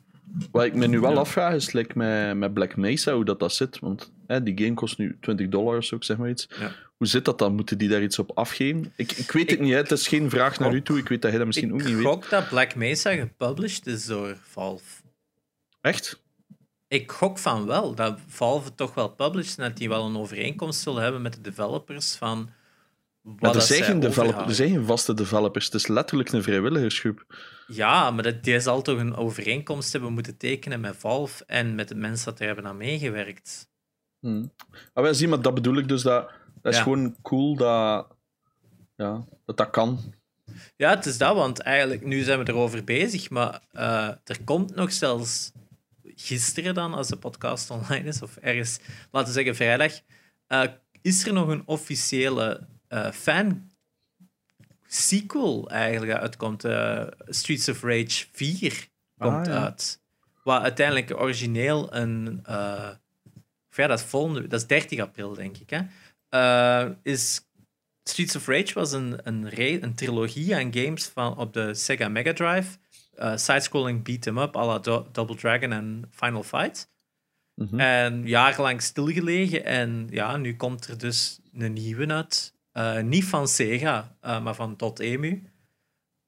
[0.51, 1.17] Wat ik me nu wel Ja.
[1.19, 3.79] afvraag is like met, met Black Mesa, hoe dat, dat zit.
[3.79, 6.49] Want hè, die game kost nu 20 dollar of zo, ik zeg maar iets.
[6.61, 6.73] Ja.
[6.97, 7.55] Hoe zit dat dan?
[7.55, 8.93] Moeten die daar iets op afgeven?
[8.97, 9.77] Ik, ik weet het Ik niet, hè.
[9.79, 10.99] het is geen vraag naar u toe.
[10.99, 12.05] Ik weet dat hij dat misschien ook ik niet weet.
[12.05, 15.03] gok dat Black Mesa gepublished is door Valve.
[15.81, 16.23] Echt?
[16.89, 20.81] Ik gok van wel, dat Valve toch wel published en dat die wel een overeenkomst
[20.81, 22.51] zullen hebben met de developers van
[23.23, 25.65] Maar er dat zijn, zij geen er zijn geen vaste developers.
[25.65, 27.24] Het is letterlijk een vrijwilligersgroep.
[27.66, 31.89] Ja, maar dat, die zal toch een overeenkomst hebben moeten tekenen met Valve en met
[31.89, 33.69] de mensen dat er hebben aan meegewerkt.
[34.20, 34.47] Hm.
[34.95, 36.03] Maar wij zien, maar dat bedoel ik dus.
[36.03, 36.31] Dat,
[36.61, 36.85] dat is Ja.
[36.85, 38.07] gewoon cool dat,
[38.97, 40.15] ja, dat dat kan.
[40.77, 44.74] Ja, het is dat, want eigenlijk nu zijn we erover bezig, maar eh, er komt
[44.74, 45.53] nog zelfs
[46.05, 48.78] gisteren dan, als de podcast online is, of ergens,
[49.11, 50.01] laten we zeggen vrijdag,
[50.47, 50.62] eh,
[51.03, 52.69] is er nog een officiële
[53.12, 53.70] fan
[54.86, 56.65] sequel eigenlijk uitkomt.
[56.65, 58.89] eh, Streets of Rage 4
[59.19, 59.62] komt Ah, ja.
[59.65, 60.01] uit.
[60.44, 62.40] Wat uiteindelijk origineel een...
[62.44, 62.90] eh,
[63.70, 64.47] ja, dat is volgende...
[64.47, 65.70] Dat is 30 april, denk ik.
[65.70, 65.81] Hè?
[66.28, 67.40] Eh, is
[68.02, 72.09] Streets of Rage was een, een, re- een trilogie aan games van, op de Sega
[72.09, 72.78] Mega Drive.
[73.15, 76.90] Eh Side-scrolling beat-em-up, à la Do- Double Dragon en Final Fight.
[77.55, 77.81] Mhm.
[77.81, 79.65] En jarenlang stilgelegen.
[79.65, 82.55] En ja, nu komt er dus een nieuwe uit.
[82.79, 85.51] Eh, niet van Sega, eh, maar van Dotemu.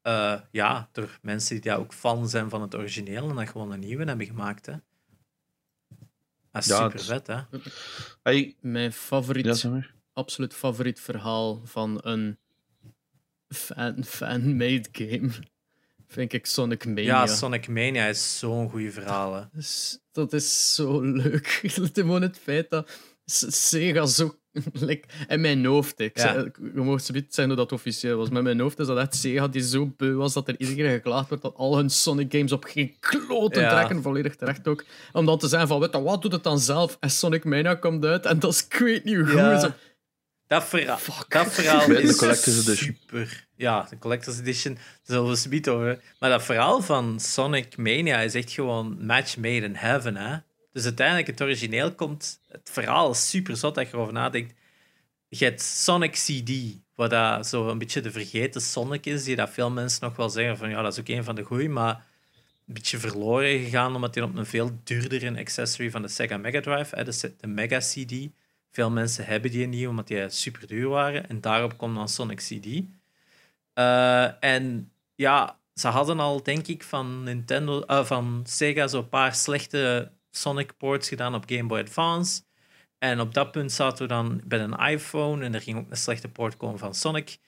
[0.02, 3.72] Eh ja, door mensen die daar ook fan zijn van het origineel en dat gewoon
[3.72, 4.66] een nieuwe hebben gemaakt.
[4.66, 4.72] Hè.
[6.52, 7.40] Dat is Ja, super vet, hè?
[8.22, 12.38] Hey, Mijn favoriet, ja, absoluut favoriet verhaal van een
[13.48, 15.30] fan, fan-made game
[16.08, 17.02] vind ik Sonic Mania.
[17.02, 19.34] Ja, Sonic Mania is zo'n goede verhaal.
[19.34, 19.40] hè.
[19.40, 21.46] Dat is, dat is zo leuk.
[21.92, 22.90] Gewoon het feit dat
[23.24, 24.39] Sega zo...
[24.72, 26.32] like, in mijn hoofd, ik, Ja.
[26.32, 28.98] zei- je mocht zoiets zijn hoe dat officieel was, maar in mijn hoofd is dat
[28.98, 31.90] echt Sega die zo beu was dat er iedere keer geklaagd wordt dat al hun
[31.90, 33.70] Sonic games op geen kloten Ja.
[33.70, 34.84] trekken, volledig terecht ook.
[35.12, 36.96] Om dan te zijn van, weet je, wat doet het dan zelf?
[37.00, 38.66] En Sonic Mania komt uit en dat is
[39.04, 39.32] niet hoe.
[39.36, 39.58] Ja.
[39.58, 39.68] Zo,
[40.46, 40.98] Dat, verhaal,
[41.28, 42.96] dat verhaal De is Collector's Edition.
[43.00, 43.46] super.
[43.56, 44.74] Ja, de Collector's Edition.
[44.74, 46.00] Daar zullen we het niet over.
[46.18, 50.16] Maar dat verhaal van Sonic Mania is echt gewoon match made in heaven.
[50.16, 50.36] Hè?
[50.72, 52.40] Dus uiteindelijk, het origineel komt...
[52.48, 54.54] Het verhaal is super zot dat je erover nadenkt.
[55.28, 56.50] Je hebt Sonic CD,
[56.94, 60.30] wat dat zo een beetje de vergeten Sonic is, die dat veel mensen nog wel
[60.30, 61.94] zeggen van ja, dat is ook een van de goeie, maar
[62.66, 66.60] een beetje verloren gegaan, omdat hij op een veel duurdere accessory van de Sega Mega
[66.60, 68.28] Drive, de, de Mega CD,
[68.70, 71.28] veel mensen hebben die niet, omdat die super duur waren.
[71.28, 72.82] En daarop komt dan Sonic CD.
[73.72, 79.34] Eh, en ja, ze hadden al, denk ik, van, Nintendo, eh, van Sega zo'n paar
[79.34, 82.42] slechte Sonic ports gedaan op Game Boy Advance.
[82.98, 85.96] En op dat punt zaten we dan bij een iPhone en er ging ook een
[85.96, 87.38] slechte port komen van Sonic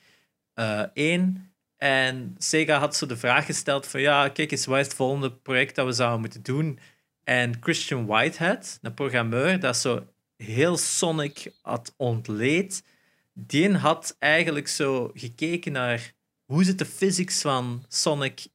[0.54, 1.52] eh 1.
[1.76, 5.32] En Sega had zo de vraag gesteld van ja, kijk eens, wat is het volgende
[5.32, 6.78] project dat we zouden moeten doen?
[7.24, 10.06] En Christian Whitehead, een programmeur dat zo
[10.36, 12.84] heel Sonic had ontleed,
[13.32, 16.12] die had eigenlijk zo gekeken naar
[16.44, 18.46] hoe zit de physics van Sonic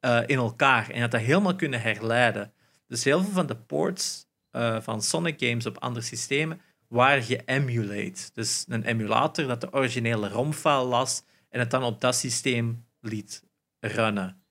[0.00, 2.52] eh, in elkaar en had dat helemaal kunnen herleiden.
[2.92, 8.30] Dus heel veel van de ports eh, van Sonic games op andere systemen waren geëmulate.
[8.32, 13.44] Dus een emulator dat de originele ROM-file las en het dan op dat systeem liet
[13.80, 14.42] runnen.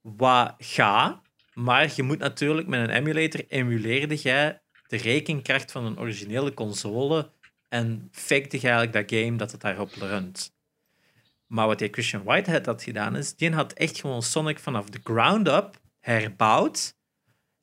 [0.00, 1.22] Wat ga,
[1.54, 7.30] maar je moet natuurlijk met een emulator emuleerde jij de rekenkracht van een originele console
[7.68, 10.54] en fakte je eigenlijk dat game dat het daarop runt.
[11.46, 15.48] Maar wat Christian Whitehead had gedaan is, die had echt gewoon Sonic vanaf de ground
[15.48, 16.98] up herbouwd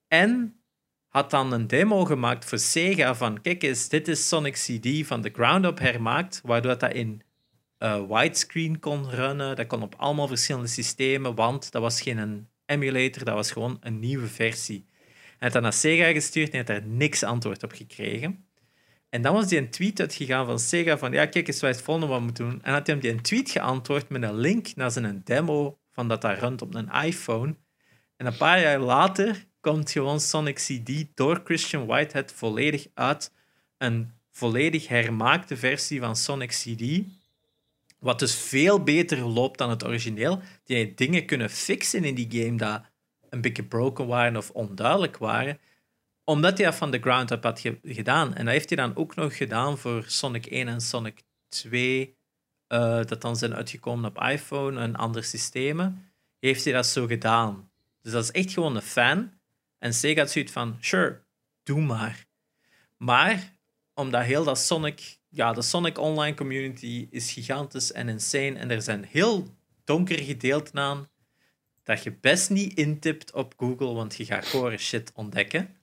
[0.08, 0.62] en
[1.08, 5.22] had dan een demo gemaakt voor Sega van kijk eens, dit is Sonic CD van
[5.22, 7.22] de ground up hermaakt, waardoor dat in
[7.78, 9.56] eh, widescreen kon runnen.
[9.56, 13.78] Dat kon op allemaal verschillende systemen, want dat was geen een emulator, dat was gewoon
[13.80, 14.86] een nieuwe versie.
[15.28, 18.46] Hij had dat naar Sega gestuurd en had daar niks antwoord op gekregen.
[19.10, 21.82] En dan was die een tweet uitgegaan van Sega van ja, kijk eens, is het
[21.82, 22.64] volgende wat moeten doen?
[22.64, 26.08] En had hij hem die een tweet geantwoord met een link naar zijn demo van
[26.08, 27.56] dat daar runt op een iPhone.
[28.18, 33.32] En een paar jaar later komt gewoon Sonic CD door Christian Whitehead volledig uit.
[33.78, 37.02] Een volledig hermaakte versie van Sonic CD.
[38.00, 40.42] Wat dus veel beter loopt dan het origineel.
[40.64, 42.82] Die dingen kunnen fixen in die game dat
[43.30, 45.60] een beetje broken waren of onduidelijk waren.
[46.24, 48.34] Omdat hij dat van de ground up had ge- gedaan.
[48.36, 52.16] En dat heeft hij dan ook nog gedaan voor Sonic 1 en Sonic 2.
[52.68, 56.12] eh, dat dan zijn uitgekomen op iPhone en andere systemen.
[56.40, 57.70] Heeft hij dat zo gedaan.
[58.02, 59.32] Dus dat is echt gewoon een fan.
[59.80, 61.24] En Sega had zoiets van, sure,
[61.64, 62.26] doe maar.
[62.98, 63.56] Maar
[63.94, 68.54] omdat heel dat Sonic, ja, de Sonic Online community is gigantisch en insane.
[68.58, 71.10] En er zijn heel donkere gedeelten aan
[71.84, 75.76] dat je best niet intipt op Google, want je gaat core shit ontdekken.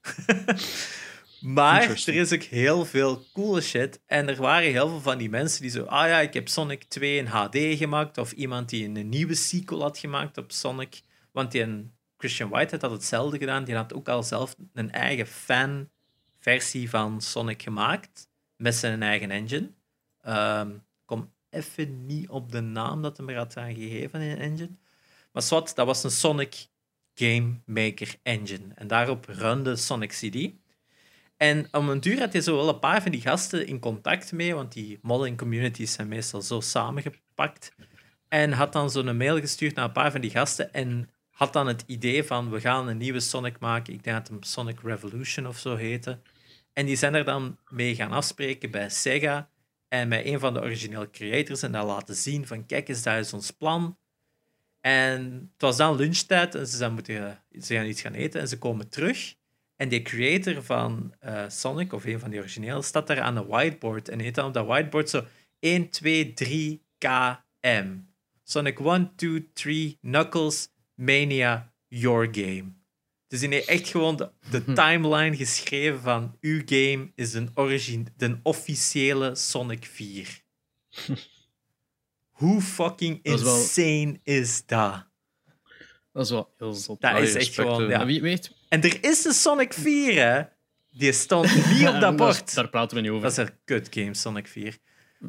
[1.57, 3.99] maar er is ook heel veel coole shit.
[4.05, 6.83] En er waren heel veel van die mensen die zo, ah ja, ik heb Sonic
[6.83, 8.17] 2 in HD gemaakt.
[8.17, 11.01] Of iemand die een nieuwe sequel had gemaakt op Sonic.
[11.31, 13.63] Want die een Christian Whitehead had hetzelfde gedaan.
[13.63, 18.27] Die had ook al zelf een eigen fan-versie van Sonic gemaakt.
[18.55, 19.71] Met zijn eigen engine.
[20.73, 24.77] Ik kom even niet op de naam dat hem er had gegeven in een engine.
[25.31, 26.67] Maar zwart, dat was een Sonic
[27.13, 28.73] Game Maker engine.
[28.75, 30.49] En daarop runde Sonic CD.
[31.37, 34.31] En om een duur had hij zo wel een paar van die gasten in contact
[34.31, 37.71] mee, want die modding communities zijn meestal zo samengepakt.
[38.27, 41.67] En had dan zo'n mail gestuurd naar een paar van die gasten en had dan
[41.67, 43.93] het idee van we gaan een nieuwe Sonic maken.
[43.93, 46.19] Ik denk dat hem Sonic Revolution of zo heette.
[46.73, 49.49] En die zijn er dan mee gaan afspreken bij Sega
[49.87, 53.17] en bij een van de originele creators en dat laten zien van kijk eens, dat
[53.17, 53.97] is ons plan.
[54.81, 58.47] En het was dan lunchtijd en ze, zijn moeten, ze gaan iets gaan eten en
[58.47, 59.35] ze komen terug.
[59.75, 63.47] En die creator van eh, Sonic, of een van die originele, staat daar aan een
[63.47, 65.25] whiteboard en heet dan op dat whiteboard zo
[65.59, 67.97] 1, 2, 3, KM.
[68.43, 72.73] Sonic 1, 2, 3, Knuckles, Mania, Your Game.
[73.27, 78.39] Dus heeft echt gewoon de, de timeline geschreven van uw game is een origin, de
[78.43, 80.41] officiële Sonic 4.
[82.31, 85.07] Hoe fucking Dat is wel- insane is dat?
[86.13, 87.01] Dat is wel heel zot.
[87.01, 87.83] Dat is echt gewoon...
[87.83, 87.89] eh.
[87.89, 87.99] Ja.
[87.99, 88.51] En Wie weet...
[88.69, 90.41] En er is een Sonic 4, hè?
[90.91, 92.53] Die stond niet op dat bord.
[92.55, 93.23] Daar praten we niet over.
[93.23, 94.77] Dat is een kut game, Sonic 4.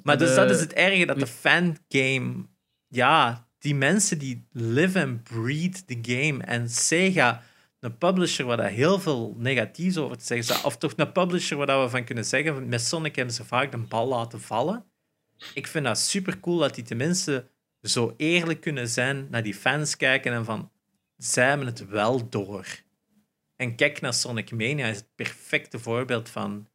[0.02, 2.47] Maar dus De- dat is het erge, dat de fangame...
[2.88, 6.44] Ja, die mensen die live and breathe the game.
[6.44, 7.43] En Sega,
[7.80, 11.82] een publisher waar daar heel veel negatiefs over te zeggen of toch een publisher waar
[11.82, 14.84] we van kunnen zeggen, met Sonic hebben ze vaak de bal laten vallen.
[15.55, 17.48] Ik vind dat super cool dat die tenminste
[17.82, 20.70] zo eerlijk kunnen zijn naar die fans kijken en van,
[21.16, 22.66] zij hebben het wel door.
[23.56, 26.68] En kijk naar Sonic Mania, is het perfecte voorbeeld van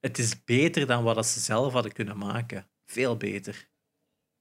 [0.00, 2.66] het is beter dan wat ze zelf hadden kunnen maken.
[2.84, 3.68] Veel beter.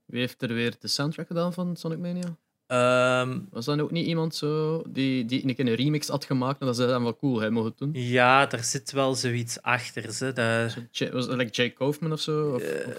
[0.06, 2.36] Wie heeft er weer de soundtrack gedaan van Sonic Mania?
[2.68, 6.60] Ehm, Was dat ook niet iemand zo die, die een keer een remix had gemaakt
[6.60, 7.90] en dat ze dan wel cool hè, mogen doen?
[7.94, 10.11] ja, daar zit wel zoiets achter.
[10.14, 10.34] Ze.
[10.34, 12.53] Dat, Was het like Jake Kaufman of zo?
[12.53, 12.91] Of, eh,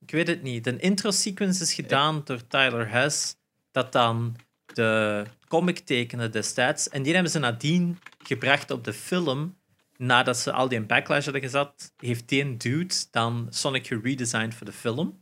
[0.00, 0.64] ik weet het niet.
[0.64, 3.36] De intro-sequence is gedaan door Tyler Hess,
[3.70, 4.36] dat dan
[4.74, 6.88] de comic tekende destijds.
[6.88, 9.58] En die hebben ze nadien gebracht op de film.
[9.96, 14.66] Nadat ze al die backlash hadden gezet, heeft die een dude dan Sonic geredesigned voor
[14.66, 15.18] de film.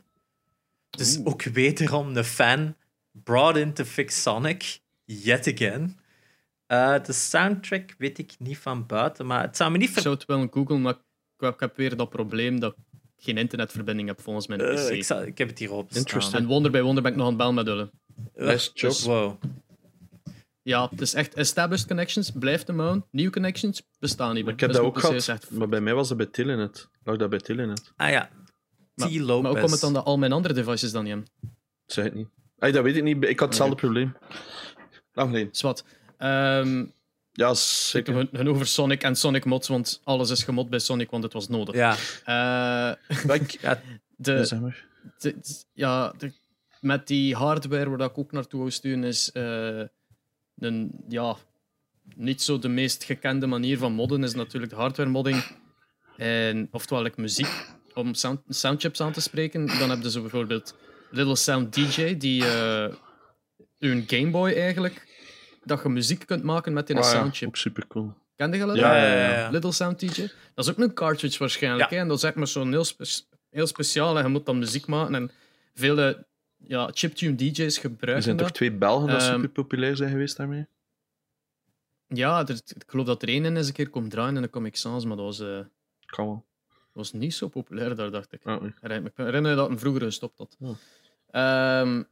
[0.99, 1.27] Dus Oeh.
[1.27, 2.75] ook wederom de fan
[3.11, 5.97] brought in to fix Sonic, yet again.
[6.65, 10.01] Eh, de soundtrack weet ik niet van buiten, maar het zou me niet ik ver...
[10.01, 10.99] zou het wel googlen, maar ik
[11.39, 14.89] heb, ik heb weer dat probleem dat ik geen internetverbinding heb volgens mijn Eh, PC.
[14.89, 16.41] ik, zal, ik heb het hier op Interesting.
[16.41, 17.89] En wonder bij wonder ben ik nog aan het bellen met Ulle.
[18.35, 18.91] Nice job.
[18.91, 19.41] Dus, Wow.
[20.61, 23.05] Ja, het is echt established connections, blijft de mount.
[23.11, 24.43] Nieuwe connections bestaan niet.
[24.43, 25.49] Maar ik heb dat ook gehad.
[25.51, 26.89] Maar bij mij was dat bij Telenet.
[27.03, 27.93] Lag dat bij Telenet?
[27.95, 28.29] Ah ja,
[29.07, 29.09] T.
[29.11, 29.41] Maar- Lopez.
[29.41, 31.29] Maar hoe komt het dan dat al mijn andere devices dan niet hebben?
[31.85, 32.27] Zeg het niet.
[32.59, 33.23] Ay, dat weet ik niet.
[33.23, 34.15] Ik had hetzelfde probleem.
[35.13, 35.49] Lang geleden.
[35.55, 35.83] Zwat.
[36.17, 36.85] Ehm
[37.31, 38.27] Ja, ik zeker.
[38.31, 41.47] hun over Sonic en Sonic mods, want alles is gemod bij Sonic, want het was
[41.47, 41.75] nodig.
[41.75, 41.95] Ja,
[42.25, 43.81] Eh, ik- ja,
[44.15, 44.85] de, Ja, zeg maar.
[45.17, 45.35] de-
[45.73, 46.31] ja, de-
[46.81, 49.81] met die hardware waar dat ik ook naartoe wou sturen, is eh,
[50.57, 51.35] een, ja,
[52.15, 55.43] niet zo de meest gekende manier van modden, is natuurlijk de hardware modding.
[56.17, 59.65] En, oftewel like muziek, om sound, soundchips aan te spreken.
[59.79, 60.75] Dan heb je zo bijvoorbeeld
[61.11, 62.93] Little Sound DJ, die eh
[63.79, 65.07] een Game Boy eigenlijk,
[65.63, 67.47] dat je muziek kunt maken met die Ah, ja, soundchip.
[67.47, 68.13] Ook super cool.
[68.35, 68.75] Kende je dat?
[68.75, 69.49] Ja, ja, ja, ja.
[69.49, 70.21] Little Sound DJ.
[70.53, 71.89] Dat is ook een cartridge waarschijnlijk.
[71.89, 71.95] Ja.
[71.95, 72.01] Hè?
[72.01, 73.05] En dat is echt maar zo'n heel, spe-
[73.49, 74.17] heel speciaal.
[74.17, 75.15] En je moet dan muziek maken.
[75.15, 75.31] En
[75.73, 80.09] vele ja, chiptune DJ's Er gebruiken zijn toch twee Belgen dat Ehm, super populair zijn
[80.09, 80.65] geweest daarmee?
[82.07, 84.49] Ja, er, ik geloof dat er één in eens een keer komt draaien in de
[84.49, 85.59] Comic Sans, maar dat was, eh,
[86.05, 86.45] Kan wel.
[86.91, 88.45] Was niet zo populair daar, dacht ik.
[88.45, 88.73] Ah, Ik
[89.15, 90.57] herinner me dat een vroeger gestopt had.
[90.59, 90.75] Oh.
[91.31, 92.03] Ehm,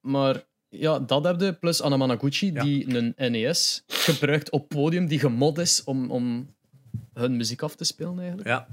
[0.00, 1.52] maar ja, dat heb je.
[1.52, 2.62] Plus Anamanaguchi, Ja.
[2.62, 6.54] die een NES gebruikt op podium, die gemod is om, om
[7.12, 8.48] hun muziek af te spelen eigenlijk.
[8.48, 8.66] ja.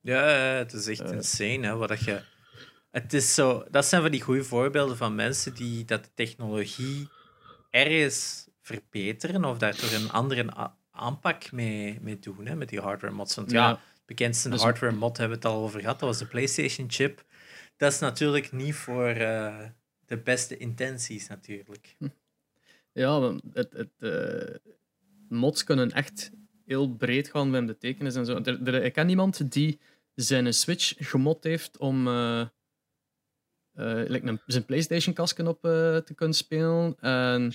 [0.00, 0.22] Ja,
[0.56, 1.12] het is echt Eh.
[1.12, 2.20] insane, hè, wat dat je...
[2.90, 3.64] Het is zo...
[3.70, 7.08] Dat zijn van die goede voorbeelden van mensen die dat de technologie
[7.70, 13.14] ergens verbeteren of daar toch een andere aanpak mee, mee doen, hè, met die hardware
[13.14, 13.34] mods.
[13.34, 13.80] Want ja, Ja.
[14.06, 17.24] Bekendste Dus- hardware mod hebben we het al over gehad, dat was de PlayStation chip.
[17.76, 19.64] Dat is natuurlijk niet voor eh,
[20.06, 21.96] de beste intenties, natuurlijk.
[22.92, 24.72] Ja, want het, het, eh,
[25.28, 26.30] mods kunnen echt
[26.66, 28.36] heel breed gaan met de tekenis en zo.
[28.36, 29.80] Er, er, ik ken iemand die
[30.14, 36.36] zijn Switch gemod heeft om eh, eh, like een, zijn PlayStation-kasken op eh, te kunnen
[36.36, 36.96] spelen.
[37.00, 37.52] En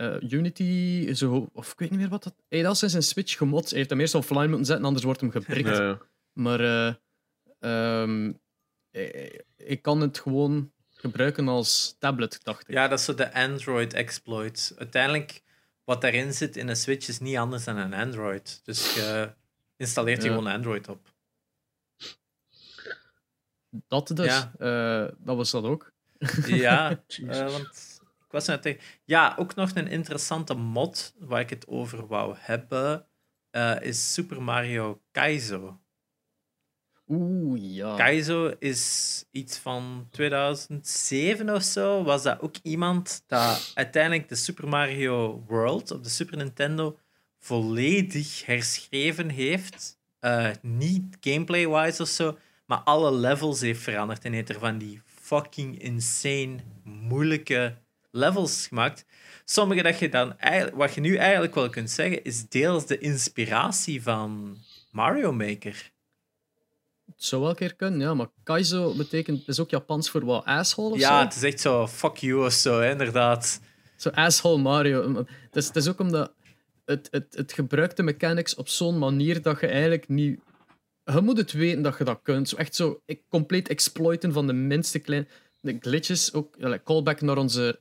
[0.00, 2.34] eh, Unity, zo, of ik weet niet meer wat dat...
[2.48, 3.68] Hey, dat is zijn Switch gemod.
[3.68, 5.68] Hij heeft hem eerst offline moeten zetten, anders wordt hem geprikt.
[5.68, 5.98] Ja, ja.
[6.32, 6.94] Maar eh,
[7.60, 8.32] ehm,
[8.90, 12.74] eh, ik kan het gewoon gebruiken als tablet, dacht ik.
[12.74, 14.74] Ja, dat is zo de Android exploit.
[14.78, 15.42] Uiteindelijk,
[15.84, 18.60] wat daarin zit in een Switch is niet anders dan een Android.
[18.64, 19.32] Dus je
[19.76, 20.28] installeert Ja.
[20.28, 21.14] gewoon Android op.
[23.70, 24.26] Dat dus.
[24.26, 24.52] Ja.
[24.58, 25.92] Eh, dat was dat ook.
[26.46, 27.89] Ja, want
[28.30, 28.80] ik was net tegen.
[29.04, 33.06] Ja, ook nog een interessante mod waar ik het over wou hebben,
[33.50, 35.80] eh, is Super Mario Kaizo.
[37.08, 37.96] Oeh, ja.
[37.96, 42.02] Kaizo is iets van 2007 of zo.
[42.02, 46.98] Was dat ook iemand dat uiteindelijk de Super Mario World op de Super Nintendo
[47.38, 49.98] volledig herschreven heeft.
[50.18, 55.02] Eh, niet gameplay-wise of zo, maar alle levels heeft veranderd en heeft er van die
[55.04, 57.76] fucking insane moeilijke
[58.10, 59.04] levels gemaakt.
[59.44, 62.98] Sommige dat je dan eigenlijk, wat je nu eigenlijk wel kunt zeggen, is deels de
[62.98, 64.58] inspiratie van
[64.90, 65.90] Mario Maker.
[67.06, 68.14] Het zou wel een keer kunnen, ja.
[68.14, 71.24] Maar Kaizo betekent, is ook Japans voor wat asshole of Ja, zo?
[71.24, 73.60] het is echt zo fuck you of zo, hè, inderdaad.
[73.96, 75.16] Zo asshole Mario.
[75.26, 76.34] Het is, het is ook omdat
[76.84, 80.40] het, het, het gebruikt de mechanics op zo'n manier dat je eigenlijk niet...
[81.04, 82.48] Je moet het weten dat je dat kunt.
[82.48, 85.26] Zo echt zo compleet exploiten van de minste kleine...
[85.62, 87.80] Glitches, ook like, callback naar onze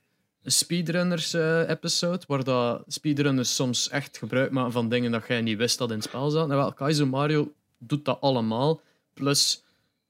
[0.51, 5.89] speedrunners-episode, waar dat speedrunners soms echt gebruik maken van dingen dat jij niet wist dat
[5.89, 6.47] in het spel zat.
[6.47, 8.81] Nou, wel, Kaizo Mario doet dat allemaal.
[9.13, 9.63] Plus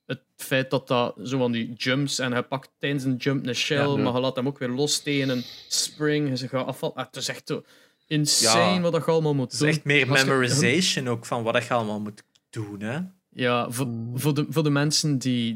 [0.05, 3.55] het feit dat dat zo van die jumps en hij pakt tijdens een jump een
[3.55, 3.95] shell, Ja.
[3.95, 6.29] maar je laat hem ook weer los tegen een spring.
[6.29, 6.95] En ze gaat afval.
[6.95, 7.63] Ah, het is echt zo
[8.07, 8.81] insane Ja.
[8.81, 9.69] wat dat je allemaal moet Het doen.
[9.69, 12.99] is echt meer memorization ook van wat je allemaal moet doen, hè.
[13.33, 15.53] Ja, voor, voor, de, voor de mensen die,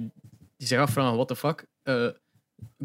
[0.58, 1.66] die zich afvragen, what the fuck.
[1.84, 2.08] eh,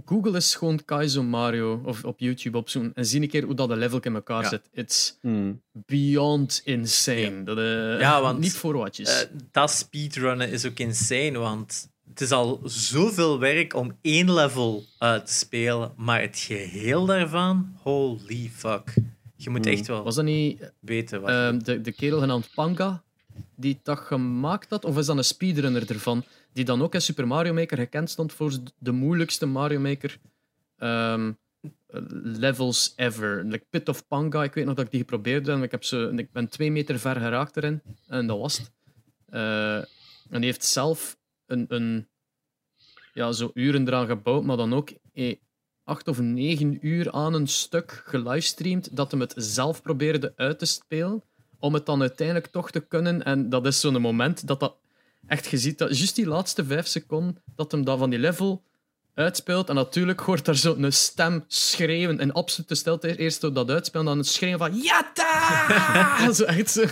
[0.05, 3.69] Google is gewoon Kaizo Mario of op YouTube opzoeken en zie een keer hoe dat
[3.69, 4.49] de level in elkaar Ja.
[4.49, 4.69] zit.
[4.73, 5.61] It's Hmm.
[5.73, 7.43] beyond insane.
[7.45, 7.59] Dat,
[8.01, 9.23] Ja, want, niet voor watjes.
[9.23, 14.85] Eh, dat speedrunnen is ook insane, want het is al zoveel werk om één level
[14.99, 18.95] eh, te spelen, maar het geheel daarvan, holy fuck.
[19.37, 19.75] Je moet Hmm.
[19.75, 21.31] echt wel Was dat niet weten wat.
[21.31, 23.03] ehm, de, de kerel genaamd Panga
[23.57, 24.85] die dat gemaakt had?
[24.85, 26.25] Of is dat een speedrunner ervan?
[26.53, 30.19] Die dan ook in Super Mario Maker gekend stond voor de moeilijkste Mario Maker
[30.77, 31.33] ehm,
[32.23, 33.45] levels ever.
[33.45, 35.63] Like Pit of Panga, ik weet nog dat ik die geprobeerd heb.
[35.63, 38.71] Ik, heb ze, ik ben twee meter ver geraakt erin en dat was het.
[39.27, 39.77] Eh,
[40.31, 42.09] en die heeft zelf een, een
[43.13, 45.37] ja, zo uren eraan gebouwd, maar dan ook eh,
[45.85, 50.67] acht of negen uur aan een stuk gelivestreamd dat hem het zelf probeerde uit te
[50.67, 51.23] spelen,
[51.59, 53.23] om het dan uiteindelijk toch te kunnen.
[53.23, 54.77] En dat is zo'n moment dat dat
[55.29, 58.63] echt je ziet, dat juist die laatste vijf seconden, dat hem dat van die level
[59.15, 59.69] uitspeelt.
[59.69, 63.17] En natuurlijk hoort daar zo'n stem schreeuwen in absolute stilte.
[63.17, 66.33] Eerst zo dat uitspelen, dan het schreeuwen van Yatta!
[66.33, 66.85] zo echt zo.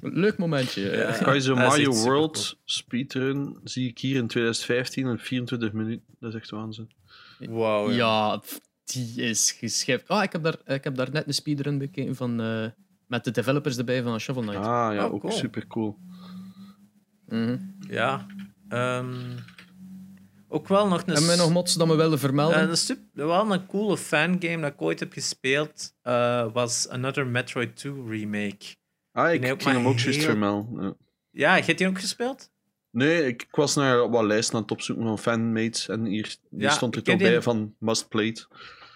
[0.00, 0.80] Leuk momentje.
[0.90, 1.12] Ja.
[1.12, 6.04] Kaizo dat is Mario World speedrun zie ik hier in 2015 in 24 minuten.
[6.20, 6.90] Dat is echt waanzin.
[7.38, 8.42] Wow, Ja,
[8.84, 10.08] die is geschikt.
[10.08, 12.66] Ah, ik heb daar, ik heb daar net een speedrun bekeken van, eh,
[13.06, 14.58] met de developers erbij van Shovel Knight.
[14.66, 15.32] Ah ja, Oh, ook cool.
[15.32, 15.96] super cool.
[17.28, 17.56] Mhm.
[17.88, 18.26] Ja.
[18.68, 19.14] Ehm,
[20.48, 21.06] ook wel nog een...
[21.06, 22.56] Hebben wij nog mods dat we willen vermelden?
[22.70, 22.76] Eh,
[23.14, 27.92] een wel een coole fangame dat ik ooit heb gespeeld eh, was Another Metroid 2
[28.08, 28.76] remake.
[29.12, 30.82] Ah, ik ging hem ook juist heel- vermelden.
[30.84, 30.94] Ja.
[31.30, 32.50] Ja, heb je die ook gespeeld?
[32.90, 36.70] Nee, ik, ik was naar wat lijsten aan het opzoeken van fanmates en hier Ja,
[36.70, 38.48] stond er heb toch bij die- van must played.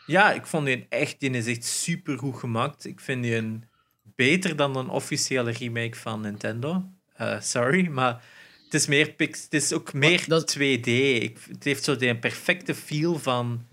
[0.06, 2.84] Ja, ik vond die echt, die is echt super goed gemaakt.
[2.84, 3.64] Ik vind die een,
[4.02, 6.84] beter dan een officiële remake van Nintendo.
[7.20, 8.22] Eh, sorry, maar
[8.64, 10.86] het is, meer pix, het is ook meer dat- 2D.
[11.22, 13.66] Ik, het heeft zo die perfecte feel van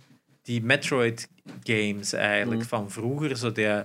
[0.44, 1.28] die Metroid
[1.64, 2.68] games eigenlijk Mm.
[2.68, 3.38] van vroeger.
[3.38, 3.84] Zo die,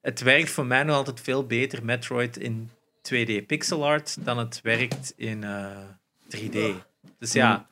[0.00, 2.70] het werkt voor mij nog altijd veel beter, Metroid in
[3.02, 5.76] 2D pixel art, dan het werkt in eh,
[6.28, 6.58] 3D.
[7.18, 7.66] Dus ja,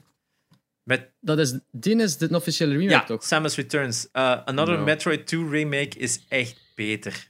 [0.82, 3.22] met, Dat is, die is de officiële remake, ja, toch?
[3.24, 4.08] Samus Returns.
[4.12, 4.78] Uh, Another.
[4.80, 7.28] Metroid 2 remake is echt beter.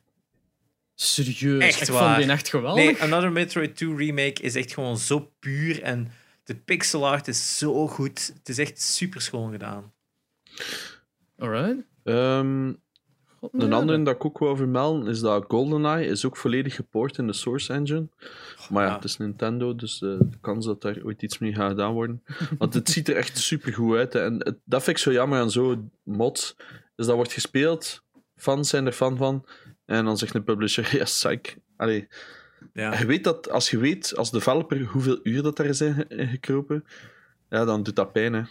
[1.01, 1.63] Serieus.
[1.63, 2.15] Echt ik waar.
[2.15, 2.85] vond die echt geweldig.
[2.85, 6.11] Nee, Another Metroid 2 remake is echt gewoon zo puur en
[6.45, 8.33] de pixel art is zo goed.
[8.39, 9.93] Het is echt super schoon gedaan.
[11.39, 11.77] Alright.
[12.05, 12.73] Ehm,
[13.39, 17.19] God, een andere dat ik ook wou vermelden is dat GoldenEye is ook volledig geport
[17.19, 18.09] in de Source Engine.
[18.69, 18.95] Maar ja, ja.
[18.95, 22.23] het is Nintendo, dus eh, de kans dat daar ooit iets mee gaat gedaan worden.
[22.59, 24.13] Want het ziet er echt super goed uit.
[24.13, 24.25] hè.
[24.25, 26.57] En het, dat vind ik zo jammer aan zo'n mods.
[26.97, 28.03] Is dat wordt gespeeld,
[28.37, 29.45] fans zijn er fan van.
[29.89, 31.57] En dan zegt een publisher, ja, psych.
[31.77, 32.09] Allee,
[32.73, 32.99] Ja.
[32.99, 36.85] je weet dat, als je weet als developer hoeveel uur dat daar zijn ge- gekropen,
[37.49, 38.33] ja, dan doet dat pijn.
[38.33, 38.43] Hè.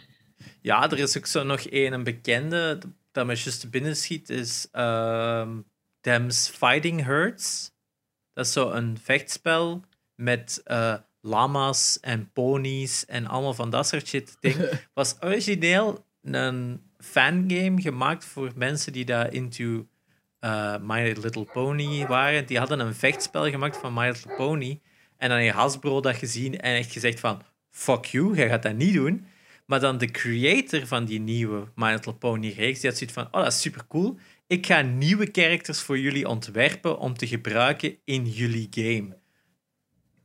[0.60, 2.78] ja, er is ook zo nog één een bekende
[3.12, 5.60] dat me juist te binnen schiet, is ehm
[6.00, 7.72] Them's Fighting Hurts.
[8.32, 9.84] Dat is zo een vechtspel
[10.14, 14.36] met eh, lama's en ponies en allemaal van dat soort shit.
[14.40, 14.56] Ding.
[14.94, 19.86] was origineel een fangame gemaakt voor mensen die daar into
[20.40, 22.46] uh, My Little Pony waren.
[22.46, 24.80] Die hadden een vechtspel gemaakt van My Little Pony.
[25.16, 27.42] En dan heeft Hasbro dat gezien en echt gezegd van...
[27.70, 29.26] Fuck you, jij gaat dat niet doen.
[29.66, 33.26] Maar dan de creator van die nieuwe My Little Pony reeks, die had zoiets van...
[33.26, 34.18] Oh, dat is super cool.
[34.46, 39.16] Ik ga nieuwe characters voor jullie ontwerpen om te gebruiken in jullie game.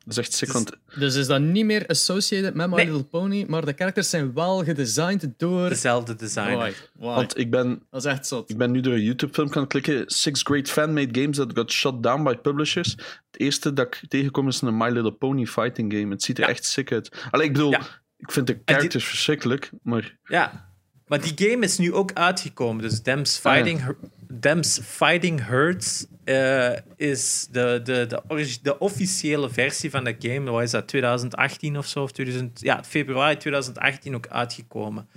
[0.06, 2.86] Dat is echt sick, Dus- want Dus is dat niet meer associated met My Nee.
[2.86, 5.70] Little Pony, maar de characters zijn wel gedesigned door...
[5.70, 6.58] Dezelfde designer.
[6.58, 6.72] Why?
[6.94, 7.06] Why?
[7.16, 8.50] Want ik ben, Dat is echt zot.
[8.50, 10.04] ik ben nu door een YouTube-film gaan klikken.
[10.06, 12.90] Six Great Fan-Made Games That Got Shut Down by Publishers.
[13.32, 16.10] Het eerste dat ik tegenkom is een My Little Pony fighting game.
[16.10, 16.50] Het ziet er Ja.
[16.50, 17.24] echt sick uit.
[17.32, 17.82] Allee, ik bedoel, Ja.
[18.18, 20.18] ik vind de characters verschrikkelijk, maar...
[20.24, 20.72] Ja,
[21.08, 22.82] maar die game is nu ook uitgekomen.
[22.82, 23.64] Dus Dems Ah, ja.
[23.64, 23.96] Fighting,
[24.40, 30.52] Dems Fighting Hurts eh, is de, de, de, de officiële versie van de game.
[30.52, 32.04] Wat is dat, 2018 of zo?
[32.04, 35.08] Of 2000, ja, februari 2018 ook uitgekomen.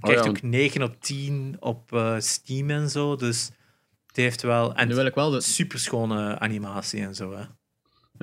[0.00, 0.30] Krijgt Oh ja.
[0.30, 3.16] ook 9 op 10 op eh, Steam en zo.
[3.16, 3.50] Dus
[4.06, 4.74] het heeft wel...
[4.74, 7.36] En Nu wil ik wel de, superschone animatie en zo.
[7.36, 7.44] Hè.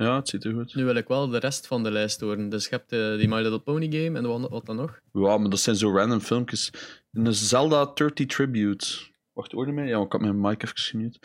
[0.00, 0.74] Ja, het ziet er goed.
[0.74, 2.48] nu wil ik wel de rest van de lijst horen.
[2.48, 5.00] Dus je hebt eh, die My Little Pony game en wat, wat dan nog?
[5.12, 6.72] Ja, maar dat zijn zo random filmpjes.
[7.12, 8.86] Een Zelda 30 Tribute.
[9.32, 9.86] Wacht, hoorde mij?
[9.86, 11.18] Ja, ik had mijn mic even gemute.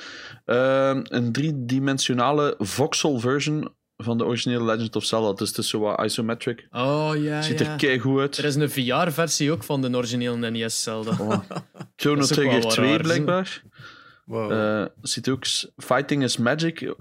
[0.45, 5.34] Ehm, een driedimensionale voxel version van de originele Legend of Zelda.
[5.34, 6.68] Dus het is zo wat isometric.
[6.72, 7.72] Oh ja, Ziet ja.
[7.72, 8.38] er keigoed uit.
[8.38, 11.18] Er is een VR-versie ook van de originele NES Zelda.
[11.19, 11.39] Oh.
[11.95, 13.02] Chrono Trigger wat 2 raar.
[13.02, 13.64] blijkbaar.
[14.26, 14.52] Wow.
[14.52, 15.45] Eh, ziet ook
[15.77, 16.93] Fighting is Magic.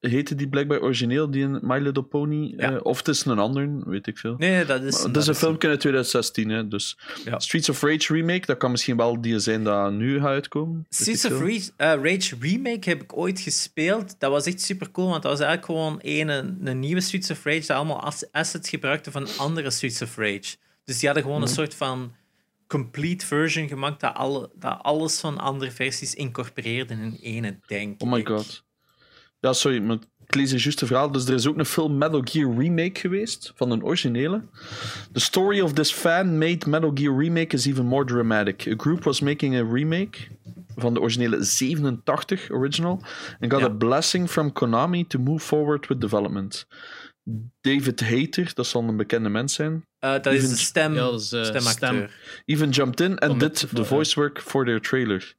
[0.00, 2.54] Heette die blijkbaar origineel, die in My Little Pony?
[2.56, 2.72] Ja.
[2.72, 4.34] Eh, of het is een ander, weet ik veel.
[4.38, 4.92] nee, dat is...
[4.94, 6.98] Maar dat dat is een filmpje uit 2016, hè, dus...
[7.24, 7.38] Ja.
[7.38, 10.86] Streets of Rage remake, dat kan misschien wel die zijn dat nu gaat uitkomen.
[10.88, 14.14] Streets of eh, Rage Remake heb ik ooit gespeeld.
[14.18, 17.44] Dat was echt super cool, want dat was eigenlijk gewoon een, een, nieuwe Streets of
[17.44, 20.56] Rage dat allemaal ass- assets gebruikte van andere Streets of Rage.
[20.84, 21.48] Dus die hadden gewoon Mhm.
[21.48, 22.12] een soort van
[22.66, 28.10] complete version gemaakt dat, alle, dat alles van andere versies incorporeerde in ene, denk Oh
[28.10, 28.64] my god.
[29.40, 29.96] Ja, sorry, maar
[30.26, 31.10] ik lees het juiste verhaal.
[31.10, 34.42] Dus er is ook een film Metal Gear Remake geweest, van een originele.
[35.12, 38.66] The story of this fan-made Metal Gear remake is even more dramatic.
[38.68, 40.18] A group was making a remake
[40.76, 43.00] van de originele 87 original
[43.40, 43.66] and got Ja.
[43.66, 46.66] a blessing from Konami to move forward with development.
[47.60, 51.20] David Hayter, dat zal een bekende mens zijn, Eh, dat is de stem, Ja, dat
[51.20, 52.10] is, eh, stemacteur.
[52.44, 55.34] even jumped in and did the voice work for their trailer.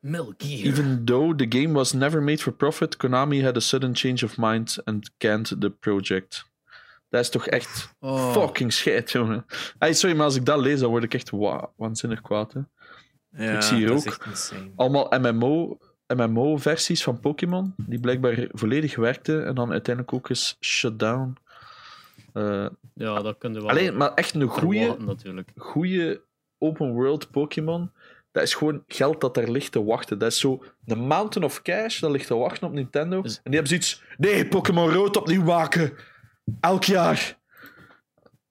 [0.00, 0.66] Metal Gear.
[0.66, 4.36] Even though the game was never made for profit, Konami had a sudden change of
[4.36, 6.48] mind and canned the project.
[7.08, 8.32] Dat is toch echt Oh.
[8.32, 9.46] fucking shit, jongen.
[9.78, 12.52] Hey, sorry, maar als ik dat lees, dan word ik echt wa waanzinnig kwaad.
[12.52, 12.60] Hè.
[13.44, 14.18] Ja, Ik zie hier ook-.
[14.76, 15.78] Allemaal MMO,
[16.16, 21.36] MMO-versies van Pokémon, die blijkbaar volledig werkten en dan uiteindelijk ook eens shut down.
[22.32, 24.96] Eh, Ja, dat kun je wel alleen, maar echt een goede
[25.56, 26.20] goede
[26.58, 27.90] open world Pokémon,
[28.32, 30.18] dat is gewoon geld dat daar ligt te wachten.
[30.18, 33.22] Dat is zo de Mountain of Cash, dat ligt te wachten op Nintendo.
[33.22, 35.92] Dus- En die hebben zoiets, nee, Pokémon Rood opnieuw maken.
[36.60, 37.38] Elk jaar.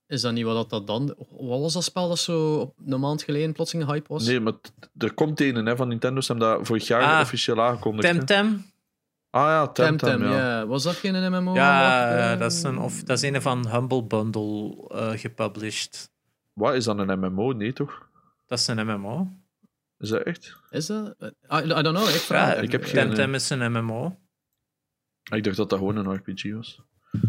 [0.08, 1.16] Is dat niet wat dat- dan...
[1.30, 4.26] Wat was dat spel dat zo op een maand geleden plotseling een hype was?
[4.26, 4.54] Nee, maar
[4.98, 8.08] er komt een hè, van Nintendo, ze hebben dat vorig jaar Ah, officieel aangekondigd.
[8.08, 8.14] hè.
[8.14, 8.66] Temtem?
[9.30, 10.38] Ah ja, Temtem, Temtem, ja.
[10.60, 10.66] ja.
[10.68, 11.54] Was dat geen MMO?
[11.54, 16.12] Ja, Wat, eh, dat, is een, of, dat is een van Humble Bundle eh, gepublished.
[16.54, 17.52] Wat, is dat een MMO?
[17.52, 18.08] Nee, toch?
[18.48, 19.28] Dat is een MMO.
[20.00, 20.56] Is dat echt?
[20.70, 21.16] Is dat?
[21.22, 22.54] I, I don't know, ik vraag.
[22.56, 24.20] Ja, ik heb geen, Temtem is een MMO.
[25.32, 26.80] Ik dacht dat dat gewoon een RPG was.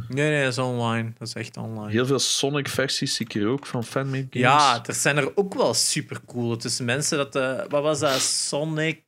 [0.08, 1.12] Nee, nee, dat is online.
[1.18, 1.90] Dat is echt online.
[1.90, 4.40] Heel veel Sonic-versies zie ik hier ook van fanmade games.
[4.48, 6.56] Ja, er zijn er ook wel super cool.
[6.56, 7.36] Tussen mensen dat.
[7.36, 8.20] eh, wat was dat?
[8.20, 9.04] Sonic.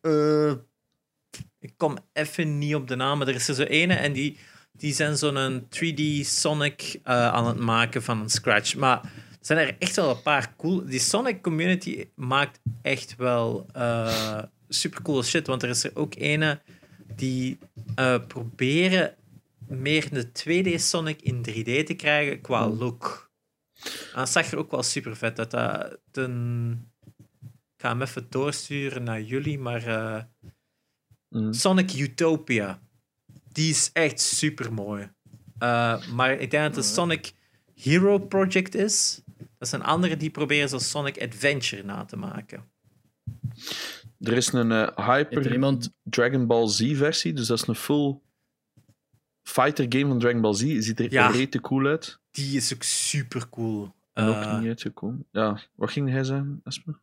[0.00, 0.50] eh,
[1.58, 4.38] ik kom even niet op de naam, maar er is er zo ene en die,
[4.72, 8.74] die zijn zo'n 3D Sonic eh, aan het maken van een scratch.
[8.76, 9.12] Maar
[9.46, 10.84] zijn er echt wel een paar cool.
[10.86, 15.46] Die Sonic community maakt echt wel eh super coole shit.
[15.46, 16.60] Want er is er ook ene
[17.16, 17.58] die
[17.94, 19.14] eh, proberen
[19.68, 23.30] meer de 2D Sonic in 3D te krijgen qua look.
[23.84, 25.50] En dat zag er ook wel super vet uit.
[25.50, 26.90] Dat, ten...
[27.76, 30.22] Ik ga hem even doorsturen naar jullie, maar eh,
[31.28, 31.52] Mhm.
[31.52, 32.80] Sonic Utopia,
[33.52, 35.10] die is echt super mooi.
[36.12, 37.32] maar ik denk dat het Sonic
[37.74, 39.22] Hero Project is.
[39.58, 42.64] Dat zijn anderen die proberen zo Sonic Adventure na te maken.
[44.20, 45.92] Er is een eh, er Hyper iemand...
[46.02, 48.18] Dragon Ball Z-versie, dus dat is een full
[49.42, 50.60] fighter game van Dragon Ball Z.
[50.78, 51.26] Ziet er Ja.
[51.30, 52.20] rete cool uit.
[52.30, 53.94] Die is ook super cool.
[54.12, 55.26] En Eh, ook niet uitgekomen.
[55.30, 56.98] Ja, wat ging hij zijn, Esper?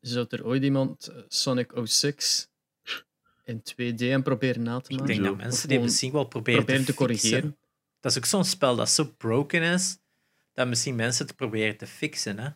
[0.00, 2.48] Zou er ooit iemand eh, Sonic 06
[3.44, 5.06] in 2D en proberen na te Ik maken.
[5.14, 5.30] denk Zo.
[5.30, 7.06] dat mensen die misschien wel proberen, proberen te fixen.
[7.06, 7.56] corrigeren.
[8.00, 9.98] Dat is ook zo'n spel dat zo broken is,
[10.58, 12.38] dat misschien mensen het proberen te fixen.
[12.38, 12.48] Hè?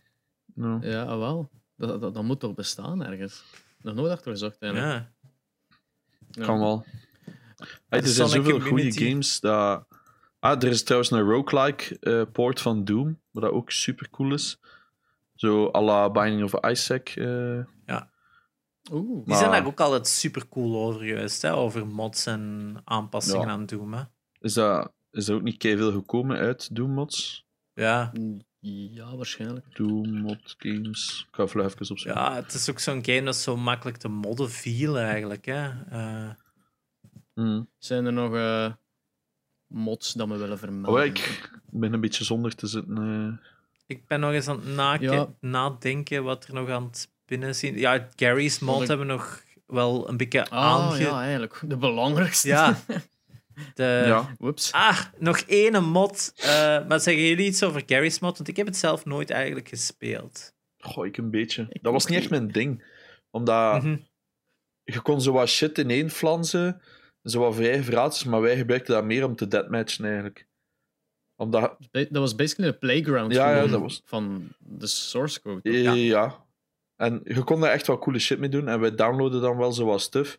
[0.55, 0.79] Ja.
[0.81, 1.51] Ja, wel.
[1.77, 3.45] Dat, dat, dat moet toch bestaan ergens.
[3.81, 4.93] Nog nooit achter gezocht eigenlijk.
[4.93, 5.11] Ja.
[6.31, 6.45] Ja.
[6.45, 6.85] Kan wel.
[7.89, 9.87] Hey, er zijn zoveel goede games dat...
[10.39, 14.61] Ah, er is trouwens een roguelike eh port van Doom, wat ook super cool is.
[15.35, 17.09] Zo à la Binding of Isaac.
[17.09, 17.61] eh.
[18.93, 19.09] Oeh.
[19.17, 21.55] Die Maar- zijn daar ook altijd super cool over geweest, hè?
[21.55, 23.53] over mods en aanpassingen Ja.
[23.53, 23.95] aan Doom.
[23.95, 24.03] Hè?
[24.41, 27.47] is, dat, is er ook niet veel gekomen uit Doom mods?
[27.75, 28.13] Ja.
[28.61, 29.77] Ja, waarschijnlijk.
[29.77, 31.25] Doom mod games.
[31.29, 32.15] Ik ga even even opzoeken.
[32.23, 35.45] ja, het is ook zo'n game dat zo makkelijk te modden viel eigenlijk.
[35.45, 35.69] Hè?
[35.91, 36.31] Eh,
[37.35, 37.63] Mhm.
[37.79, 38.73] Zijn er nog eh,
[39.67, 41.01] mods dat we willen vermelden?
[41.01, 42.97] Oh, ik ben een beetje zonder te zitten.
[42.99, 43.47] eh.
[43.87, 45.29] ik ben nog eens aan het Ja.
[45.41, 47.79] nadenken wat er nog aan het binnen zien.
[47.79, 50.99] Ja, Gary's mod ik- hebben we nog wel een beetje Ah, aange...
[50.99, 51.61] ja, eigenlijk.
[51.67, 52.49] De belangrijkste.
[52.49, 52.77] Ja.
[53.75, 54.03] De...
[54.07, 54.35] ja.
[54.39, 54.73] Whoops.
[54.73, 56.33] Ah, nog één mod.
[56.37, 58.37] Eh, maar zeggen jullie iets over Gary's mod?
[58.37, 60.53] Want ik heb het zelf nooit eigenlijk gespeeld.
[60.79, 61.67] Goh, ik een beetje.
[61.71, 62.85] Ik dat was niet echt mijn ding.
[63.31, 63.97] Omdat Mhm.
[64.85, 66.81] je kon zo wat shit ineen flansen.
[67.23, 70.47] Zo wat vrije verhaaltjes, maar wij gebruikten dat meer om te deathmatchen eigenlijk.
[71.37, 71.77] Omdat...
[71.91, 75.73] Dat was basically een playground Ja, ja, gewoon dat was- van de source code.
[75.83, 75.93] Ja.
[75.93, 76.45] Ja.
[76.97, 78.69] En je kon daar echt wel coole shit mee doen.
[78.69, 80.39] En wij downloaden dan wel zo wat stuff.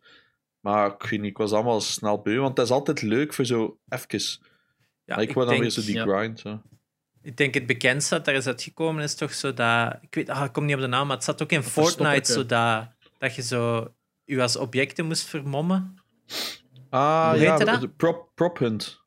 [0.63, 2.39] Maar ik weet niet, ik was allemaal snel beu.
[2.39, 4.41] Want het is altijd leuk voor zo even.
[5.05, 6.05] Ja, ik dan weer zo die ja.
[6.05, 6.39] grind.
[6.39, 6.61] Zo.
[7.21, 9.97] ik denk het bekendste dat er is uitgekomen is toch zo dat...
[10.01, 12.31] Ik weet, ah, ik kom niet op de naam, maar het zat ook in Fortnite
[12.31, 12.87] zo dat,
[13.17, 13.93] dat je zo
[14.25, 15.95] je als objecten moest vermommen.
[16.89, 17.81] Ah, Hoe ja, dat?
[17.81, 19.03] de prop, prop hunt.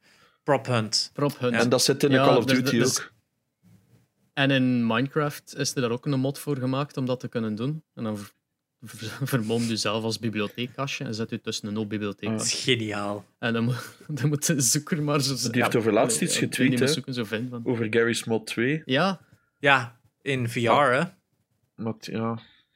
[0.47, 1.11] Prop Hunt.
[1.13, 1.55] Prop Hunt.
[1.55, 3.13] En dat zit in de Call of dus- Duty dus- ook.
[4.33, 7.55] En in Minecraft is er daar ook een mod voor gemaakt om dat te kunnen
[7.55, 7.85] doen.
[7.95, 8.19] En dan
[9.33, 12.31] vermom je zelf als bibliotheekkastje en zet je tussen een hoop bibliotheek.
[12.31, 13.25] Dat is geniaal.
[13.39, 15.51] En dan moet, dan moet de zoeker maar zo...
[15.51, 17.03] Die heeft over laatst iets getweet.
[17.65, 18.83] Over Gary's Mod 2.
[18.85, 19.21] Ja,
[19.59, 21.03] Ja, in VR, hè.
[21.75, 22.21] Maar ja,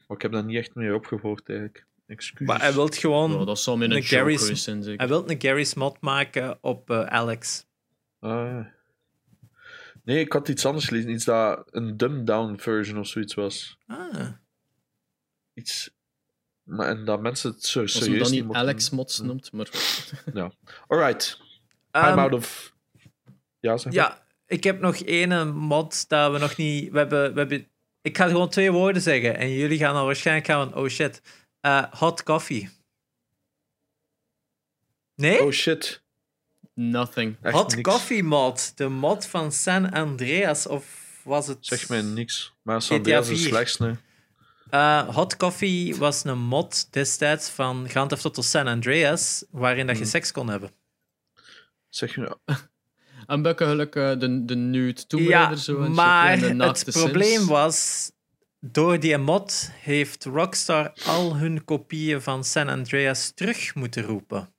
[0.06, 1.86] maar ik heb daar niet echt meer opgevolgd eigenlijk.
[2.06, 2.46] Excuus.
[2.46, 3.34] Maar hij wil gewoon...
[3.34, 4.82] oh, dat zou een Een Gary's- zijn.
[4.82, 7.66] Hij wil een Gary's mod maken op eh, Alex.
[8.20, 8.72] Ah, ja.
[10.04, 11.10] Nee, ik had iets anders gelezen.
[11.10, 13.78] Iets dat een dumbed-down version of zoiets was.
[13.86, 14.28] Ah.
[15.54, 15.90] Iets...
[16.62, 19.68] Maar, en dat mensen het zo Als serieus dan niet Alex mods noemt, maar...
[20.88, 21.38] Alright,
[21.92, 22.74] I'm Ehm, out of...
[23.60, 24.02] Ja, zeg maar.
[24.02, 26.90] Ja, ik heb nog één mod dat we nog niet...
[26.90, 27.68] We hebben, we hebben...
[28.02, 31.22] Ik ga gewoon twee woorden zeggen en jullie gaan dan waarschijnlijk gaan van, oh shit.
[31.60, 32.68] Eh, hot coffee.
[35.14, 35.42] Nee?
[35.42, 36.02] Oh shit.
[36.74, 37.36] Nothing.
[37.42, 37.90] Echt hot niks.
[37.90, 38.72] coffee mod.
[38.76, 40.84] De mod van San Andreas, of
[41.24, 41.58] was het...
[41.60, 42.54] Zeg mij niks.
[42.62, 43.48] Maar GTA Sandeas is 4.
[43.48, 43.94] slechts, nee.
[44.70, 49.96] Eh, Hot Coffee was een mod destijds van Grand Theft Auto San Andreas, waarin dat
[49.96, 50.10] je Hmm.
[50.10, 50.70] seks kon hebben.
[51.88, 52.36] Zeg je nou...
[53.26, 57.36] En bukkelijk uh, de, de nude Tomb Ja, zo en maar en de het probleem
[57.36, 57.44] Sims.
[57.48, 58.10] was,
[58.60, 64.52] door die mod heeft Rockstar al hun kopieën van San Andreas terug moeten roepen.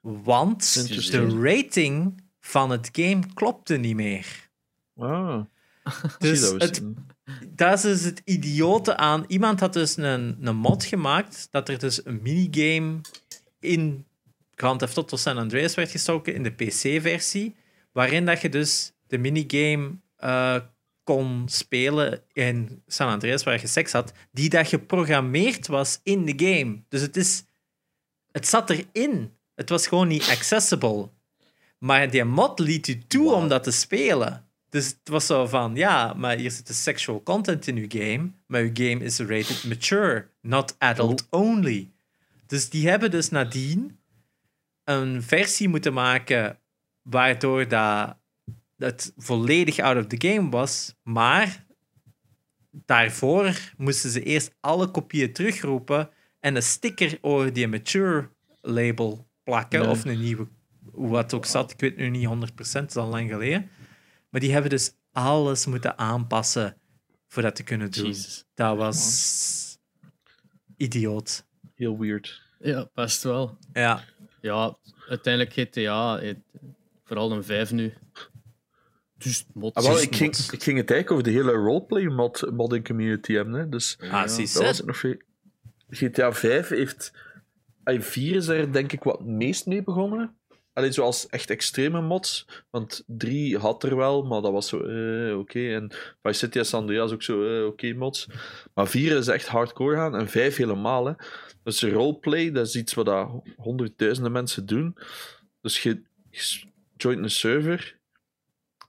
[0.00, 0.74] Want
[1.10, 4.48] de rating van het game klopte niet meer.
[4.96, 5.40] Ah,
[6.18, 6.82] Dus het
[7.48, 9.24] dat is het idiote aan.
[9.26, 13.00] Iemand had dus een, een mod gemaakt dat er dus een minigame
[13.60, 14.06] in
[14.54, 17.54] Grand Theft Auto San Andreas werd gestoken in de PC-versie,
[17.92, 20.56] waarin dat je dus de minigame eh,
[21.04, 26.46] kon spelen in San Andreas waar je seks had, die dat geprogrammeerd was in de
[26.46, 26.82] game.
[26.88, 27.44] Dus het is,
[28.30, 29.36] het zat erin.
[29.54, 31.10] Het was gewoon niet accessible.
[31.78, 34.47] Maar die mod liet u toe om dat te spelen.
[34.70, 38.30] Dus het was zo van, ja, maar hier zit de sexual content in uw game,
[38.46, 41.90] maar uw game is rated mature, not adult only.
[42.46, 43.98] Dus die hebben dus nadien
[44.84, 46.58] een versie moeten maken
[47.02, 48.16] waardoor dat
[48.76, 51.66] het volledig out of the game was, maar
[52.70, 58.28] daarvoor moesten ze eerst alle kopieën terugroepen en een sticker over die mature
[58.60, 59.88] label plakken, Nee.
[59.88, 60.46] of een nieuwe,
[60.92, 63.70] wat ook zat, ik weet nu niet 100%, het is al lang geleden.
[64.38, 66.76] Maar die hebben dus alles moeten aanpassen
[67.28, 68.06] voor dat te kunnen doen.
[68.06, 68.44] Jesus.
[68.54, 69.78] Dat was
[70.76, 71.46] idioot.
[71.74, 72.42] Heel weird.
[72.58, 73.58] Ja, best wel.
[73.72, 74.04] Ja,
[74.40, 74.76] Ja,
[75.08, 76.38] uiteindelijk GTA, het,
[77.04, 77.94] vooral een 5 nu.
[79.16, 79.74] Dus mod.
[79.74, 83.32] Ah, wel, ik, ging, ik ging het eigenlijk over de hele roleplay mod, modding community
[83.32, 83.54] hebben.
[83.54, 83.68] Hè.
[83.68, 85.16] Dus ah, dat was het nog veel.
[85.90, 87.12] GTA 5 heeft...
[87.82, 90.37] ah, 4 is er denk ik wat het meest mee begonnen.
[90.78, 92.46] Allee, zoals echt extreme mods.
[92.70, 95.74] Want 3 had er wel, maar dat was zo, eh, oké.
[95.74, 95.92] En
[96.22, 98.28] Vice City en San Andreas ook zo, eh, oké mods.
[98.74, 101.06] Maar 4 is echt hardcore gaan en 5 helemaal.
[101.06, 101.12] Hè.
[101.62, 104.96] Dus roleplay, dat is iets wat dat honderdduizenden mensen doen.
[105.60, 106.02] Dus je,
[106.96, 107.98] joint een server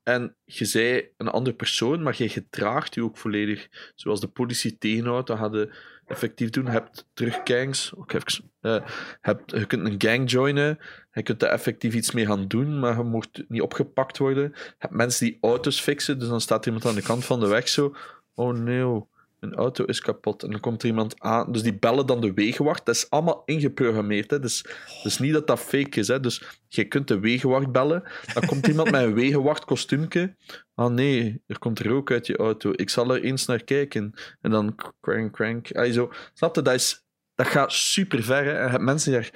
[0.04, 3.68] en je zei een andere persoon, maar je gedraagt je ook volledig.
[3.96, 5.74] Zoals de politie tegenhoudt, gaat je
[6.10, 6.66] effectief doen.
[6.66, 7.96] Je hebt terug gangs.
[7.96, 8.76] Ook eh,
[9.22, 10.80] hebt, je kunt een gang joinen.
[11.12, 14.44] Je kunt er effectief iets mee gaan doen, maar je mocht niet opgepakt worden.
[14.54, 17.48] Je hebt mensen die auto's fixen, dus dan staat iemand aan de kant van de
[17.48, 17.96] weg zo.
[18.34, 19.04] Oh nee,
[19.40, 20.44] een auto is kapot.
[20.44, 21.52] En dan komt er iemand aan.
[21.52, 22.86] Dus die bellen dan de wegenwacht.
[22.86, 24.32] Dat is allemaal ingeprogrammeerd.
[24.32, 24.40] Hè.
[24.40, 24.66] Dus,
[25.04, 26.08] dus niet dat dat fake is.
[26.08, 26.20] Hè.
[26.20, 28.04] Dus je kunt de wegenwacht bellen.
[28.34, 30.36] Dan komt iemand met een wegenwacht kostuumke.
[30.76, 32.72] Ah nee, er komt rook uit je auto.
[32.76, 34.14] Ik zal er eens naar kijken.
[34.42, 35.72] En dan crank, crank.
[35.72, 36.12] Ay, zo.
[36.34, 36.62] Snap je?
[36.62, 37.06] Dat, is,
[37.36, 38.48] dat gaat super ver.
[38.48, 39.32] En je hebt mensen die er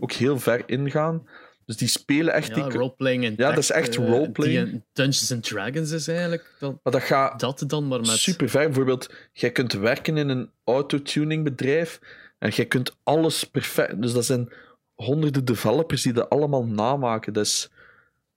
[0.00, 1.26] ook heel ver in gaan.
[1.66, 2.48] Dus die spelen echt...
[2.48, 2.78] Ja, die...
[2.78, 4.70] roleplaying en Ja, dat is echt eh, roleplaying.
[4.70, 8.08] die Dungeons and Dragons is eigenlijk dat, Maar dat gaat dat dan maar met...
[8.08, 8.64] super ver.
[8.64, 12.00] Bijvoorbeeld, jij kunt werken in een autotuning bedrijf
[12.38, 14.02] en jij kunt alles perfect.
[14.02, 14.52] Dus dat zijn
[14.94, 17.32] honderden developers die dat allemaal namaken.
[17.32, 17.70] Dat is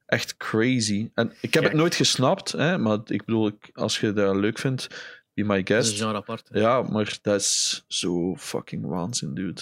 [0.06, 1.10] echt crazy.
[1.14, 4.88] En ik heb het nooit gesnapt, hè, maar ik bedoel, als je dat leuk vindt,
[5.34, 6.50] be my Dat is een genre apart.
[6.50, 6.60] hè.
[6.60, 9.62] Ja, maar dat is zo fucking waanzin, dude.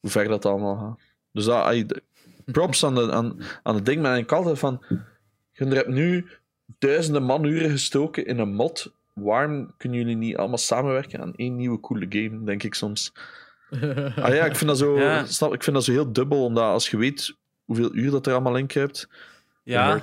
[0.00, 1.00] Hoe ver dat allemaal gaat.
[1.32, 2.00] Dus dat,
[2.44, 4.84] props aan, de, aan, aan het ding, maar ik altijd van...
[5.52, 6.26] Je hebt nu
[6.78, 8.92] duizenden manuren gestoken in een mod.
[9.12, 13.12] Waarom kunnen jullie niet allemaal samenwerken aan één nieuwe coole game, denk ik soms.
[14.16, 15.26] Ah ja, ik vind dat zo, Ja.
[15.26, 18.32] snap, ik vind dat zo heel dubbel, omdat als je weet hoeveel uur dat er
[18.32, 19.08] allemaal in kruipt,
[19.64, 20.02] Ja,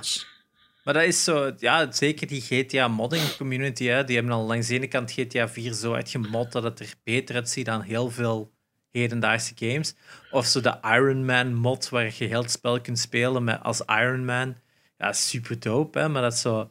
[0.84, 1.52] maar dat is zo...
[1.58, 5.72] Ja, zeker die GTA-modding community, hè, die hebben al langs de ene kant GTA 4
[5.72, 8.50] zo uitgemod dat het er beter uitziet dan heel veel
[8.90, 9.94] hedendaagse games.
[10.30, 13.80] Of zo de Iron Man mod, waar je heel het spel kunt spelen met, als
[13.86, 14.56] Iron Man.
[14.96, 16.70] Ja, super dope, hè, maar dat is zo...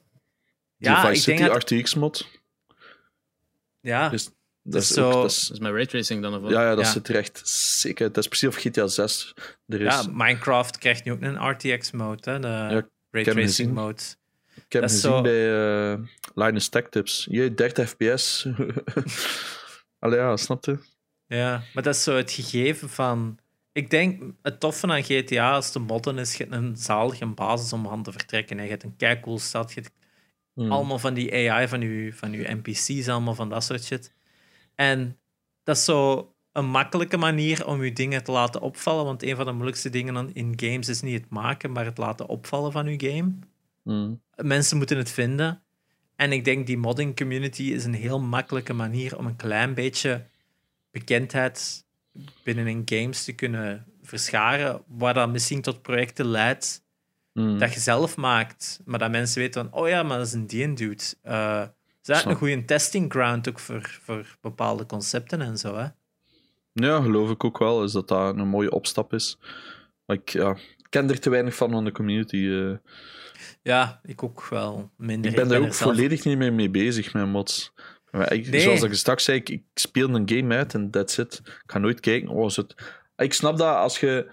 [0.77, 1.71] Die Ja, Vice ik denk City dat...
[1.81, 2.27] RTX-mod.
[3.79, 4.29] Ja, Dus
[4.61, 5.13] dat is zo- ook...
[5.13, 6.51] Dat is, Dat is met raytracing dan of wat?
[6.51, 6.91] ja, ja, dat Ja.
[6.91, 8.13] zit er echt sick uit.
[8.13, 9.33] Dat is precies of GTA 6
[9.67, 9.93] er is.
[9.93, 13.43] ja, Minecraft krijgt nu ook een RTX-mode, hè, de heb hem Ray gezien.
[13.45, 14.01] Tracing mode.
[14.55, 15.99] Ik heb hem Dat is gezien zo- bij eh
[16.33, 17.27] Linus Tech Tips.
[17.29, 18.47] Je 30 fps.
[19.99, 20.77] Allee, ja, snap je?
[21.29, 23.37] Ja, maar dat is zo het gegeven van...
[23.71, 27.73] Ik denk, het toffe aan GTA als te modden is, je hebt een zalige basis
[27.73, 28.57] om aan te vertrekken.
[28.57, 29.93] En je hebt een keicool stad, je hebt
[30.59, 30.71] Hmm.
[30.71, 34.13] allemaal van die AI, van je, van uw NPC's, allemaal van dat soort shit.
[34.75, 35.17] En
[35.63, 39.45] dat is zo een makkelijke manier om je dingen te laten opvallen, want een van
[39.45, 43.09] de moeilijkste dingen in games is niet het maken, maar het laten opvallen van je
[43.09, 43.31] game.
[43.83, 44.21] Hmm.
[44.35, 45.61] Mensen moeten het vinden.
[46.15, 50.25] En ik denk die modding community is een heel makkelijke manier om een klein beetje
[50.91, 51.85] bekendheid
[52.43, 56.87] binnenin games te kunnen verscharen, waar dat misschien tot projecten leidt
[57.33, 57.59] Hmm.
[57.59, 60.47] dat je zelf maakt, maar dat mensen weten van, oh ja, maar dat is een
[60.47, 61.03] die dude.
[61.21, 61.63] Eh
[62.01, 65.87] is dat een goede testing ground ook voor, voor bepaalde concepten en zo, hè?
[66.73, 67.83] Ja, geloof ik ook wel.
[67.83, 69.37] Is dat dat een mooie opstap is.
[70.05, 70.57] Maar ik ja,
[70.89, 72.47] ken er te weinig van aan de community.
[72.49, 72.71] eh.
[73.61, 75.29] Ja, ik ook wel minder.
[75.31, 77.73] ik ben daar ook zelf- volledig niet meer mee bezig met mods.
[78.11, 78.61] Maar ik, Nee.
[78.61, 81.41] Zoals ik straks zei, ik, ik speel een game uit en that's it.
[81.45, 82.29] Ik ga nooit kijken.
[82.29, 82.75] Oh, het...
[83.17, 84.31] Ik snap dat als je.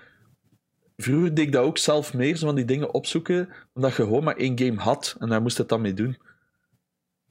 [0.97, 4.25] Vroeger deed ik dat ook zelf meer, zo van die dingen opzoeken, omdat je gewoon
[4.25, 6.19] maar één game had en daar moest het dan mee doen.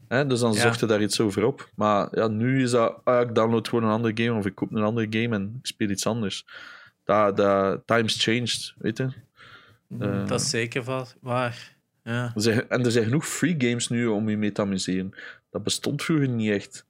[0.07, 0.59] Hè, dus dan Ja.
[0.61, 1.69] zocht je daar iets over op.
[1.75, 4.71] Maar ja, nu is dat, ah, ik download gewoon een andere game of ik koop
[4.71, 6.45] een andere game en ik speel iets anders.
[7.03, 9.07] Dat, dat, times changed, weet je.
[9.99, 10.27] Eh.
[10.27, 11.75] Dat is zeker wa- waar.
[12.03, 12.31] Ja.
[12.35, 15.13] Er zijn- En er zijn genoeg free games nu om je mee te amuseren.
[15.55, 16.85] Dat bestond vroeger niet echt.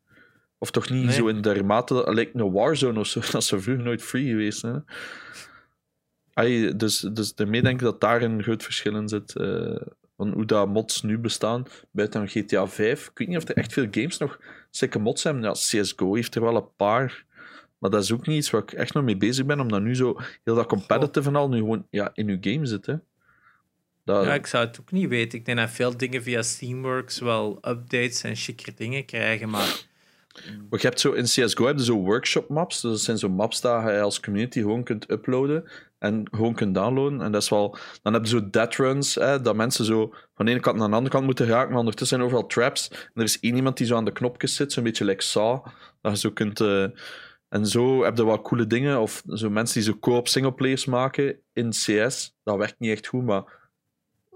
[0.58, 1.14] Of toch niet Nee.
[1.14, 2.14] zo in de mate.
[2.14, 3.20] Lijkt een Warzone of zo.
[3.32, 4.62] Dat is zo vroeger nooit free geweest.
[4.62, 4.74] Hè?
[6.34, 9.36] Ai, dus, dus daarmee denk ik dat daar een groot verschil in zit.
[9.36, 9.76] eh,
[10.18, 11.66] van hoe dat mods nu bestaan.
[11.92, 13.08] Buiten GTA 5.
[13.08, 14.40] Ik weet niet of er echt veel games nog
[14.70, 15.44] zeker mods hebben.
[15.44, 17.26] Ja, CSGO heeft er wel een paar.
[17.78, 19.60] Maar dat is ook niet iets waar ik echt nog mee bezig ben.
[19.60, 22.86] Omdat nu zo heel dat competitive en al nu gewoon ja, in uw game zit.
[22.86, 22.96] Hè.
[24.06, 25.40] Dat, ja, ik zou het ook niet weten.
[25.40, 29.86] Ik denk dat veel dingen via Steamworks wel updates en chicere dingen krijgen, maar
[30.70, 32.82] Maar je hebt zo in CSGO heb je zo workshop maps.
[32.82, 35.70] Dus dat zijn zo maps dat je als community gewoon kunt uploaden
[36.00, 37.22] en gewoon kunt downloaden.
[37.22, 37.78] En dat is wel.
[38.02, 40.90] Dan heb je zo dead runs, hè, dat mensen zo van de ene kant naar
[40.90, 42.90] de andere kant moeten raken, maar ondertussen zijn overal traps.
[42.90, 45.66] En er is één iemand die zo aan de knopjes zit, zo'n beetje like Saw.
[46.02, 46.60] Dat je zo kunt.
[46.62, 46.86] eh,
[47.50, 49.00] en zo heb je wel coole dingen.
[49.02, 52.36] Of zo mensen die zo co-op singleplayers maken in CS.
[52.44, 53.65] Dat werkt niet echt goed, maar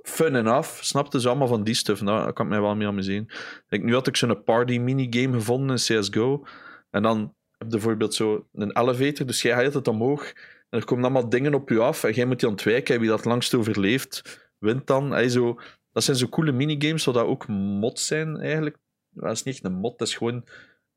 [0.01, 0.81] fun enough.
[0.81, 2.01] Snapte ze allemaal van die stuff.
[2.01, 3.25] Nou, daar kan ik mij wel mee amuseren.
[3.69, 6.45] Ik nu had ik zo'n party minigame gevonden in CSGO.
[6.89, 7.17] En dan
[7.51, 9.25] heb je bijvoorbeeld zo een elevator.
[9.25, 10.33] Dus jij gaat altijd omhoog.
[10.69, 12.93] En er komen allemaal dingen op je af en jij moet die ontwijken.
[12.95, 15.15] En wie dat het langst overleeft, wint dan.
[15.15, 15.59] Ey, zo,
[15.91, 18.77] dat zijn zo coole minigames, zodat ook mods zijn eigenlijk.
[19.09, 20.45] Dat is niet echt een mod, dat is gewoon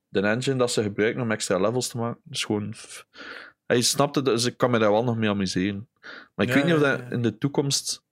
[0.09, 2.21] de engine dat ze gebruiken om extra levels te maken.
[2.25, 2.75] Dat is gewoon...
[2.75, 3.07] f-
[3.67, 5.89] Ey, je snapt het, dus ik kan me daar wel nog mee amuseren.
[6.35, 7.11] Maar ik Ja, weet niet of ja, dat ja.
[7.11, 8.05] in de toekomst...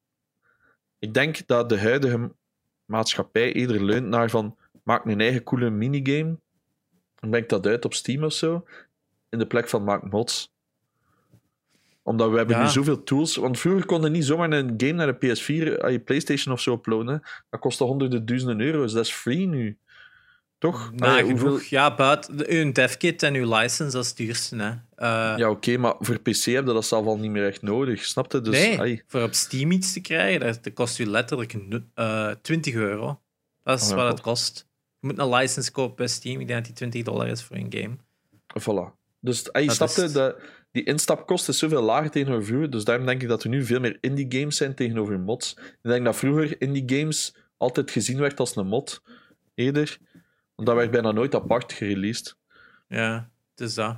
[1.00, 2.32] Ik denk dat de huidige
[2.84, 6.36] maatschappij eerder leunt naar van maak een eigen coole minigame
[7.20, 8.64] en breng dat uit op Steam of zo,
[9.28, 10.52] in de plek van maak mods.
[12.02, 12.62] Omdat we hebben Ja.
[12.62, 13.36] nu zoveel tools.
[13.36, 16.60] Want vroeger kon je niet zomaar een game naar de PS4, aan je PlayStation of
[16.60, 17.22] zo uploaden.
[17.50, 18.92] Dat kostte honderden duizenden euro's.
[18.92, 19.78] Dat is free nu.
[20.60, 20.92] Toch?
[20.98, 24.56] Allee, Ja, buiten de- uw devkit en uw license, dat is het duurste.
[24.56, 24.70] Hè.
[24.94, 28.04] Eh, Ja, oké, maar voor PC heb je dat zelf al niet meer echt nodig.
[28.04, 28.40] Snap je?
[28.40, 29.02] Dus, nee, ai.
[29.06, 33.20] voor op Steam iets te krijgen, dat, kost u letterlijk nu- eh 20 euro.
[33.64, 34.12] Dat is Oh, wat god.
[34.12, 34.66] het kost.
[35.00, 36.40] Je moet een license kopen bij Steam.
[36.40, 37.96] Ik denk dat die 20 dollar is voor een game.
[38.60, 38.94] Voilà.
[39.20, 40.08] Dus ai, snap je?
[40.10, 40.36] Dat,
[40.72, 42.70] die instapkost is zoveel lager tegenover vroeger.
[42.70, 45.56] Dus daarom denk ik dat er nu veel meer indie games zijn tegenover mods.
[45.58, 49.02] Ik denk dat vroeger indie games altijd gezien werd als een mod.
[49.54, 49.98] Eerder.
[50.60, 52.36] Want dat werd bijna nooit apart gereleased.
[52.88, 53.96] Ja, het is dat.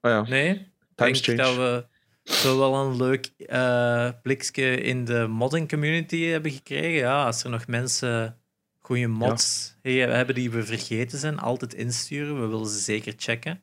[0.00, 1.56] Ah ja, Nee, ik times denk change.
[1.56, 1.86] dat we
[2.32, 6.98] zo wel een leuk eh blikje in de modding community hebben gekregen.
[6.98, 8.38] Ja, als er nog mensen
[8.78, 12.40] goede mods hebben die we vergeten zijn, altijd insturen.
[12.40, 13.62] We willen ze zeker checken.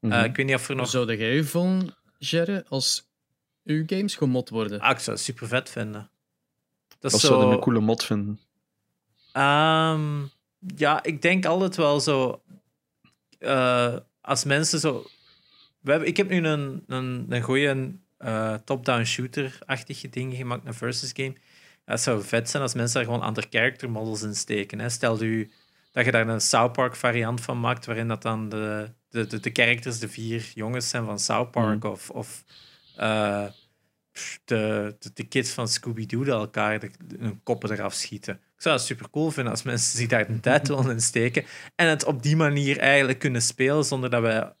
[0.00, 0.12] Mhm.
[0.12, 0.88] Eh, ik weet niet of er nog...
[0.88, 3.10] Zou jij voelen, Jerry, als
[3.64, 4.80] uw games gemod worden?
[4.80, 6.10] Ah, ik zou het super vet vinden.
[6.98, 7.50] Dat zou zo...
[7.50, 8.40] een coole mod vinden.
[9.32, 10.22] Ehm,
[10.76, 12.42] ja, ik denk altijd wel zo.
[13.38, 15.06] eh, als mensen zo.
[15.80, 20.74] We hebben, ik heb nu een, een, een goede eh, top-down shooter-achtige ding gemaakt, een
[20.74, 21.34] versus game.
[21.86, 24.78] Ja, Het zou vet zijn als mensen daar gewoon andere character models in steken.
[24.78, 24.88] Hè.
[24.88, 25.50] Stel u
[25.92, 29.40] dat je daar een South Park variant van maakt, waarin dat dan de, de, de,
[29.40, 32.44] de characters de vier jongens zijn van South Park, of, of
[32.96, 33.46] eh,
[34.44, 38.40] de, de, de kids van Scooby-Doo die elkaar de, hun koppen eraf schieten.
[38.60, 41.44] Ik zou het super cool vinden als mensen zich daar een tijd willen in steken
[41.74, 44.52] en het op die manier eigenlijk kunnen spelen zonder dat we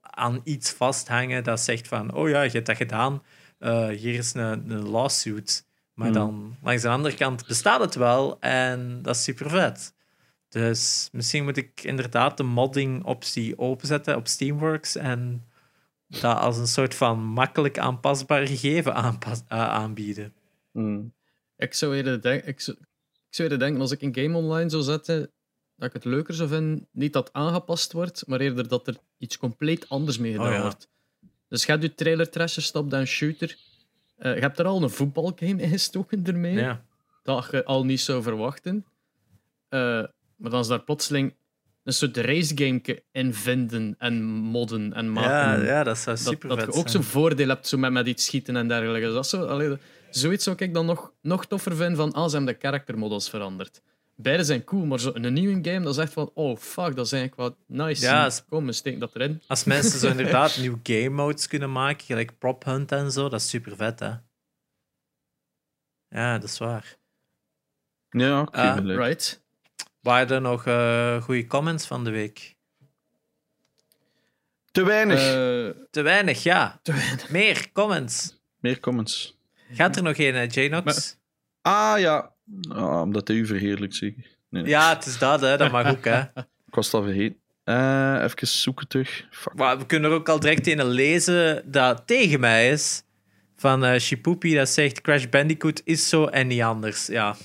[0.00, 3.22] aan iets vasthangen dat zegt van, oh ja, je hebt dat gedaan,
[3.58, 5.66] Eh, hier is een, een lawsuit.
[5.94, 6.14] Maar Hmm.
[6.16, 9.94] dan, langs de andere kant, bestaat het wel en dat is super vet.
[10.48, 15.44] Dus misschien moet ik inderdaad de modding-optie openzetten op Steamworks en
[16.06, 20.32] dat als een soort van makkelijk aanpasbaar gegeven aanpas- eh, aanbieden.
[20.72, 21.12] Mm.
[21.56, 22.74] Ik zou eerder, denk, ik,
[23.32, 25.30] ik zou eerder denken, als ik een game online zou zetten,
[25.76, 29.38] dat ik het leuker zou vinden, niet dat aangepast wordt, maar eerder dat er iets
[29.38, 30.60] compleet anders mee gedaan Oh, ja.
[30.62, 30.88] wordt.
[31.48, 33.56] Dus gaat je trailer trasher, stop dan shooter.
[34.16, 36.84] Eh, je hebt er al een voetbalgame in gestoken ermee, Ja.
[37.22, 38.84] dat je al niet zou verwachten.
[39.68, 39.78] Eh,
[40.36, 41.34] maar dan is daar plotseling
[41.84, 45.64] een soort racegame in vinden en modden en maken.
[45.64, 47.02] Ja, ja, dat zou dat, super dat vet je ook zijn.
[47.02, 49.12] zo'n voordeel hebt zo met, met iets schieten en dergelijke.
[49.12, 49.76] Dat zo, allee,
[50.12, 53.30] zoiets zou ik dan nog, nog toffer vinden van, ah, ze hebben de character models
[53.30, 53.82] veranderd.
[54.16, 57.06] Beide zijn cool, maar zo een nieuwe game, dat is echt van, oh fuck, dat
[57.06, 58.04] is eigenlijk wat nice.
[58.04, 59.42] Ja, Kom, we steken dat erin.
[59.46, 63.40] Als mensen zo inderdaad nieuwe game modes kunnen maken, gelijk prop hunt en zo, dat
[63.40, 64.12] is super vet, hè?
[66.08, 66.96] Ja, dat is waar.
[68.10, 68.60] Ja, oké.
[68.60, 68.98] Ah, ben leuk.
[68.98, 69.42] Right.
[70.00, 72.56] Waren er nog eh goede comments van de week?
[74.70, 75.18] Te weinig.
[75.18, 76.80] Eh, Te weinig, ja.
[76.82, 77.30] te weinig.
[77.30, 78.40] Meer comments.
[78.58, 79.38] Meer comments.
[79.74, 80.84] Gaat er nog een, eh, Janox?
[80.84, 82.32] Maar- Ah ja.
[82.68, 84.24] Ah, omdat hij u verheerlijkt, zeker.
[84.50, 85.56] Nee, Ja, het is dat, hè.
[85.56, 86.04] dat mag ook.
[86.04, 86.20] Hè.
[86.68, 87.36] Ik was het al vergeten.
[87.64, 89.26] Eh, even zoeken terug.
[89.30, 89.54] Fuck.
[89.54, 93.02] Maar we kunnen er ook al direct een lezen dat tegen mij is.
[93.56, 97.06] Van eh Shipupi, dat zegt Crash Bandicoot is zo en niet anders.
[97.06, 97.36] Ja.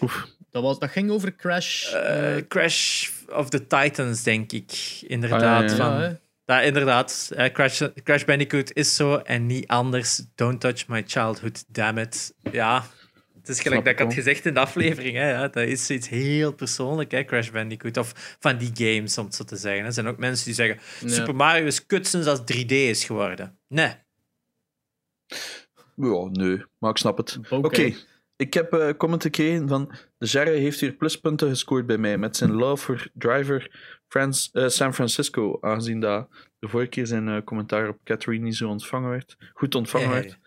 [0.00, 0.26] Oef.
[0.50, 1.92] Dat, was, dat ging over Crash.
[1.92, 5.00] Eh, eh, Crash of the Titans, denk ik.
[5.06, 5.70] Inderdaad.
[5.70, 5.90] Ah, ja, ja.
[5.92, 6.18] van, ja.
[6.50, 7.30] Ja, inderdaad.
[7.34, 10.22] Eh, Crash, Crash Bandicoot is zo en niet anders.
[10.34, 12.34] Don't touch my childhood, damn it.
[12.52, 12.84] Ja,
[13.34, 15.16] het is gelijk dat ik had gezegd in de aflevering.
[15.16, 17.96] Hè, ja, dat is iets heel persoonlijk, hè, Crash Bandicoot.
[17.96, 19.84] Of van die games, om het zo te zeggen.
[19.84, 20.78] Er zijn ook mensen die zeggen.
[21.04, 23.58] Super Mario is kut sinds dat 3D is geworden.
[23.68, 23.94] Nee.
[25.96, 27.38] Ja, nee, maar ik snap het.
[27.50, 27.94] Oké,
[28.36, 29.92] ik heb eh comment gekregen van...
[30.18, 33.70] De Jarre heeft hier pluspunten gescoord bij mij met zijn love voor Driver
[34.10, 36.28] Frans, eh, San Francisco, aangezien dat
[36.58, 39.36] de vorige keer zijn eh, commentaar op Catherine niet zo ontvangen werd.
[39.52, 40.38] Goed ontvangen werd.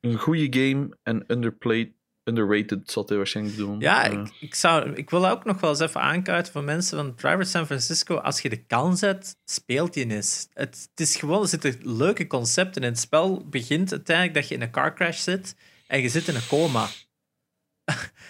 [0.00, 1.90] Een goede game en underplayed,
[2.24, 3.80] underrated, zal hij waarschijnlijk doen.
[3.80, 6.98] Ja, Eh, ik, ik, zou, ik wil ook nog wel eens even aankaarten voor mensen
[6.98, 8.16] van Driver San Francisco.
[8.16, 10.48] Als je de kans hebt, speelt je eens.
[10.52, 12.88] Het, het is gewoon, er zitten leuke concepten in.
[12.88, 15.56] Het spel begint uiteindelijk dat je in een car crash zit
[15.86, 16.86] en je zit in een coma.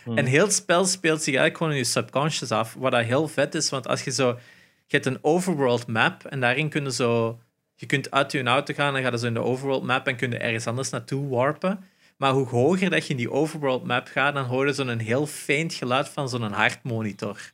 [0.05, 0.19] Hmm.
[0.19, 2.75] En heel het spel speelt zich eigenlijk gewoon in je subconscious af.
[2.75, 4.39] Wat dat heel vet is, want als je zo...
[4.87, 7.41] Je hebt een overworld map en daarin kunnen zo...
[7.75, 10.31] Je kunt uit je auto gaan en gaat zo in de overworld map en kun
[10.31, 11.85] je ergens anders naartoe warpen.
[12.17, 15.27] Maar hoe hoger dat je in die overworld map gaat, dan hoor je zo'n heel
[15.27, 17.53] faint geluid van zo'n hartmonitor.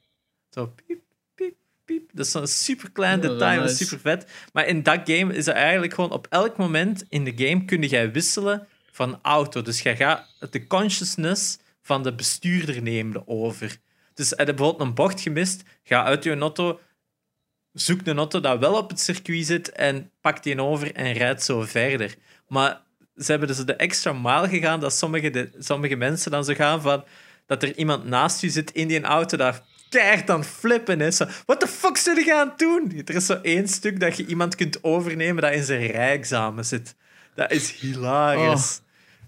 [0.51, 1.01] Zo piep,
[1.35, 1.55] piep,
[1.85, 2.11] piep.
[2.13, 3.85] Dat is zo'n super klein Ja, detail, dat is nice.
[3.85, 4.31] super vet.
[4.53, 7.83] Maar in dat game is het eigenlijk gewoon op elk moment in de game kun
[7.83, 9.63] jij wisselen van auto.
[9.63, 13.77] Dus jij gaat de consciousness van de bestuurder nemen over.
[14.15, 16.81] Dus heb je bijvoorbeeld een bocht gemist, ga uit je auto,
[17.73, 21.43] zoek een auto dat wel op het circuit zit en pak die over en rijdt
[21.43, 22.15] zo verder.
[22.49, 22.81] Maar
[23.17, 26.83] ze hebben dus de extra maal gegaan dat sommige, de, sommige mensen dan zo gaan
[26.83, 27.05] van
[27.47, 31.19] dat er iemand naast je zit in die auto dat keihard aan flippen is.
[31.19, 33.03] What the fuck zit je aan het doen?
[33.05, 36.95] Er is zo één stuk dat je iemand kunt overnemen dat in zijn rijexamen zit.
[37.35, 38.81] Dat is hilarisch.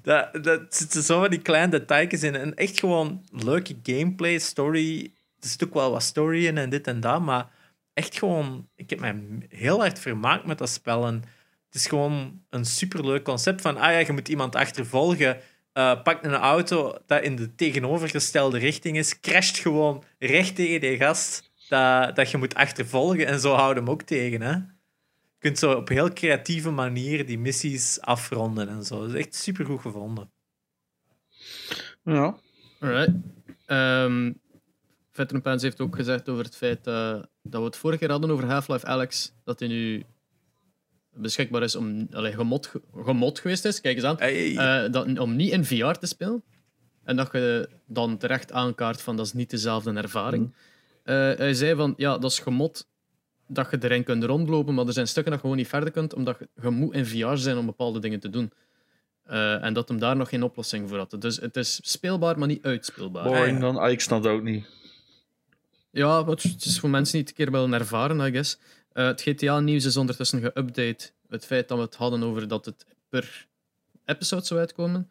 [0.07, 2.35] Dat, dat zitten zo van die kleine details in.
[2.35, 5.13] En echt gewoon leuke gameplay, story.
[5.41, 7.51] Er zit ook wel wat story in en dit en dat, maar
[7.95, 8.69] echt gewoon...
[8.75, 11.07] Ik heb mij heel hard vermaakt met dat spel.
[11.07, 11.15] En
[11.67, 13.77] het is gewoon een superleuk concept van...
[13.77, 15.41] Ah ja, je moet iemand achtervolgen.
[15.73, 19.21] eh pak een auto dat in de tegenovergestelde richting is.
[19.21, 23.27] Crasht gewoon recht tegen die gast dat, dat je moet achtervolgen.
[23.27, 24.57] En zo houden hem ook tegen, hè.
[25.39, 29.01] Je kunt zo op heel creatieve manier die missies afronden en zo.
[29.01, 30.31] Dat is echt supergoed gevonden.
[32.05, 32.37] Ja.
[32.81, 33.11] Alright.
[33.67, 34.33] Ehm
[35.13, 38.31] Veteran Pants heeft ook gezegd over het feit eh, dat we het vorige keer hadden
[38.31, 40.05] over Half-Life Alex, dat hij nu
[41.13, 43.81] beschikbaar is om allee, gemod, ge- gemod geweest is.
[43.81, 44.17] Kijk eens aan.
[44.19, 44.57] Hey.
[44.57, 46.43] Eh, dat, om niet in VR te spelen.
[47.05, 50.55] En dat je dan terecht aankaart van dat is niet dezelfde ervaring.
[51.03, 52.89] Eh, hij zei van ja, dat is gemod
[53.47, 56.15] dat je erin kunt rondlopen, maar er zijn stukken dat je gewoon niet verder kunt,
[56.15, 58.53] omdat je, je moet in VR zijn om bepaalde dingen te doen.
[59.23, 61.21] Eh, en dat hem daar nog geen oplossing voor had.
[61.21, 63.25] Dus het is speelbaar, maar niet uitspeelbaar.
[63.25, 63.77] Boring dan.
[63.77, 64.67] Ah, ik snap dat ook niet.
[65.91, 68.59] Ja, wat het is voor mensen die het een keer willen ervaren, I guess.
[68.93, 71.13] Eh, het GTA-nieuws is ondertussen geüpdate.
[71.29, 73.47] Het feit dat we het hadden over dat het per
[74.05, 75.11] episode zou uitkomen.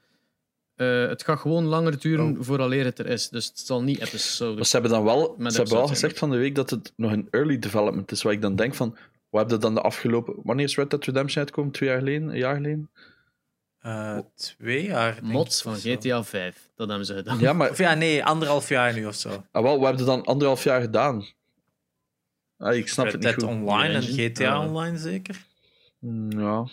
[0.76, 2.44] Eh, het gaat gewoon langer duren Oh.
[2.44, 3.30] vooraleer het er is.
[3.30, 4.56] Dus het zal niet episode.
[4.56, 7.12] Maar ze hebben dan wel, ze hebben wel gezegd van de week dat het nog
[7.12, 8.22] een early development is.
[8.22, 8.98] Waar ik dan denk van,
[9.30, 10.36] wat heb je dan de afgelopen...
[10.44, 11.72] Wanneer is Red Dead Redemption uitgekomen?
[11.72, 12.30] Twee jaar geleden?
[12.30, 12.90] Een jaar geleden?
[13.80, 15.14] Eh, twee jaar.
[15.14, 15.76] denk Mods ik, van.
[15.76, 16.70] GTA 5.
[16.76, 17.40] Dat hebben ze gedaan.
[17.40, 19.44] Ja, maar Of ja, nee, anderhalf jaar nu of zo.
[19.52, 21.26] ah, wel, wat heb je dan anderhalf jaar gedaan?
[22.58, 23.60] Ah, ik snap Red het niet Dead goed.
[23.70, 24.02] Online en.
[24.02, 24.66] GTA.
[24.68, 25.46] Online zeker?
[26.30, 26.68] Ja,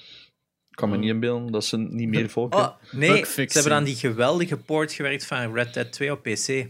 [0.74, 2.58] kan me niet inbeelden dat ze niet meer volken.
[2.58, 6.66] Oh, nee, ze hebben aan die geweldige port gewerkt van Red Dead 2 op PC.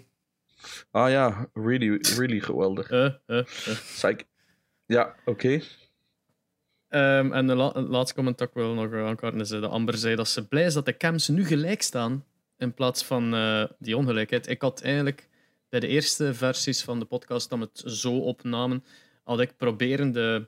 [0.90, 2.88] Ah ja, really, really geweldig.
[3.94, 4.16] Psych.
[4.86, 5.60] Ja, oké.
[6.88, 9.96] Ehm, en de la- het laatste comment dat ik wil nog aankaarten is de Amber
[9.96, 12.24] zei dat ze blij is dat de cams nu gelijk staan
[12.58, 14.48] in plaats van eh, die ongelijkheid.
[14.48, 15.28] Ik had eigenlijk
[15.68, 18.84] bij de eerste versies van de podcast dat we het zo opnamen,
[19.24, 20.46] had ik proberen de,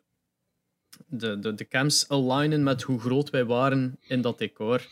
[1.07, 4.87] de, de, de cams alignen met hoe groot wij waren in dat decor.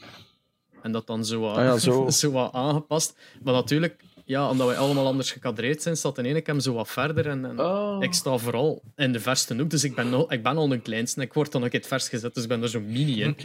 [0.83, 2.09] En dat dan zo wat, Ah ja, zo.
[2.21, 3.17] zo wat aangepast.
[3.43, 6.89] Maar natuurlijk, ja, omdat wij allemaal anders gekadreerd zijn, staat de ene cam zo wat
[6.89, 7.27] verder.
[7.29, 7.97] En, en Oh.
[8.03, 10.83] ik sta vooral in de verste hoek, dus ik ben, nog, ik ben al een
[10.83, 11.21] kleinste.
[11.21, 13.37] Ik word dan ook in het vers gezet, dus ik ben er zo mini in.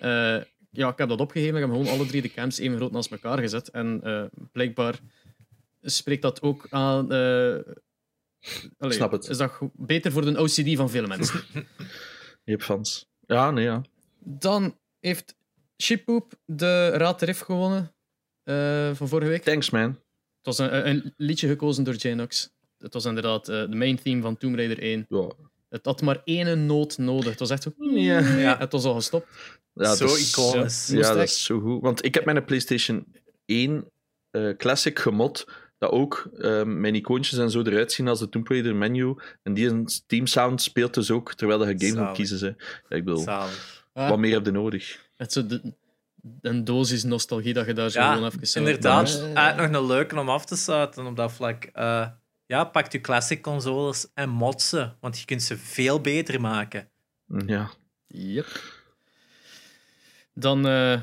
[0.00, 0.36] Eh,
[0.70, 1.54] ja, ik heb dat opgegeven.
[1.54, 3.68] Ik heb gewoon alle drie de cams even groot naast elkaar gezet.
[3.68, 4.22] En eh,
[4.52, 4.98] blijkbaar
[5.82, 7.12] spreekt dat ook aan.
[7.12, 7.54] eh,
[8.78, 9.28] allee, Snap het.
[9.28, 11.40] Is dat beter voor de OCD van veel mensen?
[12.44, 13.06] Je hebt fans.
[13.26, 13.82] Ja, nee, ja.
[14.18, 15.36] Dan heeft
[15.82, 17.94] Shippoop de Raad Riff gewonnen
[18.42, 19.42] eh, van vorige week.
[19.42, 19.82] Thanks, man.
[20.42, 22.52] Het was een, een liedje gekozen door Janox.
[22.78, 25.06] Het was inderdaad eh, de main theme van Tomb Raider 1.
[25.08, 25.28] Ja,
[25.68, 27.30] Het had maar één noot nodig.
[27.30, 27.72] Het was echt zo.
[27.78, 28.18] Ja.
[28.18, 28.58] Ja.
[28.58, 29.26] Het was al gestopt.
[29.72, 30.88] ja Zo iconisch.
[30.88, 31.14] ja.
[31.14, 31.80] Dat is zo goed.
[31.82, 33.06] Want ik heb mijn PlayStation
[33.44, 33.90] 1
[34.30, 35.48] eh, Classic gemod,
[35.84, 39.16] dat ook eh, mijn icoontjes en zo eruit zien als de Tomb Raider menu.
[39.42, 42.38] En die een Steam Sound speelt dus ook terwijl je game moet kiezen.
[42.38, 42.46] Hè.
[42.88, 43.86] Ja, ik bedoel, Zalig.
[43.92, 44.98] Ah, wat meer heb je nodig?
[45.16, 45.74] Het is zo de,
[46.40, 48.60] een dosis nostalgie dat je daar zo Ja, gewoon even.
[48.60, 51.64] Inderdaad, Eh, eigenlijk nog een leuke om af te sluiten op dat vlak.
[51.64, 52.06] Eh,
[52.46, 56.88] ja, pak je classic consoles en mod ze, want je kunt ze veel beter maken.
[57.46, 57.70] Ja.
[58.06, 58.46] Yep.
[60.34, 61.00] Dan eh,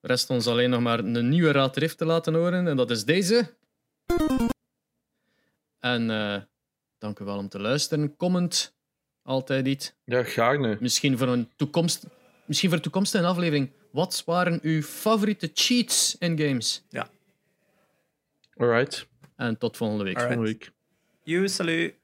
[0.00, 2.66] rest ons alleen nog maar een nieuwe Raad Rift te laten horen.
[2.66, 3.54] En dat is deze.
[5.80, 6.42] En eh,
[6.98, 8.16] dank u wel om te luisteren.
[8.16, 8.74] Comment,
[9.22, 9.92] altijd iets.
[10.04, 10.76] ja, gaarne.
[10.80, 12.06] Misschien voor een, toekomst,
[12.44, 13.70] misschien voor een toekomstige aflevering.
[13.90, 16.82] Wat waren uw favoriete cheats in games?
[18.56, 19.06] Alright.
[19.36, 20.16] En tot volgende week.
[20.16, 20.34] Alright.
[20.36, 20.72] Volgende week.
[21.22, 21.94] You, salut.